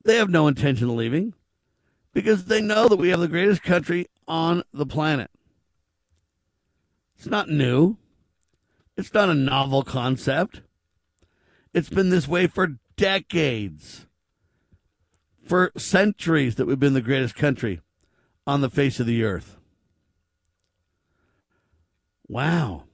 [0.05, 1.35] They have no intention of leaving
[2.17, 5.31] because they know that we have the greatest country on the planet.
[7.19, 7.99] It's not new.
[8.97, 10.63] It's not a novel concept.
[11.75, 14.07] It's been this way for decades,
[15.47, 17.83] for centuries that we've been the greatest country
[18.47, 19.59] on the face of the earth.
[22.27, 22.85] Wow.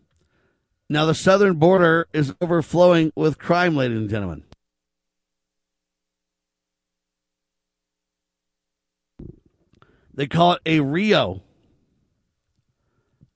[0.88, 4.42] Now, the southern border is overflowing with crime, ladies and gentlemen.
[10.14, 11.42] They call it a Rio,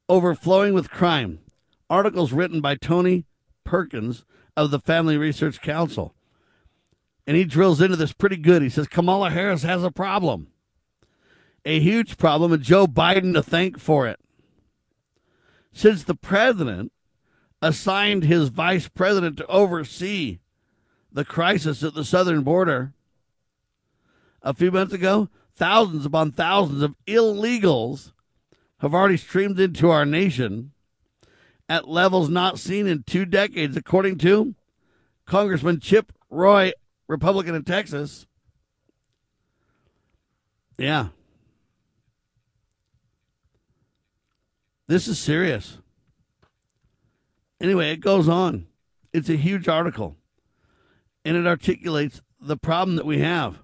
[0.09, 1.41] overflowing with crime.
[1.89, 3.25] Articles written by Tony
[3.65, 4.25] Perkins
[4.57, 6.15] of the Family Research Council.
[7.27, 8.63] And he drills into this pretty good.
[8.63, 10.49] He says Kamala Harris has a problem,
[11.65, 14.21] a huge problem, and Joe Biden to thank for it.
[15.73, 16.93] Since the president
[17.63, 20.39] assigned his vice president to oversee
[21.11, 22.93] the crisis at the southern border
[24.43, 28.13] a few months ago, thousands upon thousands of illegals
[28.81, 30.73] have already streamed into our nation
[31.69, 34.55] at levels not seen in two decades, according to
[35.25, 36.73] Congressman Chip Roy,
[37.09, 38.27] Republican in Texas.
[40.79, 41.09] Yeah.
[44.87, 45.79] This is serious.
[47.61, 48.67] Anyway, it goes on.
[49.13, 50.17] It's a huge article,
[51.25, 53.59] and it articulates the problem that we have.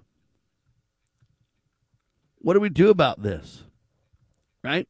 [2.43, 3.63] What do we do about this?
[4.63, 4.87] Right?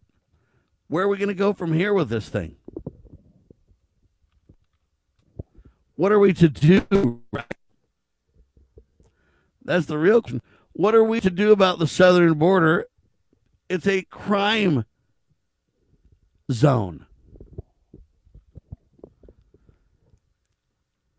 [0.87, 2.55] Where are we going to go from here with this thing?
[5.95, 7.21] What are we to do?
[9.63, 10.41] That's the real question.
[10.73, 12.87] What are we to do about the southern border?
[13.69, 14.85] It's a crime
[16.51, 17.05] zone.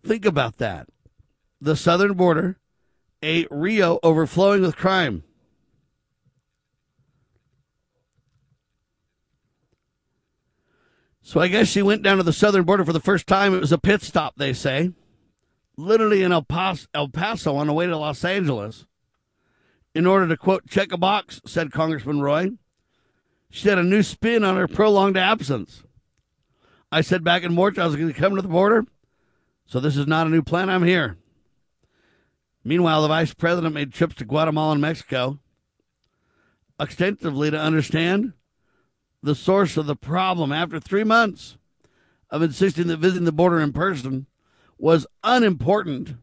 [0.05, 0.89] Think about that.
[1.61, 2.59] The southern border,
[3.23, 5.23] a Rio overflowing with crime.
[11.27, 13.55] So I guess she went down to the southern border for the first time.
[13.55, 14.93] It was a pit stop, they say.
[15.75, 18.85] Literally in El Paso, El Paso on the way to Los Angeles.
[19.95, 22.51] In order to, quote, check a box, said Congressman Roy.
[23.49, 25.83] She had a new spin on her prolonged absence.
[26.93, 28.85] I said back in March I was going to come to the border.
[29.65, 30.69] So this is not a new plan.
[30.69, 31.17] I'm here.
[32.63, 35.39] Meanwhile, the vice president made trips to Guatemala and Mexico
[36.79, 38.35] extensively to understand
[39.25, 41.57] the source of the problem after three months
[42.29, 44.27] of insisting that visiting the border in person
[44.77, 46.17] was unimportant.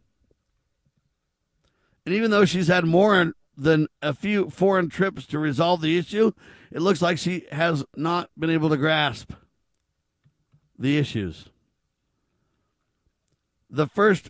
[2.06, 6.32] And even though she's had more than a few foreign trips to resolve the issue,
[6.72, 9.34] it looks like she has not been able to grasp
[10.78, 11.50] the issues.
[13.68, 14.30] The first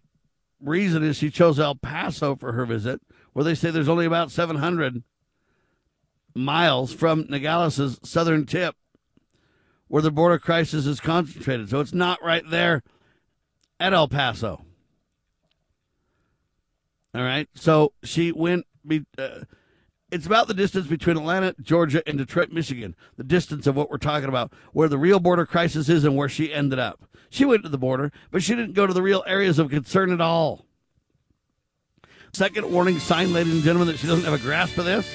[0.61, 3.01] reason is she chose El Paso for her visit,
[3.33, 5.03] where they say there's only about 700
[6.35, 8.75] miles from Nogales' southern tip
[9.91, 11.69] where the border crisis is concentrated.
[11.69, 12.81] So it's not right there
[13.77, 14.63] at El Paso.
[17.13, 17.49] All right.
[17.55, 18.65] So she went.
[18.87, 19.41] Be, uh,
[20.09, 22.95] it's about the distance between Atlanta, Georgia, and Detroit, Michigan.
[23.17, 26.29] The distance of what we're talking about, where the real border crisis is and where
[26.29, 27.03] she ended up.
[27.29, 30.11] She went to the border, but she didn't go to the real areas of concern
[30.11, 30.65] at all.
[32.33, 35.05] Second warning sign, ladies and gentlemen, that she doesn't have a grasp of this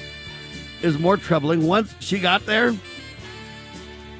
[0.81, 1.65] is more troubling.
[1.65, 2.73] Once she got there,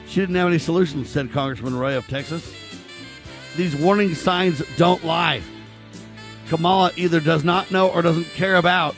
[0.07, 2.53] she didn't have any solutions, said Congressman Roy of Texas.
[3.55, 5.41] These warning signs don't lie.
[6.47, 8.95] Kamala either does not know or doesn't care about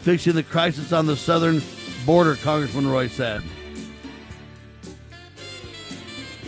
[0.00, 1.62] fixing the crisis on the southern
[2.04, 3.42] border, Congressman Roy said.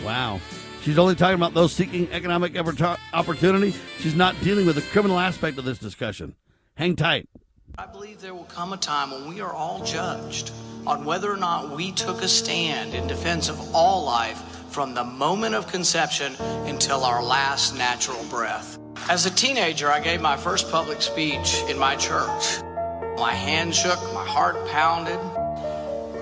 [0.03, 0.41] Wow.
[0.81, 2.55] She's only talking about those seeking economic
[3.13, 3.73] opportunity.
[3.99, 6.35] She's not dealing with the criminal aspect of this discussion.
[6.75, 7.27] Hang tight.
[7.77, 10.51] I believe there will come a time when we are all judged
[10.87, 14.37] on whether or not we took a stand in defense of all life
[14.71, 16.35] from the moment of conception
[16.67, 18.79] until our last natural breath.
[19.09, 22.63] As a teenager, I gave my first public speech in my church.
[23.17, 25.19] My hand shook, my heart pounded.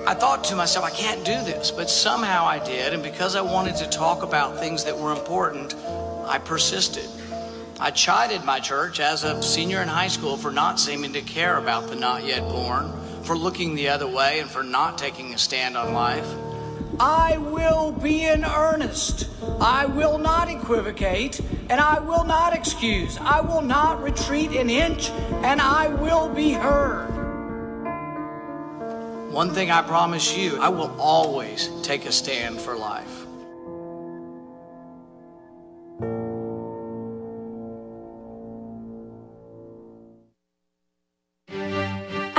[0.08, 3.42] I thought to myself, I can't do this, but somehow I did, and because I
[3.42, 5.76] wanted to talk about things that were important,
[6.26, 7.08] I persisted.
[7.84, 11.58] I chided my church as a senior in high school for not seeming to care
[11.58, 12.90] about the not yet born,
[13.24, 16.26] for looking the other way, and for not taking a stand on life.
[16.98, 19.28] I will be in earnest.
[19.60, 23.18] I will not equivocate, and I will not excuse.
[23.18, 25.10] I will not retreat an inch,
[25.44, 27.10] and I will be heard.
[29.30, 33.13] One thing I promise you I will always take a stand for life.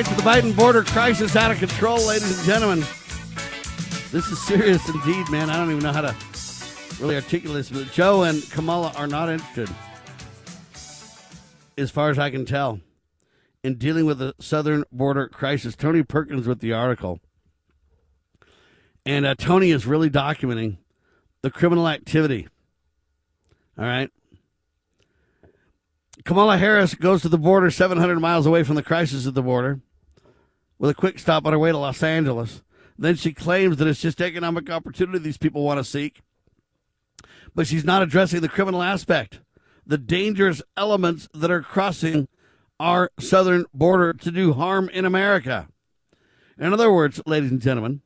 [0.00, 2.78] right, so the Biden border crisis out of control, ladies and gentlemen.
[4.10, 5.50] This is serious indeed, man.
[5.50, 6.16] I don't even know how to
[7.00, 9.68] really articulate this, but Joe and Kamala are not interested,
[11.76, 12.80] as far as I can tell,
[13.62, 15.76] in dealing with the southern border crisis.
[15.76, 17.20] Tony Perkins with the article.
[19.04, 20.78] And uh, Tony is really documenting
[21.42, 22.48] the criminal activity.
[23.76, 24.10] All right.
[26.24, 29.80] Kamala Harris goes to the border 700 miles away from the crisis at the border
[30.80, 32.62] with a quick stop on her way to Los Angeles.
[32.98, 36.22] Then she claims that it's just economic opportunity these people want to seek.
[37.54, 39.40] But she's not addressing the criminal aspect,
[39.86, 42.28] the dangerous elements that are crossing
[42.80, 45.68] our southern border to do harm in America.
[46.58, 48.00] In other words, ladies and gentlemen,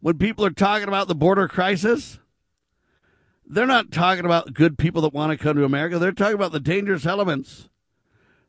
[0.00, 2.18] when people are talking about the border crisis,
[3.46, 5.98] they're not talking about good people that want to come to America.
[5.98, 7.70] They're talking about the dangerous elements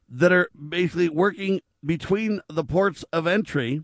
[0.10, 3.84] that are basically working between the ports of entry,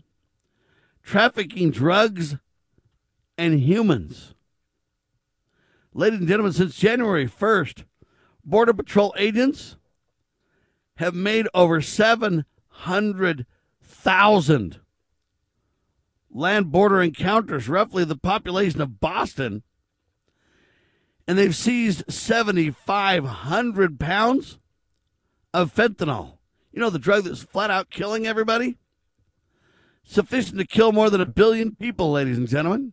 [1.02, 2.36] trafficking drugs
[3.36, 4.32] and humans.
[5.92, 7.82] Ladies and gentlemen, since January 1st,
[8.44, 9.74] Border Patrol agents
[10.96, 14.80] have made over 700,000
[16.30, 19.64] land border encounters, roughly the population of Boston
[21.28, 24.58] and they've seized 7,500 pounds
[25.52, 26.37] of fentanyl.
[26.78, 28.76] You know, the drug that's flat out killing everybody?
[30.04, 32.92] Sufficient to kill more than a billion people, ladies and gentlemen.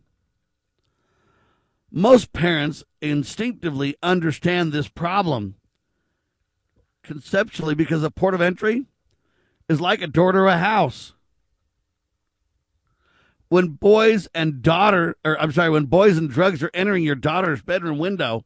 [1.92, 5.54] Most parents instinctively understand this problem
[7.04, 8.86] conceptually because a port of entry
[9.68, 11.12] is like a door to a house
[13.46, 17.62] when boys and daughter or I'm sorry, when boys and drugs are entering your daughter's
[17.62, 18.44] bedroom window,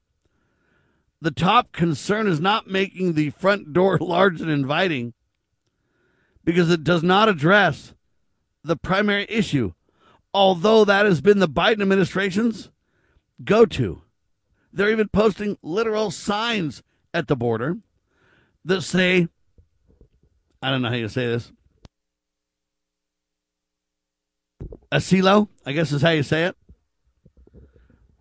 [1.18, 5.14] the top concern is not making the front door large and inviting
[6.50, 7.94] because it does not address
[8.64, 9.72] the primary issue.
[10.32, 12.70] Although that has been the Biden administration's
[13.44, 14.02] go to.
[14.72, 16.82] They're even posting literal signs
[17.12, 17.78] at the border
[18.64, 19.28] that say,
[20.62, 21.50] I don't know how you say this,
[24.92, 26.56] asilo, I guess is how you say it.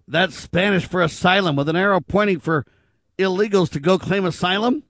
[0.07, 2.65] That's Spanish for asylum, with an arrow pointing for
[3.19, 4.83] illegals to go claim asylum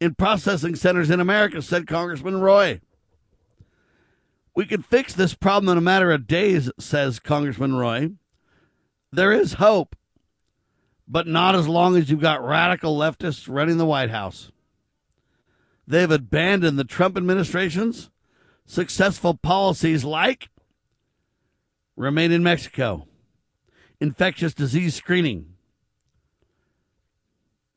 [0.00, 2.80] in processing centers in America, said Congressman Roy.
[4.54, 8.10] We can fix this problem in a matter of days, says Congressman Roy.
[9.10, 9.96] There is hope,
[11.08, 14.50] but not as long as you've got radical leftists running the White House.
[15.86, 18.10] They've abandoned the Trump administration's
[18.66, 20.48] successful policies like
[21.96, 23.06] remain in Mexico.
[24.00, 25.54] Infectious disease screening.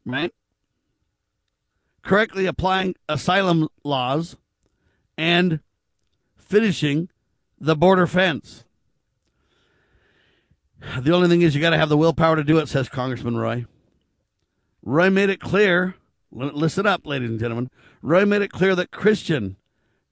[0.05, 0.33] Right?
[2.07, 4.37] Correctly applying asylum laws
[5.17, 5.59] and
[6.37, 7.09] finishing
[7.59, 8.63] the border fence.
[10.99, 13.35] The only thing is, you got to have the willpower to do it, says Congressman
[13.35, 13.65] Roy.
[14.81, 15.95] Roy made it clear.
[16.31, 17.69] Listen up, ladies and gentlemen.
[18.01, 19.57] Roy made it clear that Christian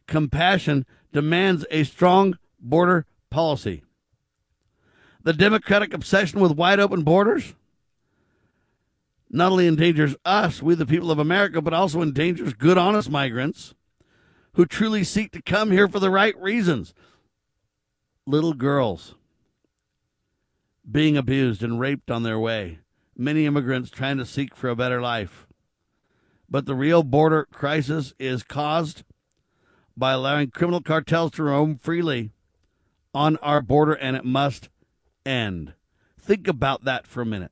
[0.06, 3.86] compassion demands a strong border policy
[5.26, 7.56] the Democratic obsession with wide open borders
[9.36, 13.76] not only endangers us, we the people of America, but also endangers good, honest migrants
[14.54, 16.94] who truly seek to come here for the right reasons.
[18.26, 19.16] Little girls
[20.90, 22.80] being abused and raped on their way,
[23.18, 25.46] many immigrants trying to seek for a better life.
[26.50, 29.04] But the real border crisis is caused
[29.98, 32.32] by allowing criminal cartels to roam freely
[33.14, 34.70] on our border, and it must
[35.26, 35.74] end.
[36.18, 37.52] Think about that for a minute.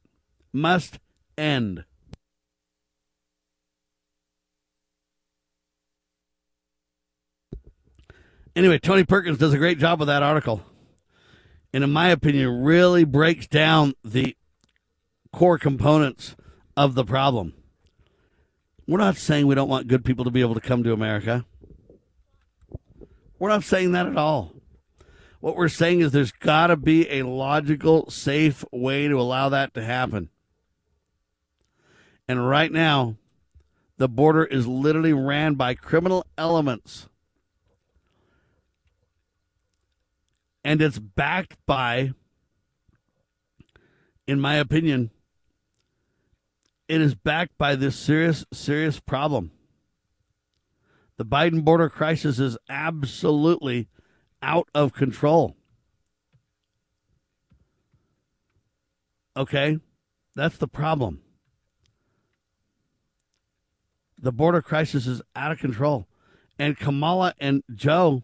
[0.54, 1.00] Must
[1.38, 1.86] end.
[8.56, 10.62] Anyway, Tony Perkins does a great job with that article.
[11.74, 14.38] And in my opinion, really breaks down the
[15.32, 16.36] core components
[16.78, 17.54] of the problem.
[18.88, 21.46] We're not saying we don't want good people to be able to come to America.
[23.40, 24.54] We're not saying that at all.
[25.40, 29.74] What we're saying is there's got to be a logical, safe way to allow that
[29.74, 30.30] to happen.
[32.28, 33.18] And right now,
[33.98, 37.08] the border is literally ran by criminal elements.
[40.64, 42.12] And it's backed by,
[44.26, 45.12] in my opinion,
[46.88, 49.52] it is backed by this serious, serious problem.
[51.18, 53.88] The Biden border crisis is absolutely
[54.42, 55.56] out of control.
[59.36, 59.80] Okay?
[60.36, 61.22] That's the problem.
[64.24, 66.08] The border crisis is out of control.
[66.58, 68.24] And Kamala and Joe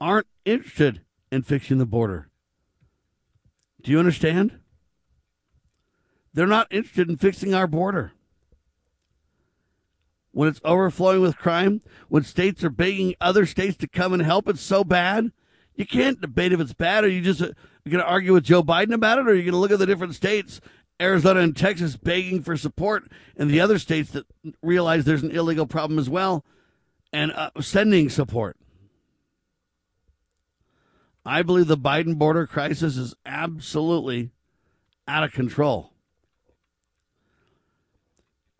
[0.00, 2.30] aren't interested in fixing the border.
[3.82, 4.58] Do you understand?
[6.32, 8.12] They're not interested in fixing our border.
[10.32, 14.48] When it's overflowing with crime, when states are begging other states to come and help,
[14.48, 15.32] it's so bad.
[15.74, 17.04] You can't debate if it's bad.
[17.04, 17.52] Are you just uh,
[17.86, 19.78] going to argue with Joe Biden about it, or are you going to look at
[19.78, 20.62] the different states,
[21.00, 24.26] Arizona and Texas, begging for support, and the other states that
[24.62, 26.44] realize there's an illegal problem as well,
[27.12, 28.56] and uh, sending support?
[31.24, 34.30] I believe the Biden border crisis is absolutely
[35.06, 35.92] out of control.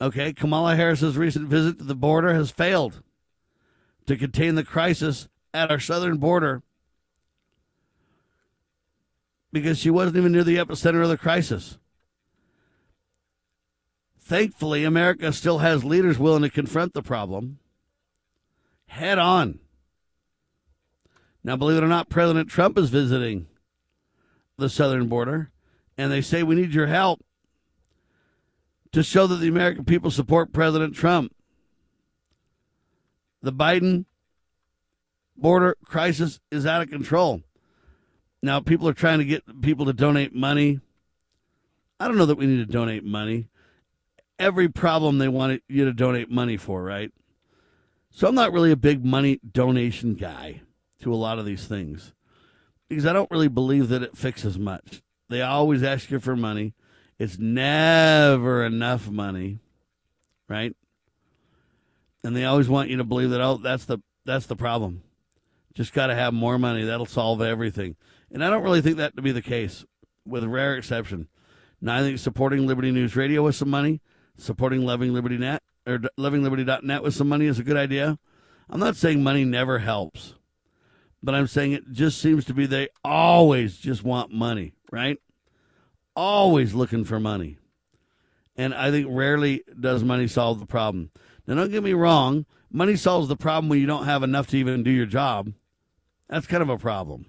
[0.00, 3.02] Okay, Kamala Harris's recent visit to the border has failed
[4.06, 6.62] to contain the crisis at our southern border
[9.52, 11.78] because she wasn't even near the epicenter of the crisis.
[14.30, 17.58] Thankfully, America still has leaders willing to confront the problem
[18.86, 19.58] head on.
[21.42, 23.48] Now, believe it or not, President Trump is visiting
[24.56, 25.50] the southern border,
[25.98, 27.24] and they say we need your help
[28.92, 31.34] to show that the American people support President Trump.
[33.42, 34.04] The Biden
[35.36, 37.42] border crisis is out of control.
[38.44, 40.78] Now, people are trying to get people to donate money.
[41.98, 43.49] I don't know that we need to donate money.
[44.40, 47.12] Every problem they want you to donate money for, right?
[48.10, 50.62] So I'm not really a big money donation guy
[51.02, 52.14] to a lot of these things
[52.88, 55.02] because I don't really believe that it fixes much.
[55.28, 56.74] They always ask you for money.
[57.18, 59.58] It's never enough money,
[60.48, 60.74] right?
[62.24, 65.02] And they always want you to believe that oh that's the that's the problem.
[65.74, 66.84] Just got to have more money.
[66.84, 67.94] That'll solve everything.
[68.32, 69.84] And I don't really think that to be the case,
[70.26, 71.28] with rare exception.
[71.80, 74.00] Now I think supporting Liberty News Radio with some money,
[74.40, 78.18] supporting Loving Liberty Net or LovingLiberty.net with some money is a good idea.
[78.68, 80.34] I'm not saying money never helps,
[81.22, 85.18] but I'm saying it just seems to be they always just want money, right?
[86.20, 87.58] always looking for money.
[88.56, 91.10] And I think rarely does money solve the problem.
[91.46, 94.58] Now, don't get me wrong, money solves the problem when you don't have enough to
[94.58, 95.52] even do your job.
[96.28, 97.26] That's kind of a problem.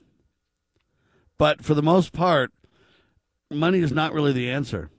[1.37, 2.51] But for the most part,
[3.49, 4.89] money is not really the answer.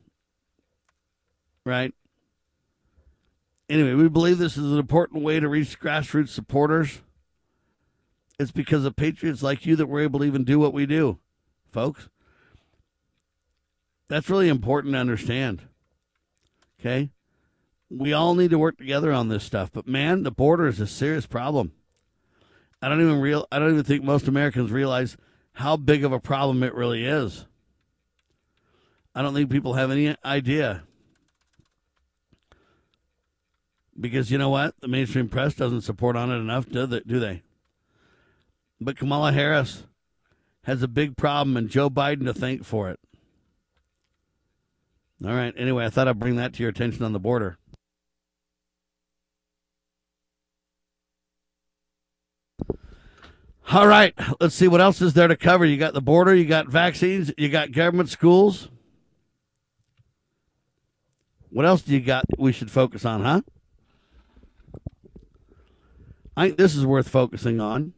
[1.64, 1.94] Right?
[3.68, 7.00] Anyway, we believe this is an important way to reach grassroots supporters.
[8.38, 11.18] It's because of patriots like you that we're able to even do what we do,
[11.70, 12.08] folks.
[14.08, 15.62] That's really important to understand.
[16.78, 17.10] Okay?
[17.88, 19.70] We all need to work together on this stuff.
[19.72, 21.72] But man, the border is a serious problem.
[22.82, 25.16] I don't even real I don't even think most Americans realize
[25.54, 27.46] how big of a problem it really is.
[29.14, 30.82] I don't think people have any idea.
[34.02, 34.74] Because you know what?
[34.80, 37.00] The mainstream press doesn't support on it enough, do they?
[37.06, 37.42] Do they?
[38.80, 39.84] But Kamala Harris
[40.64, 42.98] has a big problem and Joe Biden to thank for it.
[45.24, 45.54] All right.
[45.56, 47.58] Anyway, I thought I'd bring that to your attention on the border.
[53.70, 54.14] All right.
[54.40, 55.64] Let's see what else is there to cover.
[55.64, 58.68] You got the border, you got vaccines, you got government schools.
[61.50, 63.42] What else do you got we should focus on, huh?
[66.36, 67.92] I think this is worth focusing on.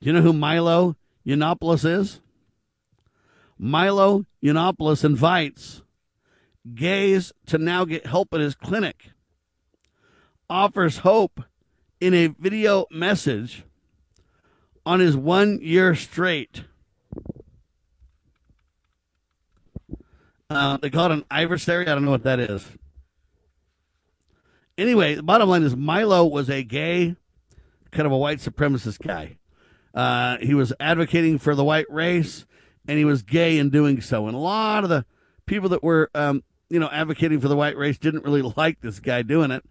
[0.00, 0.96] You know who Milo
[1.26, 2.20] Yiannopoulos is?
[3.58, 5.82] Milo Yiannopoulos invites
[6.74, 9.10] gays to now get help at his clinic,
[10.48, 11.40] offers hope
[12.00, 13.64] in a video message
[14.84, 16.64] on his one year straight.
[20.50, 21.86] Uh, they call it an adversary.
[21.86, 22.66] I don't know what that is.
[24.78, 27.14] Anyway, the bottom line is Milo was a gay,
[27.90, 29.36] kind of a white supremacist guy.
[29.94, 32.46] Uh, he was advocating for the white race,
[32.88, 34.26] and he was gay in doing so.
[34.26, 35.04] And a lot of the
[35.44, 39.00] people that were, um, you know, advocating for the white race didn't really like this
[39.00, 39.62] guy doing it,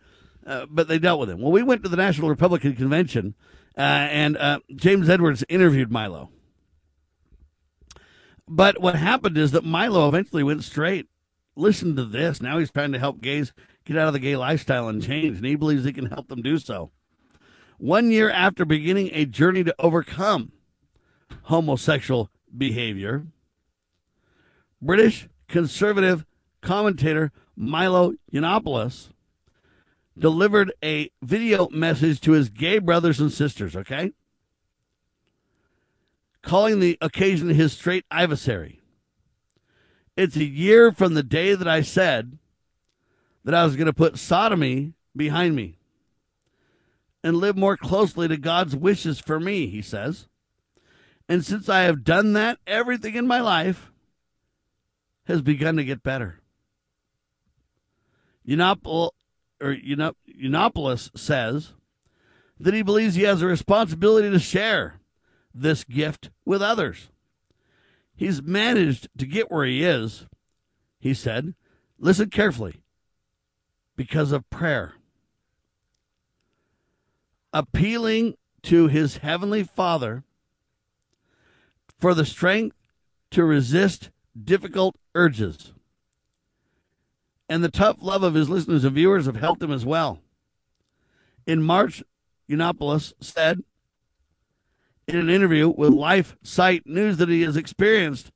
[0.46, 1.42] uh, but they dealt with him.
[1.42, 3.34] Well, we went to the National Republican Convention,
[3.78, 6.30] uh, and uh, James Edwards interviewed Milo.
[8.48, 11.08] But what happened is that Milo eventually went straight.
[11.56, 12.42] Listen to this.
[12.42, 13.54] Now he's trying to help gays
[13.86, 16.42] get out of the gay lifestyle and change, and he believes he can help them
[16.42, 16.92] do so.
[17.78, 20.52] One year after beginning a journey to overcome
[21.44, 23.26] homosexual behavior,
[24.82, 26.26] British conservative
[26.62, 29.10] commentator Milo Yiannopoulos
[30.18, 34.12] delivered a video message to his gay brothers and sisters, okay?
[36.42, 38.82] Calling the occasion his straight adversary.
[40.18, 42.38] It's a year from the day that I said
[43.44, 45.78] that I was going to put sodomy behind me
[47.24, 50.28] and live more closely to God's wishes for me, he says.
[51.30, 53.92] And since I have done that, everything in my life
[55.26, 56.40] has begun to get better.
[58.48, 59.12] Yiannopoulos,
[59.62, 61.74] or Yiannopoulos says
[62.60, 65.00] that he believes he has a responsibility to share
[65.54, 67.10] this gift with others.
[68.16, 70.26] He's managed to get where he is,
[71.00, 71.54] he said.
[71.98, 72.82] Listen carefully
[73.96, 74.94] because of prayer.
[77.54, 80.24] Appealing to his heavenly Father
[82.00, 82.76] for the strength
[83.32, 84.10] to resist
[84.42, 85.74] difficult urges.
[87.50, 90.20] And the tough love of his listeners and viewers have helped him as well.
[91.46, 92.02] In March,
[92.50, 93.64] Yiannopoulos said
[95.08, 98.32] in an interview with Life Site News that he has experienced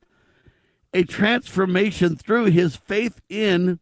[0.94, 3.80] a transformation through his faith in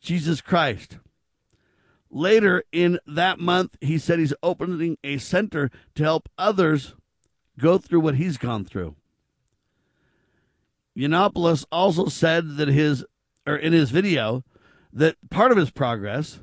[0.00, 0.98] Jesus Christ.
[2.10, 6.94] Later in that month, he said he's opening a center to help others
[7.58, 8.94] go through what he's gone through.
[10.96, 13.04] Yiannopoulos also said that his,
[13.46, 14.44] or in his video,
[14.92, 16.40] that part of his progress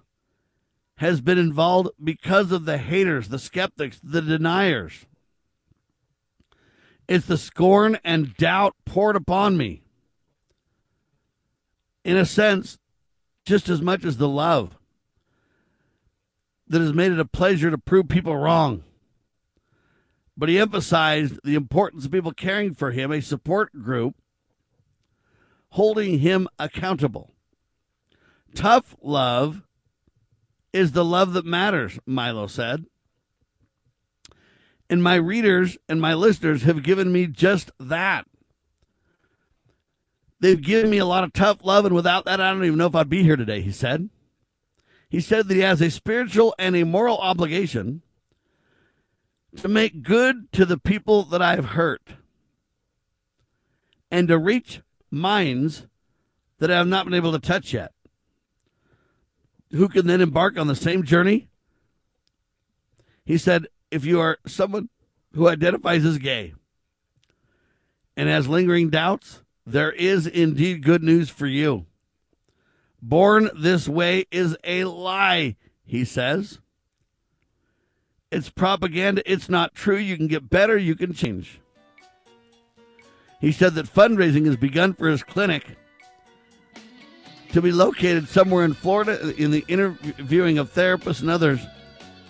[0.97, 5.05] has been involved because of the haters, the skeptics, the deniers.
[7.07, 9.83] It's the scorn and doubt poured upon me.
[12.03, 12.77] In a sense,
[13.45, 14.77] just as much as the love
[16.67, 18.83] that has made it a pleasure to prove people wrong.
[20.35, 24.15] But he emphasized the importance of people caring for him, a support group
[25.69, 27.31] holding him accountable.
[28.53, 29.61] Tough love
[30.73, 32.85] is the love that matters, Milo said.
[34.89, 38.25] And my readers and my listeners have given me just that.
[40.45, 42.85] They've given me a lot of tough love, and without that, I don't even know
[42.85, 44.11] if I'd be here today, he said.
[45.09, 48.03] He said that he has a spiritual and a moral obligation
[49.55, 52.09] to make good to the people that I've hurt
[54.11, 55.87] and to reach minds
[56.59, 57.91] that I have not been able to touch yet,
[59.71, 61.49] who can then embark on the same journey.
[63.25, 64.89] He said, if you are someone
[65.33, 66.53] who identifies as gay
[68.15, 71.85] and has lingering doubts, there is indeed good news for you.
[73.01, 76.59] Born this way is a lie, he says.
[78.31, 79.21] It's propaganda.
[79.25, 79.97] It's not true.
[79.97, 80.77] You can get better.
[80.77, 81.59] You can change.
[83.39, 85.65] He said that fundraising has begun for his clinic
[87.51, 91.59] to be located somewhere in Florida in the interviewing of therapists and others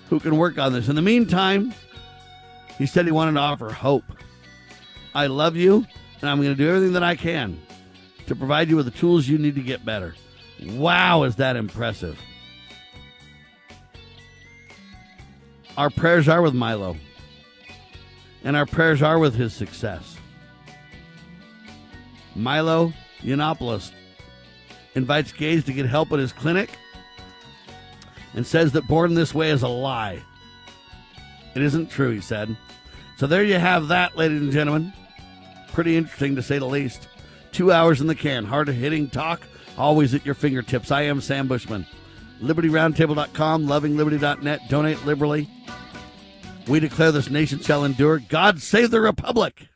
[0.09, 0.89] who can work on this.
[0.89, 1.73] In the meantime,
[2.77, 4.03] he said he wanted to offer hope.
[5.13, 5.85] I love you,
[6.21, 7.59] and I'm going to do everything that I can
[8.27, 10.15] to provide you with the tools you need to get better.
[10.63, 12.19] Wow, is that impressive?
[15.77, 16.95] Our prayers are with Milo,
[18.43, 20.17] and our prayers are with his success.
[22.35, 23.91] Milo Yiannopoulos
[24.95, 26.69] invites gays to get help at his clinic
[28.33, 30.21] and says that born this way is a lie.
[31.55, 32.55] It isn't true, he said.
[33.17, 34.93] So there you have that, ladies and gentlemen.
[35.75, 37.09] Pretty interesting to say the least.
[37.51, 39.41] Two hours in the can, hard hitting talk,
[39.77, 40.89] always at your fingertips.
[40.89, 41.85] I am Sam Bushman.
[42.41, 44.61] LibertyRoundtable.com, lovingliberty.net.
[44.69, 45.49] Donate liberally.
[46.69, 48.19] We declare this nation shall endure.
[48.19, 49.67] God save the Republic.